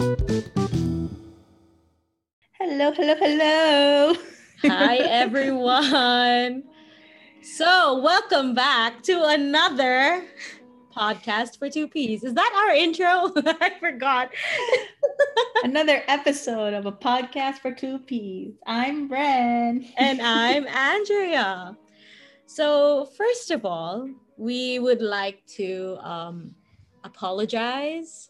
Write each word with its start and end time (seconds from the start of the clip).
Hello, 0.00 0.16
hello, 2.58 3.14
hello. 3.16 4.14
Hi, 4.62 4.96
everyone. 5.02 6.62
So, 7.42 8.00
welcome 8.00 8.54
back 8.54 9.02
to 9.02 9.22
another 9.24 10.24
podcast 10.96 11.58
for 11.58 11.68
two 11.68 11.86
P's. 11.86 12.24
Is 12.24 12.32
that 12.32 12.64
our 12.66 12.74
intro? 12.74 13.30
I 13.60 13.72
forgot. 13.78 14.30
Another 15.64 16.02
episode 16.08 16.72
of 16.72 16.86
a 16.86 16.92
podcast 16.92 17.58
for 17.58 17.70
two 17.70 17.98
P's. 17.98 18.54
I'm 18.66 19.06
Bren. 19.06 19.86
and 19.98 20.22
I'm 20.22 20.66
Andrea. 20.66 21.76
So, 22.46 23.04
first 23.18 23.50
of 23.50 23.66
all, 23.66 24.08
we 24.38 24.78
would 24.78 25.02
like 25.02 25.44
to 25.58 25.98
um, 26.00 26.54
apologize 27.04 28.29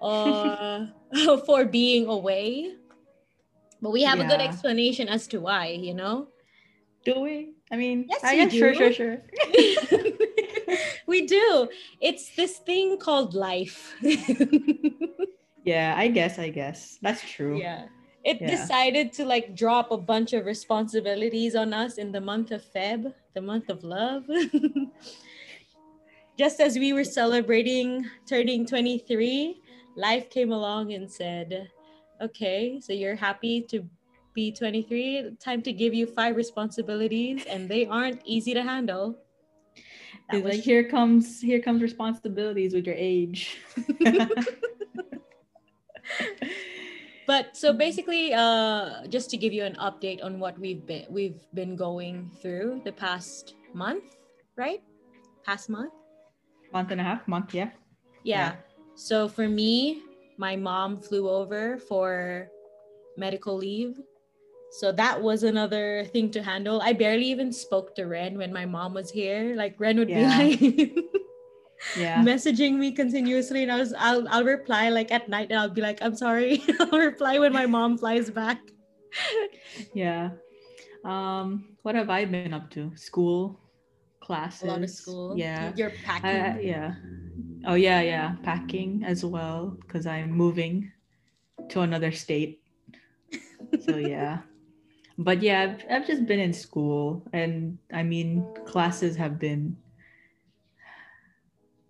uh, 0.00 0.86
for 1.46 1.64
being 1.64 2.06
away. 2.06 2.74
But 3.80 3.90
we 3.90 4.02
have 4.02 4.18
a 4.20 4.24
good 4.24 4.40
explanation 4.40 5.08
as 5.08 5.26
to 5.28 5.40
why, 5.40 5.68
you 5.68 5.94
know? 5.94 6.28
Do 7.04 7.20
we? 7.20 7.54
I 7.70 7.76
mean, 7.76 8.06
Yes, 8.08 8.24
I 8.24 8.34
guess 8.36 8.52
sure, 8.52 8.74
sure, 8.74 8.92
sure. 8.92 9.22
we 11.06 11.26
do. 11.26 11.68
It's 12.00 12.34
this 12.34 12.58
thing 12.58 12.98
called 12.98 13.34
life. 13.34 13.94
Yeah, 15.64 15.92
I 15.98 16.08
guess, 16.08 16.38
I 16.38 16.48
guess. 16.48 16.98
That's 17.02 17.20
true. 17.20 17.60
yeah. 17.60 17.88
It 18.24 18.40
Yeah. 18.40 18.56
decided 18.56 19.12
to 19.14 19.24
like 19.26 19.54
drop 19.54 19.90
a 19.90 19.98
bunch 19.98 20.32
of 20.32 20.46
responsibilities 20.46 21.54
on 21.54 21.74
us 21.74 21.98
in 21.98 22.10
the 22.10 22.22
month 22.22 22.52
of 22.52 22.62
Feb, 22.74 23.12
the 23.34 23.42
month 23.42 23.68
of 23.68 23.84
love. 23.84 24.24
Just 26.38 26.60
as 26.60 26.78
we 26.78 26.92
were 26.94 27.04
celebrating 27.04 28.06
turning 28.26 28.64
23, 28.64 29.60
life 29.98 30.30
came 30.30 30.52
along 30.52 30.92
and 30.94 31.10
said, 31.10 31.68
okay, 32.22 32.80
so 32.80 32.92
you're 32.92 33.16
happy 33.16 33.60
to 33.62 33.84
be 34.34 34.52
23. 34.52 35.36
Time 35.40 35.60
to 35.62 35.72
give 35.72 35.92
you 35.92 36.06
five 36.06 36.36
responsibilities, 36.36 37.44
and 37.50 37.68
they 37.68 37.86
aren't 37.86 38.22
easy 38.24 38.54
to 38.54 38.62
handle. 38.62 39.18
That 40.30 40.44
was 40.44 40.54
like 40.54 40.62
here 40.64 40.84
comes 40.88 41.40
here 41.40 41.60
comes 41.60 41.82
responsibilities 41.82 42.74
with 42.74 42.86
your 42.86 42.94
age. 42.96 43.58
but 47.26 47.56
so 47.56 47.72
basically 47.72 48.32
uh 48.34 49.06
just 49.08 49.30
to 49.30 49.36
give 49.36 49.52
you 49.52 49.64
an 49.64 49.76
update 49.76 50.22
on 50.24 50.38
what 50.38 50.58
we've 50.58 50.86
been 50.86 51.04
we've 51.08 51.44
been 51.54 51.76
going 51.76 52.30
through 52.40 52.80
the 52.84 52.92
past 52.92 53.54
month 53.74 54.16
right 54.56 54.82
past 55.44 55.68
month 55.68 55.92
month 56.72 56.90
and 56.90 57.00
a 57.00 57.04
half, 57.04 57.26
month, 57.28 57.54
yeah. 57.54 57.70
yeah. 58.24 58.56
So 58.98 59.28
for 59.28 59.46
me 59.48 60.02
my 60.38 60.56
mom 60.56 60.96
flew 60.98 61.28
over 61.30 61.78
for 61.78 62.50
medical 63.16 63.54
leave 63.56 63.94
so 64.80 64.90
that 64.92 65.14
was 65.22 65.42
another 65.44 66.04
thing 66.12 66.30
to 66.30 66.42
handle 66.42 66.80
i 66.82 66.92
barely 66.92 67.24
even 67.30 67.52
spoke 67.52 67.94
to 67.94 68.04
ren 68.10 68.36
when 68.36 68.52
my 68.52 68.66
mom 68.66 68.92
was 68.92 69.10
here 69.10 69.54
like 69.54 69.78
ren 69.78 69.96
would 69.98 70.10
Yeah. 70.10 70.36
be 70.36 70.58
like 70.58 70.94
Yeah. 71.96 72.24
messaging 72.26 72.74
me 72.74 72.90
continuously 72.90 73.62
and 73.62 73.70
I 73.70 73.78
was 73.78 73.94
I'll 73.96 74.26
I'll 74.34 74.42
reply 74.44 74.90
like 74.90 75.12
at 75.14 75.28
night 75.30 75.48
and 75.54 75.58
I'll 75.62 75.70
be 75.70 75.80
like 75.80 76.02
I'm 76.02 76.16
sorry 76.18 76.60
I'll 76.80 76.98
reply 76.98 77.38
when 77.38 77.52
my 77.54 77.66
mom 77.70 77.96
flies 77.96 78.30
back 78.30 78.58
Yeah. 79.94 80.30
Um, 81.06 81.78
what 81.86 81.94
have 81.94 82.10
I 82.10 82.24
been 82.26 82.52
up 82.52 82.68
to? 82.74 82.90
School, 82.98 83.60
classes. 84.20 84.62
a 84.64 84.66
lot 84.66 84.82
of 84.82 84.90
school 84.90 85.38
Yeah. 85.38 85.70
you're 85.78 85.94
packing 86.02 86.66
yeah. 86.66 86.98
Oh 87.66 87.74
yeah, 87.74 88.00
yeah. 88.00 88.36
Packing 88.42 89.04
as 89.04 89.24
well 89.24 89.76
because 89.80 90.06
I'm 90.06 90.30
moving 90.30 90.92
to 91.70 91.80
another 91.80 92.12
state. 92.12 92.62
so 93.80 93.96
yeah. 93.96 94.40
But 95.18 95.42
yeah, 95.42 95.62
I've, 95.62 95.84
I've 95.90 96.06
just 96.06 96.26
been 96.26 96.38
in 96.38 96.52
school, 96.52 97.26
and 97.32 97.78
I 97.92 98.04
mean, 98.04 98.46
classes 98.66 99.16
have 99.16 99.38
been. 99.38 99.76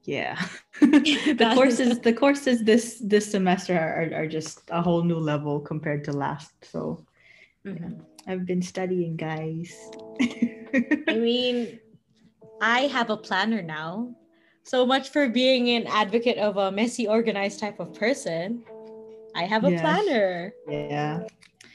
Yeah, 0.04 0.40
the 0.80 1.50
courses 1.54 2.00
the 2.00 2.14
courses 2.14 2.64
this 2.64 2.96
this 3.04 3.30
semester 3.30 3.76
are, 3.76 4.22
are 4.22 4.26
just 4.26 4.62
a 4.70 4.80
whole 4.80 5.04
new 5.04 5.18
level 5.18 5.60
compared 5.60 6.04
to 6.04 6.12
last. 6.12 6.52
So 6.64 7.04
Mhm. 7.66 8.00
I've 8.26 8.46
been 8.46 8.62
studying, 8.62 9.16
guys. 9.16 9.76
I 11.08 11.16
mean 11.20 11.78
I 12.60 12.88
have 12.88 13.10
a 13.10 13.16
planner 13.16 13.60
now 13.62 14.14
so 14.68 14.86
much 14.86 15.08
for 15.10 15.28
being 15.28 15.68
an 15.70 15.86
advocate 15.86 16.38
of 16.38 16.56
a 16.56 16.70
messy 16.72 17.06
organized 17.08 17.60
type 17.60 17.80
of 17.80 17.94
person. 17.94 18.64
I 19.34 19.44
have 19.44 19.64
a 19.64 19.72
Yes. 19.72 19.72
planner. 19.72 20.56
Yeah, 20.66 21.24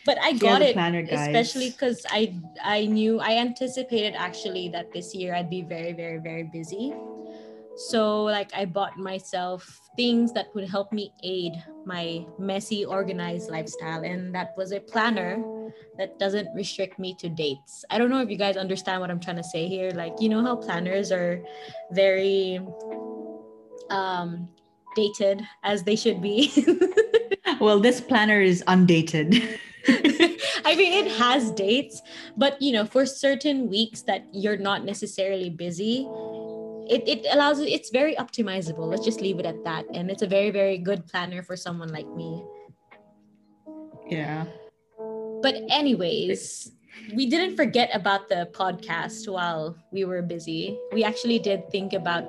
but 0.06 0.18
I 0.22 0.34
She 0.34 0.38
got 0.38 0.62
it 0.62 0.86
planner, 1.02 1.02
especially 1.10 1.72
because 1.72 2.06
I 2.10 2.42
I 2.64 2.86
knew 2.86 3.20
I 3.20 3.38
anticipated 3.38 4.16
actually 4.16 4.70
that 4.70 4.94
this 4.94 5.14
year 5.14 5.34
I'd 5.36 5.50
be 5.50 5.62
very 5.62 5.94
very 5.94 6.20
very 6.20 6.44
busy. 6.44 6.98
So 7.76 8.24
like 8.26 8.52
I 8.56 8.66
bought 8.66 8.98
myself 8.98 9.82
things 9.98 10.34
that 10.34 10.48
would 10.56 10.70
help 10.70 10.92
me 10.94 11.16
aid 11.24 11.64
my 11.86 12.28
messy 12.38 12.86
organized 12.86 13.50
lifestyle 13.50 14.04
and 14.04 14.36
that 14.36 14.52
was 14.58 14.72
a 14.74 14.82
planner 14.82 15.48
that 15.98 16.18
doesn't 16.20 16.48
restrict 16.56 17.00
me 17.00 17.16
to 17.20 17.30
dates. 17.30 17.86
I 17.90 17.98
don't 17.98 18.10
know 18.10 18.22
if 18.22 18.30
you 18.30 18.38
guys 18.38 18.58
understand 18.58 19.02
what 19.02 19.12
I'm 19.12 19.20
trying 19.20 19.38
to 19.38 19.44
say 19.44 19.68
here 19.68 19.92
like 19.92 20.14
you 20.20 20.30
know 20.30 20.44
how 20.44 20.56
planners 20.56 21.12
are 21.12 21.44
very 21.92 22.60
um 23.90 24.50
dated 24.96 25.42
as 25.64 25.84
they 25.84 25.96
should 25.96 26.22
be. 26.22 26.52
well, 27.60 27.80
this 27.80 28.02
planner 28.02 28.42
is 28.42 28.64
undated. 28.68 29.60
I 30.66 30.76
mean, 30.76 31.06
it 31.06 31.12
has 31.14 31.52
dates, 31.52 32.02
but 32.38 32.62
you 32.62 32.72
know, 32.72 32.86
for 32.86 33.06
certain 33.06 33.70
weeks 33.70 34.02
that 34.04 34.26
you're 34.32 34.58
not 34.58 34.86
necessarily 34.86 35.50
busy, 35.50 36.08
it, 36.88 37.08
it 37.08 37.26
allows 37.32 37.60
it's 37.60 37.90
very 37.90 38.16
optimizable. 38.16 38.88
Let's 38.88 39.04
just 39.04 39.22
leave 39.22 39.40
it 39.40 39.46
at 39.46 39.64
that. 39.66 39.86
And 39.94 40.10
it's 40.10 40.22
a 40.22 40.28
very, 40.28 40.52
very 40.52 40.78
good 40.78 41.06
planner 41.08 41.44
for 41.44 41.56
someone 41.56 41.90
like 41.90 42.08
me. 42.08 42.44
yeah. 44.08 44.46
But, 45.44 45.60
anyways, 45.70 46.72
we 47.14 47.28
didn't 47.28 47.58
forget 47.58 47.92
about 47.94 48.30
the 48.30 48.48
podcast 48.56 49.28
while 49.28 49.76
we 49.92 50.06
were 50.06 50.22
busy. 50.24 50.80
We 50.94 51.04
actually 51.04 51.38
did 51.38 51.70
think 51.70 51.92
about 51.92 52.24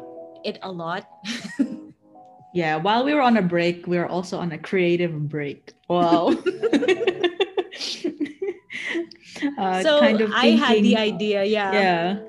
it 0.44 0.58
a 0.62 0.70
lot. 0.70 1.08
Yeah, 2.54 2.76
while 2.76 3.04
we 3.04 3.12
were 3.12 3.20
on 3.20 3.36
a 3.36 3.42
break, 3.42 3.88
we 3.88 3.98
were 3.98 4.06
also 4.06 4.38
on 4.38 4.52
a 4.52 4.58
creative 4.58 5.28
break. 5.28 5.72
Wow. 5.88 6.28
uh, 9.58 9.82
so 9.82 9.98
kind 9.98 10.20
of 10.20 10.30
I 10.30 10.54
had 10.54 10.78
the 10.78 10.96
idea, 10.96 11.42
yeah. 11.42 11.72
Yeah, 11.72 12.20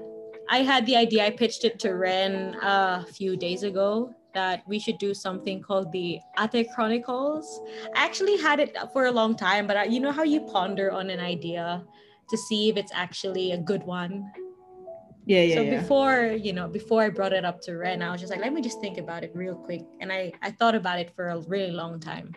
I 0.49 0.63
had 0.63 0.87
the 0.87 0.95
idea. 0.95 1.27
I 1.27 1.29
pitched 1.29 1.63
it 1.63 1.77
to 1.85 1.93
Ren 1.93 2.55
uh, 2.55 3.05
a 3.07 3.11
few 3.13 3.37
days 3.37 3.61
ago 3.61 4.15
that 4.35 4.61
we 4.67 4.77
should 4.77 4.99
do 4.99 5.13
something 5.15 5.61
called 5.61 5.91
the 5.91 6.19
Ate 6.39 6.67
Chronicles. 6.75 7.61
I 7.95 8.05
actually 8.05 8.37
had 8.37 8.59
it 8.59 8.77
for 8.93 9.05
a 9.05 9.11
long 9.11 9.35
time, 9.35 9.65
but 9.65 9.77
I, 9.77 9.85
you 9.85 9.99
know 9.99 10.11
how 10.11 10.23
you 10.23 10.41
ponder 10.41 10.91
on 10.91 11.09
an 11.09 11.19
idea 11.19 11.83
to 12.29 12.37
see 12.37 12.69
if 12.69 12.77
it's 12.77 12.91
actually 12.93 13.53
a 13.53 13.57
good 13.57 13.83
one. 13.83 14.31
yeah, 15.25 15.41
yeah. 15.41 15.55
so 15.55 15.61
yeah. 15.61 15.79
before 15.79 16.37
you 16.47 16.53
know, 16.53 16.67
before 16.67 17.01
I 17.01 17.09
brought 17.09 17.33
it 17.33 17.45
up 17.45 17.61
to 17.61 17.77
Ren, 17.77 18.03
I 18.03 18.11
was 18.11 18.21
just 18.21 18.31
like, 18.31 18.41
let 18.41 18.53
me 18.53 18.61
just 18.61 18.79
think 18.79 18.97
about 18.99 19.23
it 19.23 19.31
real 19.33 19.55
quick, 19.55 19.81
and 19.99 20.11
I 20.11 20.31
I 20.41 20.51
thought 20.51 20.75
about 20.75 20.99
it 20.99 21.09
for 21.15 21.29
a 21.29 21.39
really 21.47 21.71
long 21.71 21.99
time. 21.99 22.35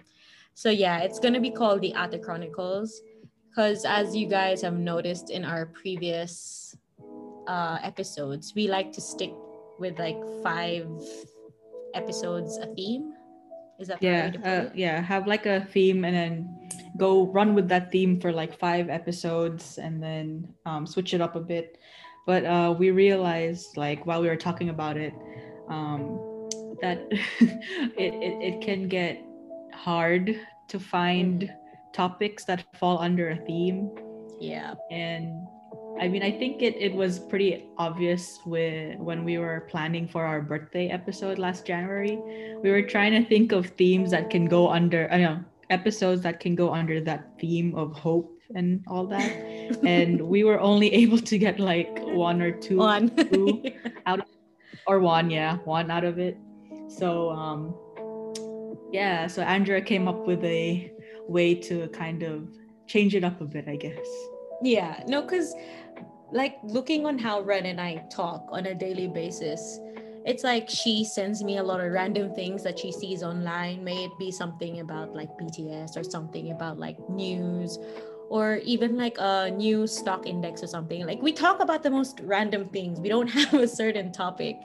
So 0.55 0.71
yeah, 0.71 1.01
it's 1.01 1.21
gonna 1.21 1.41
be 1.41 1.51
called 1.51 1.83
the 1.83 1.93
Ate 1.97 2.23
Chronicles, 2.23 3.03
because 3.49 3.85
as 3.85 4.17
you 4.17 4.27
guys 4.27 4.63
have 4.63 4.79
noticed 4.79 5.31
in 5.31 5.45
our 5.45 5.67
previous 5.67 6.77
uh, 7.47 7.79
episodes, 7.83 8.55
we 8.55 8.69
like 8.69 8.93
to 8.93 9.01
stick 9.01 9.33
with 9.79 9.99
like 9.99 10.19
five 10.43 10.87
episodes 11.95 12.57
a 12.59 12.67
theme. 12.75 13.15
Is 13.79 13.89
that 13.89 14.03
yeah, 14.03 14.27
way 14.27 14.31
to 14.33 14.39
put 14.39 14.49
uh, 14.49 14.71
yeah. 14.75 15.01
Have 15.01 15.27
like 15.27 15.47
a 15.47 15.65
theme 15.73 16.05
and 16.05 16.15
then 16.15 16.71
go 16.97 17.27
run 17.27 17.55
with 17.55 17.69
that 17.69 17.93
theme 17.93 18.21
for 18.21 18.33
like 18.33 18.59
five 18.59 18.91
episodes 18.91 19.79
and 19.79 20.03
then 20.03 20.49
um, 20.67 20.87
switch 20.87 21.15
it 21.15 21.21
up 21.21 21.37
a 21.37 21.41
bit. 21.41 21.79
But 22.27 22.45
uh, 22.45 22.75
we 22.77 22.91
realized 22.91 23.77
like 23.77 24.05
while 24.05 24.21
we 24.21 24.29
were 24.29 24.37
talking 24.37 24.69
about 24.71 24.97
it, 24.97 25.15
um, 25.69 26.19
that 26.83 27.07
it, 27.11 28.13
it 28.15 28.55
it 28.55 28.61
can 28.61 28.89
get 28.89 29.23
hard 29.73 30.39
to 30.69 30.81
find 30.81 31.53
topics 31.95 32.45
that 32.45 32.65
fall 32.77 32.99
under 32.99 33.31
a 33.31 33.37
theme 33.47 33.91
Yeah. 34.41 34.75
and 34.91 35.47
I 36.01 36.07
mean, 36.07 36.23
I 36.23 36.31
think 36.31 36.63
it, 36.63 36.77
it 36.77 36.95
was 36.95 37.19
pretty 37.19 37.67
obvious 37.77 38.41
with 38.47 38.99
when 38.99 39.25
we 39.25 39.39
were 39.39 39.67
planning 39.69 40.07
for 40.07 40.25
our 40.25 40.41
birthday 40.41 40.89
episode 40.89 41.39
last 41.39 41.67
January. 41.67 42.19
We 42.63 42.71
were 42.71 42.83
trying 42.83 43.13
to 43.21 43.29
think 43.29 43.53
of 43.53 43.67
themes 43.67 44.11
that 44.13 44.31
can 44.31 44.47
go 44.47 44.69
under, 44.69 45.11
I 45.13 45.19
know, 45.19 45.45
episodes 45.71 46.23
that 46.23 46.41
can 46.41 46.55
go 46.55 46.73
under 46.73 47.01
that 47.01 47.39
theme 47.41 47.75
of 47.75 47.93
hope 47.93 48.33
and 48.55 48.85
all 48.87 49.07
that. 49.07 49.31
and 49.85 50.21
we 50.21 50.45
were 50.45 50.61
only 50.61 50.93
able 51.03 51.19
to 51.19 51.39
get 51.39 51.59
like 51.59 51.99
one 52.01 52.41
or 52.43 52.53
two, 52.53 52.79
One. 52.79 53.11
two 53.17 53.63
or 54.87 55.01
one, 55.01 55.31
yeah, 55.31 55.57
one 55.65 55.91
out 55.91 56.05
of 56.05 56.19
it. 56.19 56.39
So, 56.89 57.31
um, 57.31 57.75
yeah, 58.93 59.27
so 59.27 59.43
Andrea 59.43 59.83
came 59.83 60.09
up 60.09 60.27
with 60.27 60.43
a 60.45 60.93
way 61.29 61.55
to 61.55 61.89
kind 61.89 62.23
of 62.23 62.49
change 62.87 63.15
it 63.15 63.25
up 63.25 63.41
a 63.41 63.45
bit, 63.45 63.69
I 63.69 63.77
guess. 63.77 64.09
Yeah, 64.63 65.03
no, 65.07 65.23
because 65.23 65.55
like 66.33 66.57
looking 66.63 67.07
on 67.07 67.19
how 67.19 67.41
Ren 67.41 67.67
and 67.67 67.81
I 67.81 68.05
talk 68.11 68.47
on 68.51 68.67
a 68.67 68.75
daily 68.75 69.09
basis, 69.09 69.81
it's 70.25 70.45
like 70.45 70.69
she 70.69 71.05
sends 71.05 71.43
me 71.43 71.59
a 71.59 71.63
lot 71.63 71.81
of 71.81 71.91
random 71.93 72.35
things 72.35 72.63
that 72.65 72.79
she 72.79 72.93
sees 72.93 73.23
online. 73.23 73.83
May 73.83 74.05
it 74.05 74.13
be 74.19 74.31
something 74.31 74.81
about 74.81 75.15
like 75.15 75.31
BTS 75.39 75.97
or 75.97 76.05
something 76.05 76.51
about 76.51 76.79
like 76.79 76.99
news 77.09 77.79
or 78.29 78.57
even 78.65 78.97
like 78.97 79.17
a 79.19 79.51
new 79.51 79.87
stock 79.87 80.27
index 80.27 80.63
or 80.63 80.67
something. 80.67 81.07
Like 81.07 81.23
we 81.23 81.33
talk 81.33 81.61
about 81.61 81.83
the 81.83 81.91
most 81.91 82.21
random 82.23 82.69
things. 82.69 83.01
We 83.01 83.09
don't 83.09 83.29
have 83.39 83.55
a 83.55 83.69
certain 83.69 84.13
topic. 84.13 84.57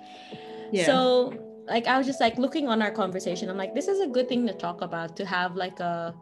Yeah. 0.72 0.86
So 0.86 1.34
like 1.68 1.88
I 1.88 1.98
was 1.98 2.06
just 2.06 2.20
like 2.20 2.38
looking 2.38 2.68
on 2.68 2.82
our 2.82 2.92
conversation. 2.92 3.50
I'm 3.50 3.58
like, 3.58 3.74
this 3.74 3.88
is 3.88 4.02
a 4.02 4.08
good 4.08 4.28
thing 4.28 4.46
to 4.48 4.54
talk 4.54 4.82
about 4.82 5.16
to 5.18 5.26
have 5.26 5.56
like 5.56 5.80
a 5.80 6.14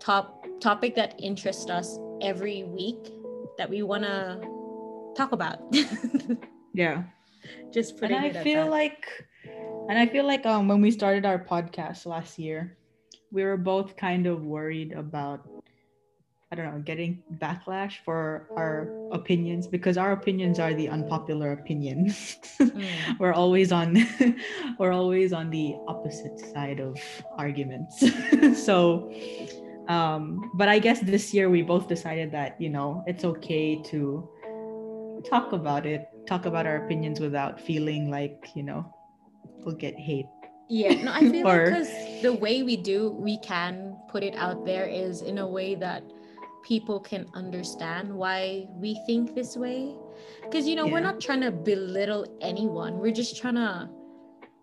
top 0.00 0.46
topic 0.60 0.94
that 0.96 1.14
interests 1.18 1.70
us 1.70 1.98
every 2.20 2.64
week 2.64 3.12
that 3.58 3.68
we 3.68 3.82
want 3.82 4.04
to 4.04 4.40
talk 5.16 5.32
about. 5.32 5.58
yeah. 6.74 7.04
Just 7.72 7.98
putting 7.98 8.16
and 8.16 8.36
I 8.36 8.42
feel 8.42 8.68
like 8.68 9.06
and 9.88 9.98
I 9.98 10.06
feel 10.06 10.26
like 10.26 10.46
um 10.46 10.68
when 10.68 10.80
we 10.80 10.90
started 10.90 11.26
our 11.26 11.38
podcast 11.38 12.06
last 12.06 12.38
year, 12.38 12.76
we 13.30 13.44
were 13.44 13.56
both 13.56 13.96
kind 13.96 14.26
of 14.26 14.44
worried 14.44 14.92
about 14.92 15.46
I 16.52 16.56
don't 16.56 16.72
know, 16.72 16.82
getting 16.82 17.20
backlash 17.38 17.94
for 18.04 18.46
our 18.56 18.88
opinions 19.10 19.66
because 19.66 19.98
our 19.98 20.12
opinions 20.12 20.60
are 20.60 20.72
the 20.72 20.88
unpopular 20.88 21.52
opinions. 21.52 22.36
Mm. 22.64 23.18
we're 23.18 23.32
always 23.32 23.72
on 23.72 23.98
we're 24.78 24.92
always 24.92 25.32
on 25.32 25.50
the 25.50 25.74
opposite 25.88 26.38
side 26.38 26.78
of 26.80 26.96
arguments. 27.36 27.98
so 28.64 29.12
um 29.88 30.50
but 30.54 30.68
I 30.68 30.78
guess 30.78 31.00
this 31.00 31.34
year 31.34 31.50
we 31.50 31.62
both 31.62 31.88
decided 31.88 32.32
that, 32.32 32.60
you 32.60 32.70
know, 32.70 33.04
it's 33.06 33.24
okay 33.24 33.82
to 33.90 34.28
talk 35.28 35.52
about 35.52 35.86
it, 35.86 36.08
talk 36.26 36.46
about 36.46 36.66
our 36.66 36.84
opinions 36.84 37.20
without 37.20 37.60
feeling 37.60 38.10
like, 38.10 38.50
you 38.54 38.62
know, 38.62 38.84
we'll 39.64 39.74
get 39.74 39.98
hate. 39.98 40.26
Yeah, 40.68 40.94
no, 41.02 41.12
I 41.12 41.20
feel 41.20 41.46
or, 41.48 41.66
like 41.66 41.72
because 41.72 42.22
the 42.22 42.32
way 42.32 42.62
we 42.62 42.76
do, 42.76 43.10
we 43.10 43.38
can 43.38 43.96
put 44.08 44.22
it 44.22 44.34
out 44.36 44.64
there 44.64 44.86
is 44.86 45.22
in 45.22 45.38
a 45.38 45.46
way 45.46 45.74
that 45.76 46.02
people 46.64 46.98
can 46.98 47.26
understand 47.34 48.12
why 48.12 48.66
we 48.70 48.98
think 49.06 49.34
this 49.34 49.56
way 49.56 49.94
because 50.42 50.66
you 50.66 50.74
know 50.74 50.86
yeah. 50.86 50.92
we're 50.92 51.00
not 51.00 51.20
trying 51.20 51.40
to 51.40 51.50
belittle 51.50 52.26
anyone 52.40 52.98
we're 52.98 53.12
just 53.12 53.36
trying 53.36 53.54
to 53.54 53.88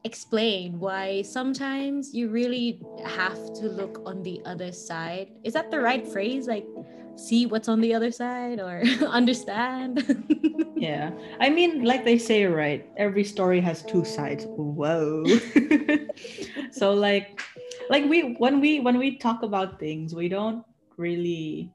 explain 0.04 0.80
why 0.80 1.22
sometimes 1.22 2.14
you 2.14 2.30
really 2.30 2.82
have 3.06 3.38
to 3.54 3.70
look 3.70 4.02
on 4.06 4.24
the 4.24 4.42
other 4.46 4.72
side. 4.72 5.30
Is 5.44 5.54
that 5.54 5.72
the 5.72 5.80
right 5.80 6.08
phrase? 6.08 6.48
Like 6.48 6.66
see 7.16 7.46
what's 7.46 7.68
on 7.68 7.82
the 7.82 7.94
other 7.94 8.12
side 8.12 8.60
or 8.60 8.84
understand? 9.08 10.26
Yeah. 10.82 11.12
I 11.40 11.52
mean 11.52 11.86
like 11.86 12.06
they 12.06 12.18
say 12.18 12.46
right 12.46 12.90
every 12.98 13.24
story 13.24 13.62
has 13.62 13.84
two 13.84 14.04
sides. 14.04 14.46
Whoa. 14.50 15.24
So 16.72 16.94
like 16.94 17.40
like 17.92 18.10
we 18.10 18.34
when 18.42 18.60
we 18.60 18.80
when 18.80 18.98
we 18.98 19.20
talk 19.20 19.44
about 19.44 19.80
things 19.80 20.16
we 20.16 20.28
don't 20.28 20.66
really 20.98 21.70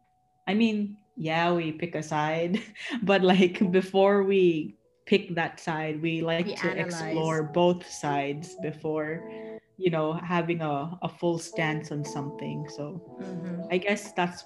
I 0.47 0.55
mean, 0.55 0.97
yeah, 1.17 1.53
we 1.53 1.73
pick 1.73 1.95
a 1.95 2.03
side, 2.03 2.63
but 3.03 3.23
like 3.23 3.71
before 3.73 4.23
we 4.23 4.76
pick 5.07 5.35
that 5.35 5.59
side, 5.61 6.03
we 6.03 6.21
like 6.21 6.47
we 6.47 6.55
to 6.57 6.71
analyze. 6.71 7.01
explore 7.03 7.43
both 7.43 7.89
sides 7.89 8.57
before, 8.61 9.31
you 9.79 9.91
know, 9.91 10.13
having 10.13 10.61
a, 10.61 10.99
a 11.03 11.09
full 11.09 11.39
stance 11.39 11.91
on 11.93 12.05
something. 12.05 12.69
So 12.77 13.01
mm-hmm. 13.21 13.63
I 13.71 13.79
guess 13.79 14.13
that's 14.13 14.45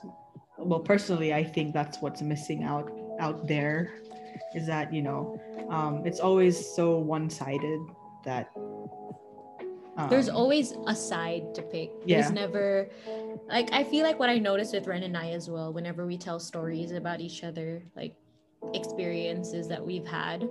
well, 0.59 0.81
personally, 0.81 1.33
I 1.33 1.43
think 1.43 1.73
that's 1.73 2.01
what's 2.03 2.21
missing 2.23 2.65
out 2.65 2.93
out 3.19 3.49
there 3.49 3.95
is 4.55 4.67
that, 4.67 4.93
you 4.93 5.03
know, 5.03 5.41
um, 5.71 6.07
it's 6.07 6.21
always 6.21 6.75
so 6.75 6.99
one 6.99 7.31
sided 7.31 7.81
that 8.25 8.51
um, 9.97 10.09
There's 10.09 10.29
always 10.29 10.73
a 10.87 10.95
side 10.95 11.55
to 11.55 11.63
pick. 11.63 11.91
Yeah. 12.05 12.21
There's 12.21 12.33
never 12.33 12.89
like 13.49 13.73
I 13.73 13.85
feel 13.85 14.05
like 14.05 14.19
what 14.19 14.31
I 14.31 14.39
noticed 14.39 14.73
with 14.73 14.87
Ren 14.87 15.03
and 15.03 15.17
I 15.17 15.31
as 15.31 15.49
well, 15.51 15.73
whenever 15.73 16.07
we 16.07 16.17
tell 16.17 16.39
stories 16.39 16.93
about 16.93 17.21
each 17.21 17.45
other, 17.45 17.83
like 17.97 18.15
experiences 18.75 19.69
that 19.69 19.85
we've 19.85 20.07
had, 20.07 20.49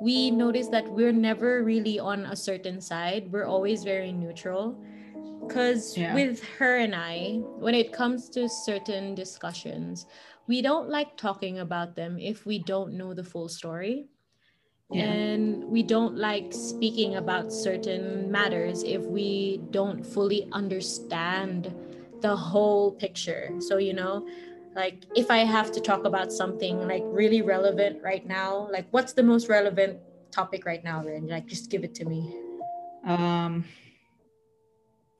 we 0.00 0.30
notice 0.30 0.68
that 0.68 0.88
we're 0.88 1.12
never 1.12 1.62
really 1.62 1.98
on 1.98 2.26
a 2.26 2.36
certain 2.36 2.80
side. 2.80 3.30
We're 3.30 3.46
always 3.46 3.84
very 3.84 4.12
neutral. 4.12 4.76
Because 5.46 5.96
yeah. 5.96 6.14
with 6.14 6.42
her 6.58 6.78
and 6.78 6.94
I, 6.94 7.40
when 7.58 7.74
it 7.74 7.92
comes 7.92 8.28
to 8.30 8.48
certain 8.48 9.14
discussions, 9.14 10.06
we 10.46 10.62
don't 10.62 10.88
like 10.88 11.16
talking 11.16 11.58
about 11.58 11.94
them 11.94 12.18
if 12.18 12.46
we 12.46 12.58
don't 12.58 12.94
know 12.94 13.14
the 13.14 13.24
full 13.24 13.48
story. 13.48 14.06
Yeah. 14.90 15.04
And 15.04 15.64
we 15.64 15.82
don't 15.82 16.16
like 16.16 16.52
speaking 16.52 17.16
about 17.16 17.52
certain 17.52 18.30
matters 18.30 18.82
if 18.82 19.02
we 19.02 19.62
don't 19.70 20.04
fully 20.04 20.48
understand 20.52 21.74
the 22.20 22.36
whole 22.36 22.92
picture. 22.92 23.50
So, 23.58 23.78
you 23.78 23.94
know, 23.94 24.26
like 24.74 25.04
if 25.14 25.30
I 25.30 25.38
have 25.38 25.70
to 25.72 25.80
talk 25.80 26.04
about 26.04 26.32
something 26.32 26.86
like 26.88 27.02
really 27.06 27.42
relevant 27.42 28.02
right 28.02 28.26
now, 28.26 28.68
like 28.70 28.86
what's 28.90 29.12
the 29.12 29.22
most 29.22 29.48
relevant 29.48 29.98
topic 30.30 30.64
right 30.64 30.82
now, 30.82 31.04
Ren? 31.04 31.26
Like 31.26 31.46
just 31.46 31.70
give 31.70 31.84
it 31.84 31.94
to 31.96 32.04
me. 32.04 32.34
Um 33.04 33.64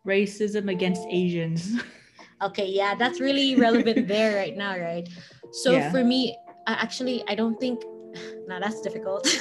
racism 0.06 0.70
against 0.70 1.02
Asians. 1.10 1.82
okay, 2.42 2.66
yeah, 2.66 2.94
that's 2.94 3.20
really 3.20 3.56
relevant 3.56 4.08
there 4.14 4.36
right 4.36 4.56
now, 4.56 4.78
right? 4.78 5.08
So 5.52 5.72
yeah. 5.72 5.90
for 5.90 6.02
me, 6.02 6.36
actually 6.66 7.22
I 7.28 7.34
don't 7.34 7.60
think 7.60 7.82
now 8.48 8.58
that's 8.58 8.80
difficult. 8.80 9.26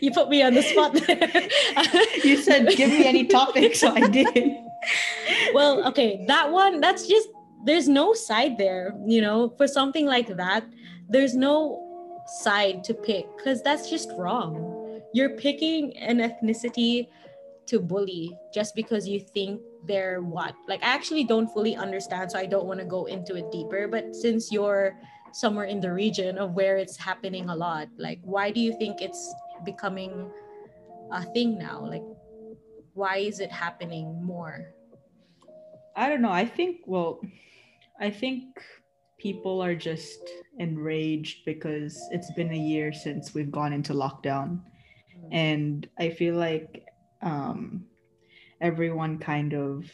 you 0.00 0.12
put 0.12 0.28
me 0.28 0.42
on 0.42 0.54
the 0.54 0.62
spot 0.62 0.94
you 2.24 2.36
said 2.36 2.68
give 2.76 2.90
me 2.90 3.06
any 3.06 3.26
topic, 3.26 3.74
so 3.74 3.92
I 3.92 4.06
did. 4.06 4.54
well, 5.52 5.86
okay, 5.88 6.24
that 6.28 6.52
one, 6.52 6.80
that's 6.80 7.08
just 7.08 7.28
there's 7.64 7.88
no 7.88 8.14
side 8.14 8.58
there, 8.58 8.94
you 9.06 9.20
know, 9.20 9.50
for 9.56 9.66
something 9.66 10.06
like 10.06 10.36
that, 10.36 10.64
there's 11.08 11.34
no 11.34 12.22
side 12.42 12.84
to 12.84 12.94
pick 12.94 13.26
because 13.36 13.62
that's 13.62 13.90
just 13.90 14.10
wrong. 14.16 15.00
You're 15.12 15.36
picking 15.36 15.96
an 15.98 16.18
ethnicity 16.18 17.08
to 17.66 17.80
bully 17.80 18.36
just 18.54 18.74
because 18.74 19.08
you 19.08 19.20
think 19.20 19.60
they're 19.86 20.20
what. 20.20 20.54
Like, 20.68 20.82
I 20.82 20.94
actually 20.94 21.24
don't 21.24 21.48
fully 21.48 21.76
understand, 21.76 22.32
so 22.32 22.38
I 22.38 22.46
don't 22.46 22.66
want 22.66 22.80
to 22.80 22.86
go 22.86 23.06
into 23.06 23.36
it 23.36 23.50
deeper. 23.50 23.88
But 23.88 24.14
since 24.14 24.52
you're 24.52 24.96
somewhere 25.32 25.66
in 25.66 25.80
the 25.80 25.92
region 25.92 26.38
of 26.38 26.54
where 26.54 26.76
it's 26.76 26.96
happening 26.96 27.48
a 27.48 27.54
lot 27.54 27.88
like 27.98 28.18
why 28.22 28.50
do 28.50 28.60
you 28.60 28.76
think 28.78 29.00
it's 29.00 29.32
becoming 29.64 30.30
a 31.12 31.22
thing 31.32 31.58
now 31.58 31.84
like 31.86 32.02
why 32.94 33.16
is 33.18 33.40
it 33.40 33.50
happening 33.50 34.22
more 34.24 34.72
i 35.96 36.08
don't 36.08 36.22
know 36.22 36.32
i 36.32 36.44
think 36.44 36.78
well 36.86 37.20
i 38.00 38.10
think 38.10 38.44
people 39.18 39.62
are 39.62 39.74
just 39.74 40.18
enraged 40.58 41.44
because 41.44 42.00
it's 42.10 42.32
been 42.32 42.52
a 42.52 42.56
year 42.56 42.92
since 42.92 43.34
we've 43.34 43.50
gone 43.50 43.72
into 43.72 43.92
lockdown 43.92 44.58
mm-hmm. 44.58 45.32
and 45.32 45.88
i 45.98 46.08
feel 46.08 46.34
like 46.34 46.84
um 47.22 47.84
everyone 48.60 49.18
kind 49.18 49.54
of 49.54 49.84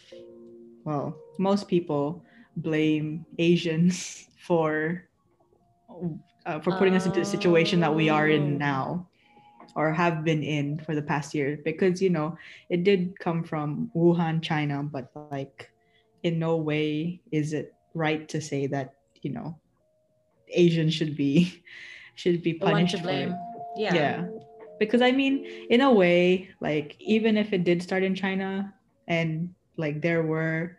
well 0.84 1.16
most 1.38 1.68
people 1.68 2.24
blame 2.56 3.26
asians 3.38 4.26
for 4.46 5.04
uh, 6.46 6.60
for 6.60 6.72
putting 6.78 6.94
us 6.94 7.06
into 7.06 7.18
the 7.18 7.24
situation 7.24 7.80
that 7.80 7.94
we 7.94 8.08
are 8.08 8.28
in 8.28 8.54
oh. 8.54 8.58
now 8.58 9.08
or 9.74 9.92
have 9.92 10.24
been 10.24 10.42
in 10.42 10.78
for 10.80 10.94
the 10.94 11.02
past 11.02 11.34
year 11.34 11.60
because 11.64 12.00
you 12.00 12.10
know 12.10 12.36
it 12.70 12.82
did 12.82 13.18
come 13.18 13.44
from 13.44 13.90
Wuhan 13.94 14.42
China 14.42 14.82
but 14.82 15.10
like 15.30 15.70
in 16.22 16.38
no 16.38 16.56
way 16.56 17.20
is 17.30 17.52
it 17.52 17.75
right 17.96 18.28
to 18.28 18.40
say 18.40 18.66
that 18.66 18.94
you 19.22 19.30
know 19.30 19.58
Asians 20.52 20.94
should 20.94 21.16
be 21.16 21.62
should 22.14 22.42
be 22.42 22.54
punished 22.54 23.02
for 23.02 23.10
it. 23.10 23.32
yeah 23.76 23.94
yeah 23.94 24.26
because 24.78 25.02
I 25.02 25.12
mean 25.12 25.44
in 25.70 25.80
a 25.80 25.92
way 25.92 26.48
like 26.60 26.96
even 27.00 27.36
if 27.36 27.52
it 27.52 27.64
did 27.64 27.82
start 27.82 28.02
in 28.02 28.14
China 28.14 28.72
and 29.08 29.54
like 29.76 30.02
there 30.02 30.22
were 30.22 30.76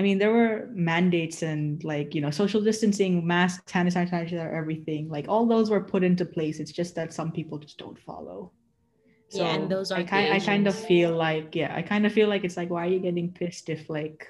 I 0.00 0.02
mean, 0.02 0.16
there 0.16 0.32
were 0.32 0.66
mandates 0.72 1.42
and 1.42 1.84
like, 1.84 2.14
you 2.14 2.22
know, 2.22 2.30
social 2.30 2.62
distancing, 2.62 3.26
masks, 3.26 3.70
hand 3.70 3.86
sanitizer, 3.86 4.50
everything. 4.50 5.10
Like 5.10 5.26
all 5.28 5.44
those 5.44 5.68
were 5.68 5.82
put 5.82 6.02
into 6.02 6.24
place. 6.24 6.58
It's 6.58 6.72
just 6.72 6.94
that 6.94 7.12
some 7.12 7.30
people 7.30 7.58
just 7.58 7.76
don't 7.76 7.98
follow. 7.98 8.50
So 9.28 9.44
yeah, 9.44 9.56
and 9.56 9.70
those 9.70 9.92
are 9.92 9.98
I 9.98 10.04
kind, 10.04 10.32
I 10.32 10.40
kind 10.40 10.66
of 10.66 10.74
feel 10.74 11.14
like, 11.14 11.54
yeah, 11.54 11.74
I 11.76 11.82
kind 11.82 12.06
of 12.06 12.14
feel 12.14 12.30
like 12.30 12.44
it's 12.44 12.56
like, 12.56 12.70
why 12.70 12.86
are 12.86 12.88
you 12.88 12.98
getting 12.98 13.30
pissed 13.30 13.68
if 13.68 13.90
like, 13.90 14.26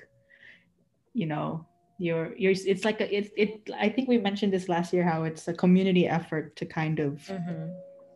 you 1.15 1.27
know, 1.27 1.69
you're 2.01 2.35
you're 2.37 2.55
it's 2.57 2.85
like 2.87 3.01
a 3.03 3.15
it 3.15 3.31
it 3.37 3.71
I 3.79 3.91
think 3.91 4.09
we 4.09 4.17
mentioned 4.17 4.55
this 4.55 4.71
last 4.71 4.91
year 4.95 5.05
how 5.05 5.25
it's 5.25 5.47
a 5.49 5.53
community 5.53 6.09
effort 6.09 6.57
to 6.57 6.65
kind 6.65 6.99
of 6.99 7.21
mm-hmm. 7.27 7.73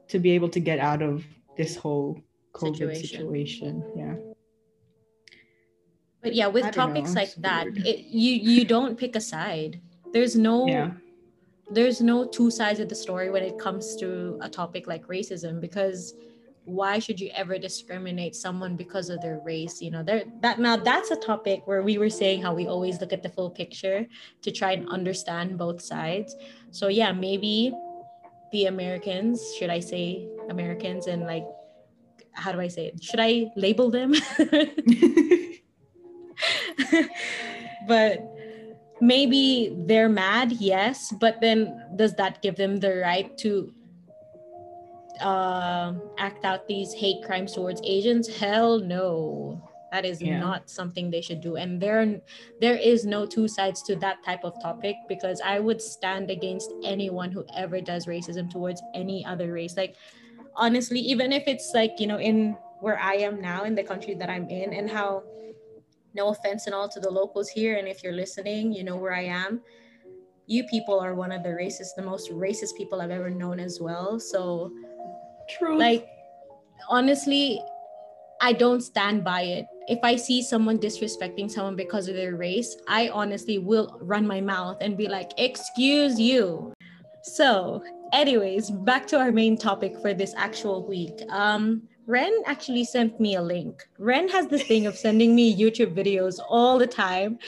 to 0.09 0.19
be 0.19 0.31
able 0.31 0.49
to 0.49 0.61
get 0.61 0.79
out 0.79 1.03
of 1.03 1.23
this 1.59 1.77
whole 1.77 2.19
COVID 2.55 2.97
situation. 2.97 3.07
situation. 3.07 3.85
Yeah. 3.95 4.15
But 6.23 6.35
yeah, 6.35 6.47
with 6.47 6.73
topics 6.73 7.13
know, 7.13 7.21
like 7.21 7.35
that, 7.35 7.67
it, 7.77 8.07
you 8.07 8.33
you 8.33 8.65
don't 8.65 8.99
pick 8.99 9.17
a 9.17 9.21
side. 9.21 9.83
There's 10.15 10.35
no 10.35 10.67
Yeah. 10.67 10.93
there's 11.71 12.01
no 12.01 12.27
two 12.27 12.51
sides 12.51 12.81
of 12.81 12.89
the 12.89 12.95
story 12.95 13.29
when 13.29 13.43
it 13.43 13.59
comes 13.59 13.97
to 13.97 14.39
a 14.41 14.49
topic 14.49 14.87
like 14.87 15.07
racism 15.09 15.61
because 15.61 16.15
why 16.65 16.99
should 16.99 17.21
you 17.21 17.31
ever 17.35 17.59
discriminate 17.59 18.35
someone 18.35 18.75
because 18.77 19.11
of 19.11 19.21
their 19.21 19.41
race 19.45 19.83
you 19.83 19.91
know? 19.91 20.03
There 20.03 20.25
that 20.41 20.59
now 20.59 20.77
that's 20.77 21.11
a 21.11 21.17
topic 21.17 21.67
where 21.67 21.83
we 21.83 21.99
were 21.99 22.11
saying 22.11 22.43
how 22.43 22.55
we 22.55 22.67
always 22.67 23.01
look 23.01 23.13
at 23.13 23.23
the 23.23 23.29
full 23.29 23.51
picture 23.51 24.07
to 24.43 24.51
try 24.51 24.73
and 24.73 24.89
understand 24.89 25.59
both 25.59 25.83
sides. 25.83 26.35
So 26.71 26.89
yeah 26.89 27.13
maybe 27.13 27.73
the 28.53 28.67
americans 28.67 29.43
should 29.59 29.71
i 29.71 29.81
say 29.81 30.29
americans 30.49 31.09
and 31.09 31.23
like 31.23 31.45
how 32.33 32.53
do 32.53 32.61
i 32.61 32.69
say 32.69 32.87
it? 32.87 33.03
Should 33.03 33.21
i 33.21 33.47
label 33.57 33.91
them? 33.91 34.15
But 37.87 38.35
maybe 39.01 39.77
they're 39.87 40.09
mad 40.09 40.53
yes 40.53 41.13
but 41.21 41.41
then 41.41 41.77
does 41.97 42.15
that 42.15 42.41
give 42.43 42.57
them 42.57 42.79
the 42.79 42.97
right 42.97 43.37
to 43.39 43.73
uh, 45.21 45.95
act 46.19 46.45
out 46.45 46.67
these 46.67 46.93
hate 46.95 47.25
crimes 47.25 47.53
towards 47.55 47.81
asians 47.85 48.29
hell 48.29 48.79
no. 48.79 49.63
That 49.93 50.05
is 50.05 50.21
Yeah. 50.21 50.41
not 50.41 50.69
something 50.71 51.11
they 51.11 51.21
should 51.21 51.41
do. 51.41 51.55
And 51.57 51.81
there 51.81 52.21
there 52.61 52.77
is 52.77 53.07
no 53.07 53.27
two 53.27 53.47
sides 53.47 53.81
to 53.85 53.95
that 53.97 54.25
type 54.25 54.43
of 54.43 54.61
topic 54.61 54.97
because 55.09 55.41
i 55.45 55.61
would 55.61 55.81
stand 55.81 56.31
against 56.31 56.73
anyone 56.85 57.31
who 57.31 57.45
ever 57.57 57.81
does 57.81 58.07
racism 58.07 58.51
towards 58.51 58.83
any 58.95 59.25
other 59.25 59.53
race. 59.53 59.77
Like 59.77 59.97
honestly 60.57 61.01
even 61.01 61.33
if 61.33 61.45
it's 61.47 61.73
like 61.75 61.99
you 62.01 62.07
know 62.07 62.19
in 62.19 62.57
where 62.81 62.99
i 62.99 63.15
am 63.15 63.41
now 63.41 63.65
in 63.65 63.75
the 63.75 63.83
country 63.83 64.15
that 64.15 64.31
i'm 64.31 64.49
in 64.49 64.73
and 64.75 64.91
how 64.91 65.23
no 66.15 66.29
offense 66.29 66.67
and 66.67 66.75
all 66.75 66.89
to 66.89 67.01
the 67.01 67.11
locals 67.11 67.49
here 67.49 67.77
and 67.77 67.89
if 67.89 68.03
you're 68.03 68.13
listening 68.13 68.73
you 68.73 68.85
know 68.85 68.97
where 68.97 69.15
i 69.15 69.23
am. 69.23 69.63
You 70.47 70.65
people 70.65 71.01
are 71.01 71.15
one 71.15 71.33
of 71.33 71.43
the 71.43 71.51
racist 71.51 71.95
the 71.97 72.03
most 72.03 72.31
racist 72.31 72.77
people 72.77 73.01
i've 73.01 73.11
ever 73.11 73.31
known 73.31 73.59
as 73.61 73.81
well. 73.81 74.21
So 74.21 74.73
True. 75.49 75.79
like 75.79 76.07
honestly 76.89 77.63
i 78.41 78.53
don't 78.53 78.81
stand 78.81 79.25
by 79.25 79.43
it 79.43 79.67
if 79.89 79.99
i 80.03 80.17
see 80.17 80.43
someone 80.43 80.79
disrespecting 80.79 81.51
someone 81.51 81.77
because 81.77 82.09
of 82.09 82.15
their 82.15 82.37
race 82.37 82.77
i 82.89 83.09
honestly 83.09 83.59
will 83.59 83.99
run 84.01 84.27
my 84.27 84.41
mouth 84.41 84.77
and 84.81 84.97
be 84.97 85.09
like 85.09 85.33
excuse 85.39 86.19
you 86.19 86.73
so 87.23 87.83
anyways 88.15 88.71
back 88.71 89.07
to 89.09 89.19
our 89.19 89.33
main 89.33 89.59
topic 89.59 89.99
for 90.01 90.15
this 90.15 90.33
actual 90.37 90.87
week. 90.87 91.21
Um 91.29 91.83
ren 92.07 92.43
actually 92.45 92.85
sent 92.85 93.19
me 93.19 93.35
a 93.35 93.43
link. 93.43 93.83
Ren 93.99 94.29
has 94.29 94.47
this 94.47 94.63
thing 94.63 94.87
of 94.87 94.97
sending 94.97 95.35
me 95.35 95.47
youtube 95.63 95.95
videos 95.95 96.39
all 96.49 96.79
the 96.79 96.87
time 96.87 97.39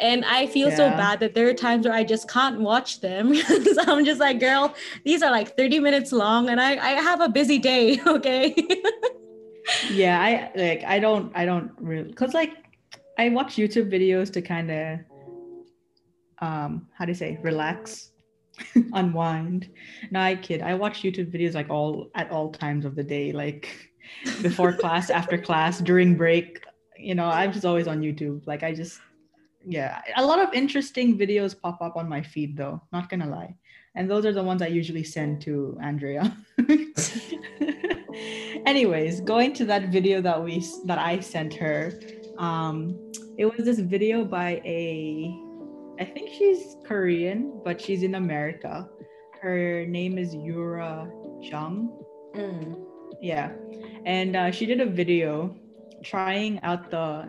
and 0.00 0.24
i 0.24 0.46
feel 0.46 0.70
so 0.70 0.88
bad 1.02 1.20
that 1.20 1.34
there 1.34 1.48
are 1.48 1.54
times 1.54 1.86
where 1.86 1.94
i 1.94 2.02
just 2.02 2.28
can't 2.28 2.60
watch 2.60 3.00
them. 3.00 3.34
So 3.76 3.82
i'm 3.86 4.04
just 4.04 4.20
like 4.20 4.40
girl 4.40 4.74
these 5.04 5.22
are 5.22 5.30
like 5.30 5.56
30 5.56 5.80
minutes 5.80 6.12
long 6.12 6.48
and 6.48 6.60
i 6.60 6.72
i 6.90 6.92
have 7.08 7.20
a 7.20 7.28
busy 7.28 7.58
day 7.58 8.00
okay? 8.06 8.54
Yeah 9.90 10.20
i 10.20 10.30
like 10.58 10.82
i 10.84 10.98
don't 10.98 11.30
i 11.34 11.44
don't 11.44 11.70
really 11.78 12.08
because 12.08 12.34
like 12.34 12.52
i 13.18 13.28
watch 13.28 13.56
youtube 13.56 13.90
videos 13.92 14.32
to 14.32 14.40
kind 14.40 14.70
of 14.70 14.98
um 16.38 16.88
how 16.96 17.04
do 17.04 17.10
you 17.10 17.20
say 17.24 17.38
relax 17.42 18.12
unwind. 18.92 19.68
No 20.10 20.20
i 20.20 20.36
kid. 20.36 20.62
I 20.62 20.74
watch 20.74 21.02
youtube 21.02 21.32
videos 21.32 21.54
like 21.54 21.70
all 21.70 22.10
at 22.14 22.30
all 22.30 22.50
times 22.50 22.84
of 22.84 22.94
the 22.94 23.02
day 23.02 23.32
like 23.32 23.90
before 24.42 24.72
class 24.72 25.10
after 25.10 25.38
class 25.38 25.80
during 25.80 26.16
break. 26.16 26.60
You 26.98 27.14
know 27.14 27.26
i'm 27.26 27.52
just 27.52 27.64
always 27.64 27.86
on 27.86 28.00
youtube. 28.00 28.46
Like 28.46 28.62
i 28.62 28.74
just 28.74 29.00
yeah. 29.68 30.00
A 30.16 30.24
lot 30.24 30.38
of 30.38 30.54
interesting 30.54 31.18
videos 31.18 31.60
pop 31.60 31.82
up 31.82 31.96
on 31.96 32.08
my 32.08 32.22
feed 32.22 32.56
though. 32.56 32.80
Not 32.92 33.08
gonna 33.08 33.28
lie. 33.28 33.56
And 33.94 34.10
those 34.10 34.24
are 34.26 34.32
the 34.32 34.42
ones 34.42 34.62
i 34.62 34.66
usually 34.66 35.04
send 35.04 35.42
to 35.42 35.78
andrea. 35.82 36.36
Anyways 38.66 39.20
going 39.20 39.52
to 39.54 39.64
that 39.66 39.90
video 39.90 40.20
that 40.20 40.42
we 40.42 40.64
that 40.84 40.98
i 40.98 41.20
sent 41.20 41.54
her 41.54 41.92
um 42.38 42.96
it 43.38 43.44
was 43.44 43.64
this 43.64 43.78
video 43.78 44.24
by 44.24 44.60
a 44.64 45.45
i 45.98 46.04
think 46.04 46.30
she's 46.30 46.76
korean 46.84 47.60
but 47.64 47.80
she's 47.80 48.02
in 48.02 48.14
america. 48.14 48.88
Her 49.40 49.84
name 49.86 50.18
is 50.18 50.34
yura 50.34 51.08
jung. 51.40 51.92
Mm. 52.34 52.84
yeah. 53.20 53.52
And 54.04 54.34
uh, 54.34 54.50
she 54.50 54.66
did 54.66 54.80
a 54.80 54.86
video 54.86 55.54
trying 56.02 56.58
out 56.62 56.90
the 56.90 57.28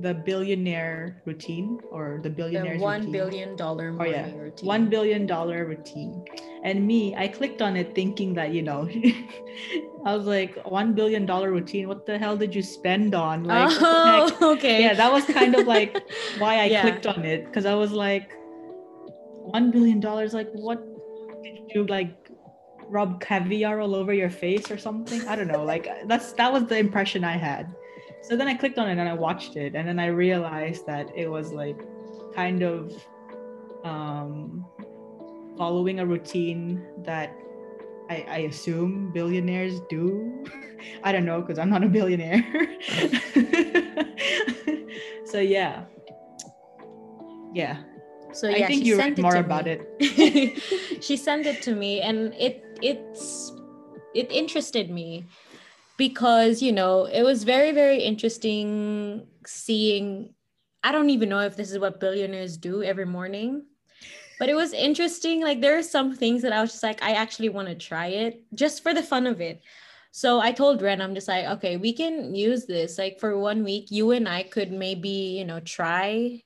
the 0.00 0.14
billionaire 0.14 1.22
routine 1.26 1.78
or 1.90 2.18
the 2.22 2.28
the 2.28 2.34
billionaire 2.34 2.78
one 2.78 3.10
billion 3.12 3.56
dollar 3.56 3.88
Oh, 3.90 3.94
morning 3.94 4.12
yeah. 4.12 4.32
routine. 4.36 4.66
one 4.66 4.88
billion 4.88 5.26
dollar 5.26 5.66
routine 5.66 6.24
and 6.64 6.86
me 6.86 7.14
i 7.16 7.28
clicked 7.28 7.60
on 7.60 7.76
it 7.76 7.94
thinking 7.94 8.32
that 8.34 8.52
you 8.52 8.62
know 8.62 8.88
i 10.06 10.16
was 10.16 10.24
like 10.26 10.56
one 10.64 10.94
billion 10.94 11.26
dollar 11.26 11.50
routine 11.52 11.88
what 11.88 12.06
the 12.06 12.16
hell 12.18 12.36
did 12.36 12.54
you 12.54 12.62
spend 12.62 13.14
on 13.14 13.44
like 13.54 13.68
the 13.68 13.84
oh, 13.84 14.38
okay. 14.56 14.80
yeah 14.80 14.94
that 14.94 15.12
was 15.12 15.24
kind 15.26 15.54
of 15.54 15.66
like 15.66 16.02
why 16.38 16.60
i 16.60 16.64
Yeah. 16.66 16.80
clicked 16.82 17.06
on 17.06 17.24
it 17.24 17.44
because 17.44 17.66
i 17.66 17.74
was 17.74 17.92
like 17.92 18.32
one 19.44 19.70
billion 19.70 20.00
dollars 20.00 20.32
like 20.32 20.48
what 20.52 20.80
did 21.42 21.58
you 21.74 21.84
like 21.86 22.16
rub 22.88 23.20
caviar 23.20 23.80
all 23.80 23.94
over 23.94 24.12
your 24.14 24.30
face 24.30 24.70
or 24.70 24.78
something 24.78 25.20
i 25.28 25.36
don't 25.36 25.48
know 25.48 25.64
like 25.64 25.88
that's 26.06 26.32
that 26.34 26.52
was 26.52 26.64
the 26.66 26.78
impression 26.78 27.24
i 27.24 27.36
had 27.36 27.66
so 28.22 28.36
then 28.36 28.48
i 28.48 28.54
clicked 28.54 28.78
on 28.78 28.88
it 28.88 28.98
and 28.98 29.08
i 29.08 29.12
watched 29.12 29.56
it 29.56 29.74
and 29.74 29.86
then 29.86 29.98
i 29.98 30.06
realized 30.06 30.86
that 30.86 31.10
it 31.14 31.28
was 31.28 31.52
like 31.52 31.78
kind 32.34 32.62
of 32.62 32.92
um 33.84 34.64
following 35.56 36.00
a 36.00 36.06
routine 36.06 36.84
that 37.04 37.36
I, 38.10 38.26
I 38.28 38.38
assume 38.50 39.12
billionaires 39.12 39.80
do. 39.88 40.44
I 41.04 41.12
don't 41.12 41.24
know 41.24 41.40
because 41.40 41.58
I'm 41.58 41.70
not 41.70 41.84
a 41.84 41.88
billionaire. 41.88 42.44
so 45.24 45.38
yeah, 45.38 45.84
yeah. 47.54 47.82
So 48.32 48.48
yeah, 48.48 48.64
I 48.64 48.66
think 48.66 48.84
you 48.84 48.98
read 48.98 49.18
more 49.18 49.36
about 49.36 49.66
me. 49.66 49.78
it. 50.00 51.00
she 51.02 51.16
sent 51.16 51.46
it 51.46 51.62
to 51.62 51.74
me, 51.74 52.00
and 52.00 52.34
it 52.34 52.64
it's 52.82 53.52
it 54.14 54.30
interested 54.30 54.90
me 54.90 55.26
because 56.02 56.60
you 56.60 56.72
know 56.72 57.04
it 57.04 57.22
was 57.22 57.44
very 57.44 57.70
very 57.70 58.02
interesting 58.02 59.24
seeing. 59.46 60.34
I 60.82 60.90
don't 60.90 61.10
even 61.10 61.28
know 61.28 61.38
if 61.38 61.54
this 61.54 61.70
is 61.70 61.78
what 61.78 62.00
billionaires 62.00 62.56
do 62.56 62.82
every 62.82 63.06
morning, 63.06 63.66
but 64.40 64.48
it 64.48 64.56
was 64.56 64.72
interesting. 64.72 65.42
Like 65.42 65.60
there 65.60 65.78
are 65.78 65.82
some 65.96 66.16
things 66.16 66.42
that 66.42 66.52
I 66.52 66.60
was 66.60 66.72
just 66.72 66.82
like, 66.82 67.00
I 67.04 67.12
actually 67.12 67.50
want 67.50 67.68
to 67.68 67.76
try 67.76 68.08
it 68.08 68.42
just 68.52 68.82
for 68.82 68.92
the 68.92 69.02
fun 69.04 69.28
of 69.28 69.40
it. 69.40 69.62
So 70.10 70.40
I 70.40 70.50
told 70.50 70.82
Ren, 70.82 71.00
I'm 71.00 71.14
just 71.14 71.28
like, 71.28 71.46
okay, 71.54 71.76
we 71.76 71.92
can 71.92 72.34
use 72.34 72.66
this. 72.66 72.98
Like 72.98 73.20
for 73.20 73.38
one 73.38 73.62
week, 73.62 73.92
you 73.92 74.10
and 74.10 74.28
I 74.28 74.42
could 74.42 74.72
maybe, 74.72 75.38
you 75.38 75.44
know, 75.44 75.60
try 75.60 76.42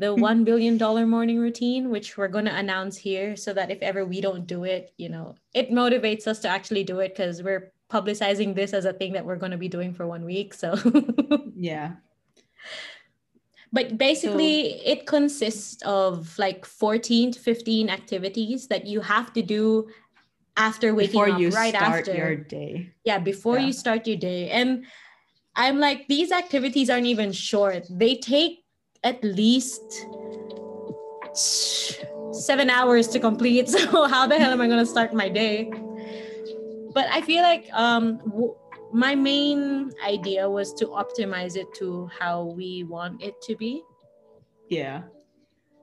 the 0.00 0.14
one 0.28 0.44
billion 0.44 0.76
dollar 0.76 1.06
morning 1.06 1.38
routine, 1.38 1.88
which 1.88 2.18
we're 2.18 2.28
gonna 2.36 2.52
announce 2.52 2.98
here, 2.98 3.36
so 3.36 3.54
that 3.54 3.70
if 3.70 3.80
ever 3.80 4.04
we 4.04 4.20
don't 4.20 4.46
do 4.46 4.64
it, 4.64 4.92
you 4.98 5.08
know, 5.08 5.36
it 5.54 5.70
motivates 5.70 6.26
us 6.26 6.40
to 6.40 6.48
actually 6.48 6.84
do 6.84 7.00
it 7.00 7.16
because 7.16 7.42
we're 7.42 7.72
publicizing 7.92 8.54
this 8.54 8.72
as 8.72 8.84
a 8.84 8.92
thing 8.92 9.12
that 9.12 9.24
we're 9.26 9.36
gonna 9.36 9.58
be 9.58 9.68
doing 9.68 9.92
for 9.92 10.06
one 10.06 10.24
week. 10.24 10.54
So 10.54 10.74
Yeah. 11.56 11.92
but 13.72 13.96
basically 13.96 14.80
it 14.84 15.06
consists 15.06 15.82
of 15.82 16.38
like 16.38 16.64
14 16.66 17.32
to 17.32 17.38
15 17.40 17.88
activities 17.88 18.68
that 18.68 18.86
you 18.86 19.00
have 19.00 19.32
to 19.32 19.42
do 19.42 19.88
after 20.56 20.94
waking 20.94 21.12
Before 21.12 21.30
up 21.30 21.40
you 21.40 21.48
right 21.50 21.74
start 21.74 22.00
after 22.08 22.14
your 22.14 22.36
day. 22.36 22.92
yeah 23.04 23.18
before 23.18 23.58
Yeah. 23.58 23.66
you 23.66 23.72
start 23.72 24.06
your 24.06 24.18
day 24.18 24.50
and 24.50 24.84
i'm 25.56 25.80
like 25.80 26.06
these 26.08 26.30
activities 26.32 26.90
aren't 26.90 27.06
even 27.06 27.32
short 27.32 27.86
they 27.88 28.16
take 28.16 28.60
at 29.02 29.24
least 29.24 29.80
seven 32.32 32.68
hours 32.68 33.08
to 33.08 33.18
complete 33.18 33.68
so 33.76 34.06
how 34.06 34.26
the 34.26 34.36
hell 34.38 34.52
am 34.52 34.60
i 34.60 34.66
going 34.66 34.84
to 34.84 34.86
start 34.86 35.14
my 35.14 35.28
day 35.28 35.72
but 36.94 37.06
i 37.10 37.20
feel 37.20 37.42
like 37.42 37.66
um 37.72 38.18
w- 38.26 38.54
my 38.92 39.14
main 39.14 39.90
idea 40.04 40.48
was 40.48 40.74
to 40.74 40.86
optimize 40.86 41.56
it 41.56 41.66
to 41.74 42.08
how 42.18 42.44
we 42.44 42.84
want 42.84 43.22
it 43.22 43.34
to 43.42 43.56
be 43.56 43.82
Yeah. 44.68 45.02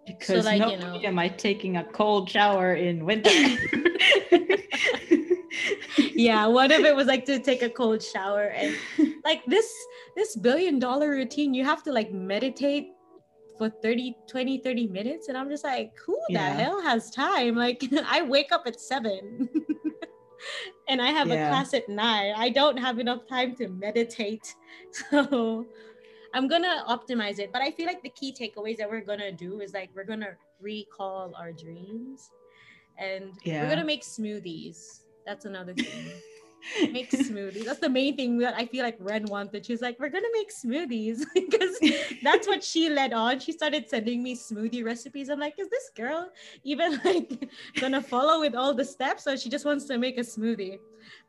Because 0.07 0.45
like, 0.45 0.59
no 0.61 0.71
you 0.71 0.77
know- 0.79 1.01
am 1.03 1.19
I 1.19 1.27
taking 1.29 1.77
a 1.77 1.83
cold 1.83 2.29
shower 2.29 2.73
in 2.73 3.05
winter. 3.05 3.29
yeah 6.15 6.45
one 6.47 6.71
of 6.71 6.81
it 6.81 6.95
was 6.95 7.07
like 7.07 7.25
to 7.25 7.39
take 7.39 7.61
a 7.61 7.69
cold 7.69 8.01
shower 8.01 8.45
and 8.55 8.75
like 9.23 9.41
this 9.47 9.71
this 10.15 10.35
billion 10.35 10.79
dollar 10.79 11.09
routine 11.11 11.53
you 11.53 11.63
have 11.63 11.83
to 11.83 11.91
like 11.91 12.11
meditate 12.11 12.87
for 13.57 13.69
30 13.69 14.15
20 14.27 14.57
30 14.59 14.87
minutes 14.87 15.27
and 15.27 15.37
i'm 15.37 15.49
just 15.49 15.63
like 15.63 15.91
who 16.05 16.17
Yeah. 16.29 16.53
the 16.55 16.63
hell 16.63 16.81
has 16.81 17.09
time 17.11 17.55
like 17.55 17.83
i 18.05 18.21
wake 18.21 18.51
up 18.51 18.63
at 18.65 18.79
seven 18.79 19.49
and 20.87 21.01
i 21.01 21.07
have 21.07 21.27
Yeah. 21.27 21.45
a 21.45 21.49
class 21.49 21.73
at 21.73 21.87
nine 21.89 22.33
i 22.37 22.49
don't 22.49 22.77
have 22.77 22.99
enough 22.99 23.27
time 23.27 23.55
to 23.55 23.67
meditate 23.67 24.55
so 24.91 25.65
I'm 26.31 26.47
gonna 26.47 26.83
optimize 26.87 27.39
it. 27.39 27.51
But 27.51 27.63
I 27.63 27.71
feel 27.71 27.87
like 27.87 28.03
the 28.03 28.09
key 28.11 28.31
takeaways 28.39 28.77
that 28.77 28.87
we're 28.87 29.01
gonna 29.01 29.31
do 29.31 29.61
is 29.61 29.73
like 29.73 29.89
we're 29.95 30.03
gonna 30.03 30.35
recall 30.61 31.33
our 31.35 31.51
dreams, 31.51 32.29
and 32.99 33.33
Yeah. 33.43 33.63
we're 33.63 33.69
gonna 33.69 33.83
make 33.83 34.03
smoothies. 34.03 34.99
That's 35.25 35.45
another 35.45 35.73
thing. 35.73 36.11
make 36.91 37.11
smoothies. 37.11 37.65
That's 37.65 37.79
the 37.79 37.89
main 37.89 38.15
thing 38.15 38.37
that 38.39 38.55
I 38.55 38.65
feel 38.65 38.83
like 38.83 38.97
Ren 38.99 39.25
wanted. 39.25 39.65
She's 39.65 39.81
like, 39.81 39.99
we're 39.99 40.09
gonna 40.09 40.27
make 40.33 40.51
smoothies 40.53 41.23
because 41.33 41.79
that's 42.23 42.47
what 42.47 42.63
she 42.63 42.89
led 42.89 43.13
on. 43.13 43.39
She 43.39 43.51
started 43.51 43.89
sending 43.89 44.23
me 44.23 44.35
smoothie 44.35 44.83
recipes. 44.83 45.29
I'm 45.29 45.39
like, 45.39 45.55
is 45.57 45.69
this 45.69 45.91
girl 45.95 46.29
even 46.63 46.99
like 47.05 47.49
gonna 47.79 48.01
follow 48.01 48.39
with 48.39 48.55
all 48.55 48.73
the 48.73 48.85
steps, 48.85 49.27
or 49.27 49.37
she 49.37 49.49
just 49.49 49.65
wants 49.65 49.85
to 49.85 49.97
make 49.97 50.17
a 50.17 50.21
smoothie? 50.21 50.79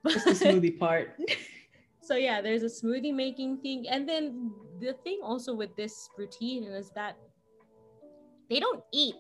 Just 0.08 0.24
the 0.24 0.32
smoothie 0.32 0.78
part. 0.78 1.18
so 2.02 2.16
yeah, 2.16 2.40
there's 2.40 2.62
a 2.62 2.66
smoothie 2.66 3.14
making 3.14 3.58
thing, 3.58 3.88
and 3.88 4.08
then 4.08 4.52
the 4.80 4.94
thing 5.04 5.20
also 5.22 5.54
with 5.54 5.74
this 5.76 6.08
routine 6.16 6.64
is 6.64 6.90
that 6.90 7.16
they 8.48 8.58
don't 8.58 8.82
eat 8.92 9.14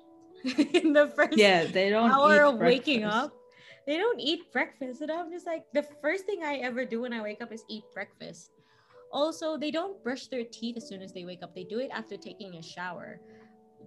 in 0.74 0.92
the 0.92 1.08
first 1.14 1.36
Yeah, 1.36 1.64
they 1.64 1.90
don't 1.90 2.10
hour 2.10 2.42
of 2.42 2.58
waking 2.58 3.04
up. 3.04 3.32
They 3.90 3.98
don't 3.98 4.20
eat 4.20 4.52
breakfast. 4.52 5.00
And 5.00 5.10
I'm 5.10 5.32
just 5.32 5.48
like, 5.48 5.64
the 5.74 5.82
first 6.00 6.24
thing 6.24 6.44
I 6.44 6.58
ever 6.58 6.84
do 6.84 7.00
when 7.00 7.12
I 7.12 7.20
wake 7.20 7.42
up 7.42 7.50
is 7.50 7.64
eat 7.68 7.82
breakfast. 7.92 8.52
Also, 9.10 9.56
they 9.56 9.72
don't 9.72 10.00
brush 10.04 10.28
their 10.28 10.44
teeth 10.44 10.76
as 10.76 10.86
soon 10.86 11.02
as 11.02 11.12
they 11.12 11.24
wake 11.24 11.42
up. 11.42 11.56
They 11.56 11.64
do 11.64 11.80
it 11.80 11.90
after 11.92 12.16
taking 12.16 12.54
a 12.54 12.62
shower. 12.62 13.18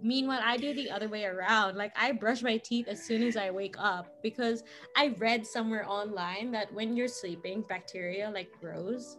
Meanwhile, 0.02 0.42
I 0.44 0.58
do 0.58 0.74
the 0.74 0.92
other 0.92 1.08
way 1.08 1.24
around. 1.24 1.78
Like 1.78 1.94
I 1.96 2.12
brush 2.12 2.44
my 2.44 2.58
teeth 2.58 2.90
as 2.90 3.02
soon 3.02 3.24
as 3.24 3.38
I 3.38 3.50
wake 3.50 3.76
up 3.80 4.22
because 4.22 4.66
I 4.98 5.16
read 5.20 5.48
somewhere 5.48 5.88
online 5.88 6.52
that 6.52 6.74
when 6.74 6.98
you're 6.98 7.08
sleeping, 7.08 7.64
bacteria 7.70 8.30
like 8.30 8.52
grows 8.60 9.16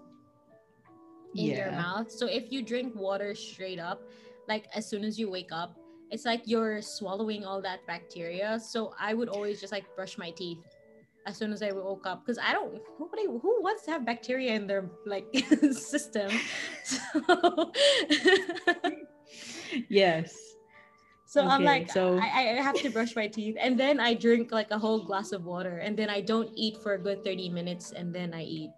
in 1.34 1.46
your 1.46 1.72
mouth. 1.72 2.12
So 2.12 2.26
if 2.26 2.52
you 2.52 2.60
drink 2.60 2.94
water 2.94 3.34
straight 3.34 3.78
up, 3.78 4.02
like 4.48 4.66
as 4.74 4.86
soon 4.86 5.02
as 5.02 5.18
you 5.18 5.30
wake 5.30 5.50
up, 5.50 5.78
it's 6.10 6.26
like 6.26 6.42
you're 6.44 6.82
swallowing 6.82 7.46
all 7.46 7.62
that 7.62 7.84
bacteria. 7.86 8.60
So 8.60 8.94
I 9.00 9.14
would 9.14 9.30
always 9.30 9.62
just 9.62 9.72
like 9.72 9.84
brush 9.96 10.18
my 10.18 10.30
teeth 10.30 10.58
as 11.26 11.36
soon 11.36 11.52
as 11.52 11.62
I 11.62 11.70
woke 11.72 12.06
up 12.06 12.24
because 12.24 12.38
I 12.38 12.52
don't 12.52 12.80
nobody 13.00 13.24
who 13.26 13.62
wants 13.62 13.84
to 13.84 13.90
have 13.92 14.04
bacteria 14.04 14.52
in 14.54 14.66
their 14.66 14.90
like 15.06 15.26
system. 15.72 16.30
So, 16.84 17.72
Yes. 19.88 20.36
so 21.26 21.42
I'm 21.44 21.64
like 21.64 21.90
so- 21.90 22.18
I, 22.18 22.54
I 22.58 22.62
have 22.62 22.76
to 22.82 22.90
brush 22.90 23.16
my 23.16 23.26
teeth 23.26 23.56
and 23.58 23.78
then 23.80 23.98
I 23.98 24.14
drink 24.14 24.52
like 24.52 24.70
a 24.70 24.78
whole 24.78 25.02
glass 25.02 25.32
of 25.32 25.44
water 25.44 25.78
and 25.78 25.96
then 25.96 26.08
I 26.08 26.20
don't 26.20 26.50
eat 26.54 26.76
for 26.82 26.94
a 26.94 26.98
good 26.98 27.24
30 27.24 27.48
minutes 27.48 27.90
and 27.92 28.14
then 28.14 28.32
I 28.34 28.42
eat. 28.42 28.70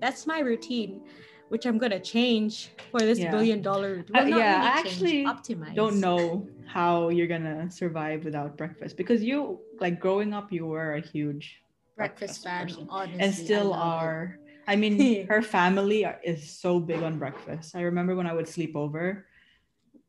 That's 0.00 0.26
my 0.26 0.40
routine. 0.40 1.02
Which 1.48 1.66
I'm 1.66 1.76
gonna 1.76 2.00
change 2.00 2.70
for 2.90 3.00
this 3.00 3.18
Yeah. 3.18 3.30
billion 3.30 3.60
dollar. 3.60 4.00
Uh, 4.08 4.12
Well, 4.14 4.28
not 4.28 4.38
yeah, 4.38 4.56
really 4.56 4.66
I 4.66 4.78
actually 4.78 5.24
optimize. 5.26 5.74
Don't 5.76 6.00
know 6.00 6.48
how 6.66 7.10
you're 7.10 7.26
gonna 7.28 7.70
survive 7.70 8.24
without 8.24 8.56
breakfast 8.56 8.96
because 8.96 9.22
you 9.22 9.60
like 9.78 10.00
growing 10.00 10.32
up 10.32 10.50
you 10.50 10.64
were 10.66 10.94
a 10.94 11.00
huge 11.02 11.61
breakfast 11.96 12.42
fan, 12.42 12.68
person. 12.68 12.86
honestly, 12.90 13.20
and 13.20 13.22
I 13.22 13.30
still 13.30 13.72
it. 13.72 13.76
are. 13.76 14.38
I 14.66 14.76
mean, 14.76 15.26
her 15.28 15.42
family 15.42 16.04
are, 16.04 16.18
is 16.24 16.58
so 16.58 16.80
big 16.80 17.02
on 17.02 17.18
breakfast. 17.18 17.74
I 17.74 17.82
remember 17.82 18.14
when 18.14 18.26
I 18.26 18.32
would 18.32 18.48
sleep 18.48 18.76
over, 18.76 19.26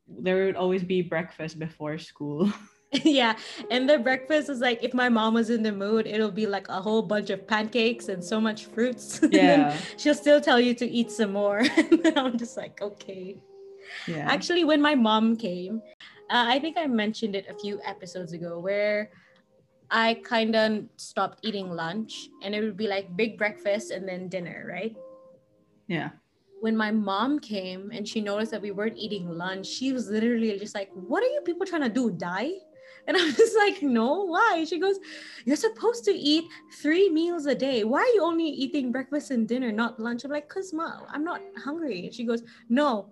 there 0.08 0.46
would 0.46 0.56
always 0.56 0.84
be 0.84 1.02
breakfast 1.02 1.60
before 1.60 1.98
school. 1.98 2.52
yeah, 3.04 3.36
and 3.72 3.90
the 3.90 3.98
breakfast 3.98 4.50
is 4.50 4.60
like 4.60 4.84
if 4.84 4.94
my 4.94 5.10
mom 5.10 5.34
was 5.34 5.50
in 5.50 5.64
the 5.64 5.72
mood, 5.72 6.06
it'll 6.06 6.32
be 6.32 6.46
like 6.46 6.68
a 6.70 6.82
whole 6.82 7.02
bunch 7.02 7.30
of 7.30 7.48
pancakes 7.48 8.08
and 8.10 8.24
so 8.24 8.40
much 8.40 8.66
fruits. 8.66 9.20
Yeah. 9.32 9.78
she'll 9.98 10.16
still 10.16 10.40
tell 10.40 10.60
you 10.60 10.74
to 10.76 10.86
eat 10.86 11.12
some 11.12 11.34
more. 11.34 11.60
and 11.60 12.18
I'm 12.18 12.38
just 12.38 12.56
like, 12.56 12.82
okay. 12.82 13.38
yeah. 14.08 14.30
Actually, 14.30 14.64
when 14.64 14.82
my 14.82 14.94
mom 14.94 15.36
came, 15.36 15.82
uh, 16.30 16.46
I 16.48 16.60
think 16.60 16.78
I 16.78 16.86
mentioned 16.86 17.36
it 17.36 17.48
a 17.50 17.56
few 17.56 17.80
episodes 17.84 18.34
ago 18.34 18.60
where 18.60 19.10
I 19.94 20.16
kind 20.26 20.56
of 20.56 20.86
stopped 20.98 21.46
eating 21.46 21.70
lunch 21.70 22.28
and 22.42 22.56
it 22.56 22.62
would 22.62 22.76
be 22.76 22.88
like 22.88 23.16
big 23.16 23.38
breakfast 23.38 23.92
and 23.92 24.10
then 24.10 24.28
dinner, 24.28 24.66
right? 24.68 24.96
yeah. 25.88 26.10
when 26.62 26.76
my 26.76 26.92
mom 26.92 27.40
came 27.40 27.92
and 27.92 28.08
she 28.08 28.22
noticed 28.22 28.52
that 28.52 28.62
we 28.62 28.72
weren't 28.72 28.98
eating 28.98 29.30
lunch, 29.30 29.68
she 29.68 29.94
was 29.94 30.10
literally 30.10 30.58
just 30.58 30.74
like, 30.74 30.90
What 30.94 31.24
are 31.24 31.28
you 31.28 31.42
people 31.42 31.66
trying 31.66 31.84
to 31.84 31.90
do? 31.90 32.10
Die? 32.10 32.52
And 33.06 33.18
I'm 33.20 33.34
just 33.36 33.56
like, 33.58 33.84
No, 33.84 34.26
why? 34.26 34.66
She 34.68 34.80
goes, 34.80 34.98
You're 35.46 35.58
supposed 35.58 36.06
to 36.06 36.12
eat 36.12 36.46
three 36.82 37.10
meals 37.10 37.46
a 37.46 37.54
day. 37.54 37.84
Why 37.84 38.00
are 38.00 38.16
you 38.16 38.24
only 38.24 38.48
eating 38.48 38.92
breakfast 38.92 39.30
and 39.30 39.48
dinner, 39.48 39.72
not 39.72 40.00
lunch? 40.00 40.24
I'm 40.24 40.32
like, 40.32 40.48
Because 40.50 40.74
ma, 40.74 41.02
I'm 41.10 41.24
not 41.24 41.42
hungry. 41.64 42.06
And 42.06 42.14
she 42.14 42.24
goes, 42.24 42.44
No, 42.70 43.10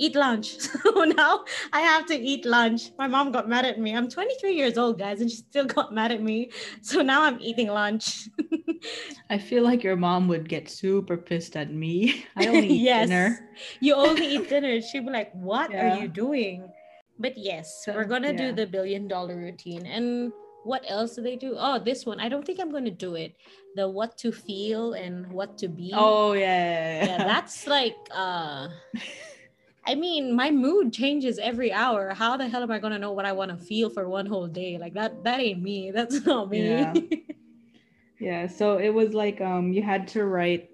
eat 0.00 0.14
lunch. 0.16 0.56
So 0.90 1.04
now 1.04 1.44
I 1.72 1.80
have 1.80 2.04
to 2.06 2.16
eat 2.18 2.44
lunch. 2.44 2.90
My 2.98 3.06
mom 3.06 3.30
got 3.32 3.48
mad 3.48 3.64
at 3.64 3.78
me. 3.78 3.94
I'm 3.94 4.08
23 4.08 4.52
years 4.54 4.76
old, 4.76 4.98
guys, 4.98 5.20
and 5.20 5.30
she 5.30 5.36
still 5.38 5.66
got 5.66 5.94
mad 5.98 6.10
at 6.10 6.22
me. 6.22 6.50
So 6.82 7.00
now 7.02 7.22
I'm 7.22 7.38
eating 7.40 7.68
lunch. 7.68 8.28
I 9.30 9.38
feel 9.38 9.62
like 9.62 9.84
your 9.84 9.96
mom 9.96 10.26
would 10.28 10.48
get 10.48 10.68
super 10.68 11.16
pissed 11.16 11.54
at 11.56 11.72
me. 11.72 12.24
I 12.36 12.48
only 12.48 12.68
eat 12.74 12.82
yes. 12.82 13.08
dinner. 13.08 13.48
You 13.80 13.94
only 13.94 14.26
eat 14.26 14.48
dinner. 14.48 14.80
She'd 14.80 15.06
be 15.06 15.12
like, 15.12 15.30
What 15.34 15.70
Yeah. 15.70 15.80
are 15.84 16.02
you 16.02 16.08
doing? 16.08 16.68
But 17.20 17.36
yes, 17.36 17.84
So, 17.84 17.92
we're 17.94 18.08
gonna 18.08 18.32
do 18.32 18.52
the 18.52 18.66
billion 18.66 19.06
dollar 19.06 19.36
routine. 19.36 19.84
And 19.86 20.32
what 20.64 20.84
else 20.88 21.16
do 21.16 21.22
they 21.22 21.36
do? 21.36 21.54
Oh, 21.56 21.78
this 21.78 22.04
one. 22.04 22.18
I 22.20 22.28
don't 22.28 22.44
think 22.44 22.58
I'm 22.60 22.72
gonna 22.72 22.90
do 22.90 23.14
it. 23.14 23.36
The 23.76 23.88
what 23.88 24.16
to 24.24 24.32
feel 24.32 24.94
and 24.96 25.30
what 25.30 25.56
to 25.58 25.68
be. 25.68 25.92
Oh 25.94 26.32
yeah. 26.32 27.04
yeah, 27.04 27.18
that's 27.24 27.66
like 27.68 27.96
uh 28.10 28.68
I 29.90 29.96
mean, 29.96 30.36
my 30.36 30.52
mood 30.52 30.92
changes 30.92 31.40
every 31.40 31.72
hour. 31.72 32.14
How 32.14 32.36
the 32.36 32.48
hell 32.48 32.62
am 32.62 32.70
I 32.70 32.78
gonna 32.78 33.00
know 33.00 33.10
what 33.10 33.26
I 33.26 33.32
want 33.32 33.50
to 33.50 33.56
feel 33.56 33.90
for 33.90 34.08
one 34.08 34.24
whole 34.24 34.46
day? 34.46 34.78
Like 34.78 34.94
that 34.94 35.24
that 35.24 35.40
ain't 35.40 35.60
me. 35.60 35.90
That's 35.94 36.24
not 36.24 36.48
me. 36.48 36.70
Yeah. 36.70 36.94
Yeah, 38.20 38.48
so 38.48 38.76
it 38.76 38.90
was 38.90 39.14
like 39.14 39.40
um 39.40 39.72
you 39.72 39.82
had 39.82 40.06
to 40.08 40.26
write 40.26 40.68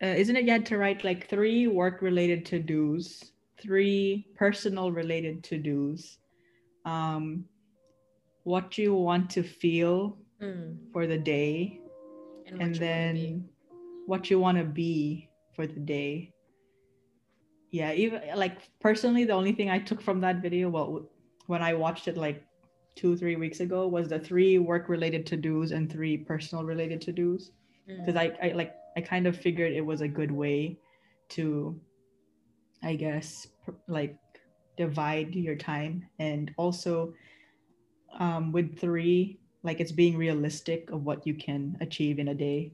uh, 0.00 0.14
isn't 0.22 0.36
it 0.36 0.44
you 0.44 0.52
had 0.52 0.64
to 0.66 0.78
write 0.78 1.02
like 1.02 1.28
three 1.28 1.66
work 1.66 2.02
related 2.02 2.46
to-dos, 2.46 3.32
three 3.60 4.24
personal 4.36 4.92
related 4.92 5.42
to-dos. 5.42 6.18
Um 6.86 7.46
what 8.44 8.78
you 8.78 8.94
want 8.94 9.28
to 9.30 9.42
feel 9.42 10.16
Mm, 10.42 10.92
for 10.92 11.06
the 11.06 11.16
day 11.16 11.80
and, 12.46 12.58
what 12.58 12.64
and 12.66 12.74
you 12.74 12.80
then 12.80 13.48
what 14.06 14.30
you 14.30 14.38
want 14.38 14.58
to 14.58 14.64
be 14.64 15.28
for 15.54 15.66
the 15.66 15.80
day. 15.80 16.33
Yeah, 17.74 17.92
even 17.92 18.22
like 18.36 18.70
personally 18.78 19.24
the 19.24 19.32
only 19.32 19.50
thing 19.50 19.68
I 19.68 19.80
took 19.80 20.00
from 20.00 20.20
that 20.20 20.40
video 20.40 20.68
well 20.70 21.10
when 21.46 21.60
I 21.60 21.74
watched 21.74 22.06
it 22.06 22.16
like 22.16 22.46
2 22.94 23.16
3 23.16 23.34
weeks 23.34 23.58
ago 23.58 23.88
was 23.88 24.06
the 24.06 24.20
three 24.20 24.58
work 24.58 24.88
related 24.88 25.26
to-dos 25.26 25.72
and 25.72 25.90
three 25.90 26.16
personal 26.16 26.64
related 26.64 27.00
to-dos 27.00 27.50
Mm. 27.86 27.98
because 27.98 28.16
I, 28.16 28.32
I 28.42 28.52
like 28.52 28.74
I 28.96 29.00
kind 29.02 29.26
of 29.26 29.36
figured 29.36 29.72
it 29.72 29.84
was 29.84 30.00
a 30.02 30.08
good 30.08 30.30
way 30.30 30.78
to 31.30 31.78
I 32.82 32.94
guess 32.94 33.48
like 33.88 34.16
divide 34.76 35.34
your 35.34 35.56
time 35.56 36.06
and 36.20 36.54
also 36.56 37.12
um, 38.18 38.52
with 38.52 38.78
three 38.78 39.40
like 39.64 39.80
it's 39.80 39.92
being 39.92 40.16
realistic 40.16 40.90
of 40.92 41.04
what 41.04 41.26
you 41.26 41.34
can 41.34 41.76
achieve 41.80 42.18
in 42.18 42.28
a 42.28 42.34
day. 42.34 42.72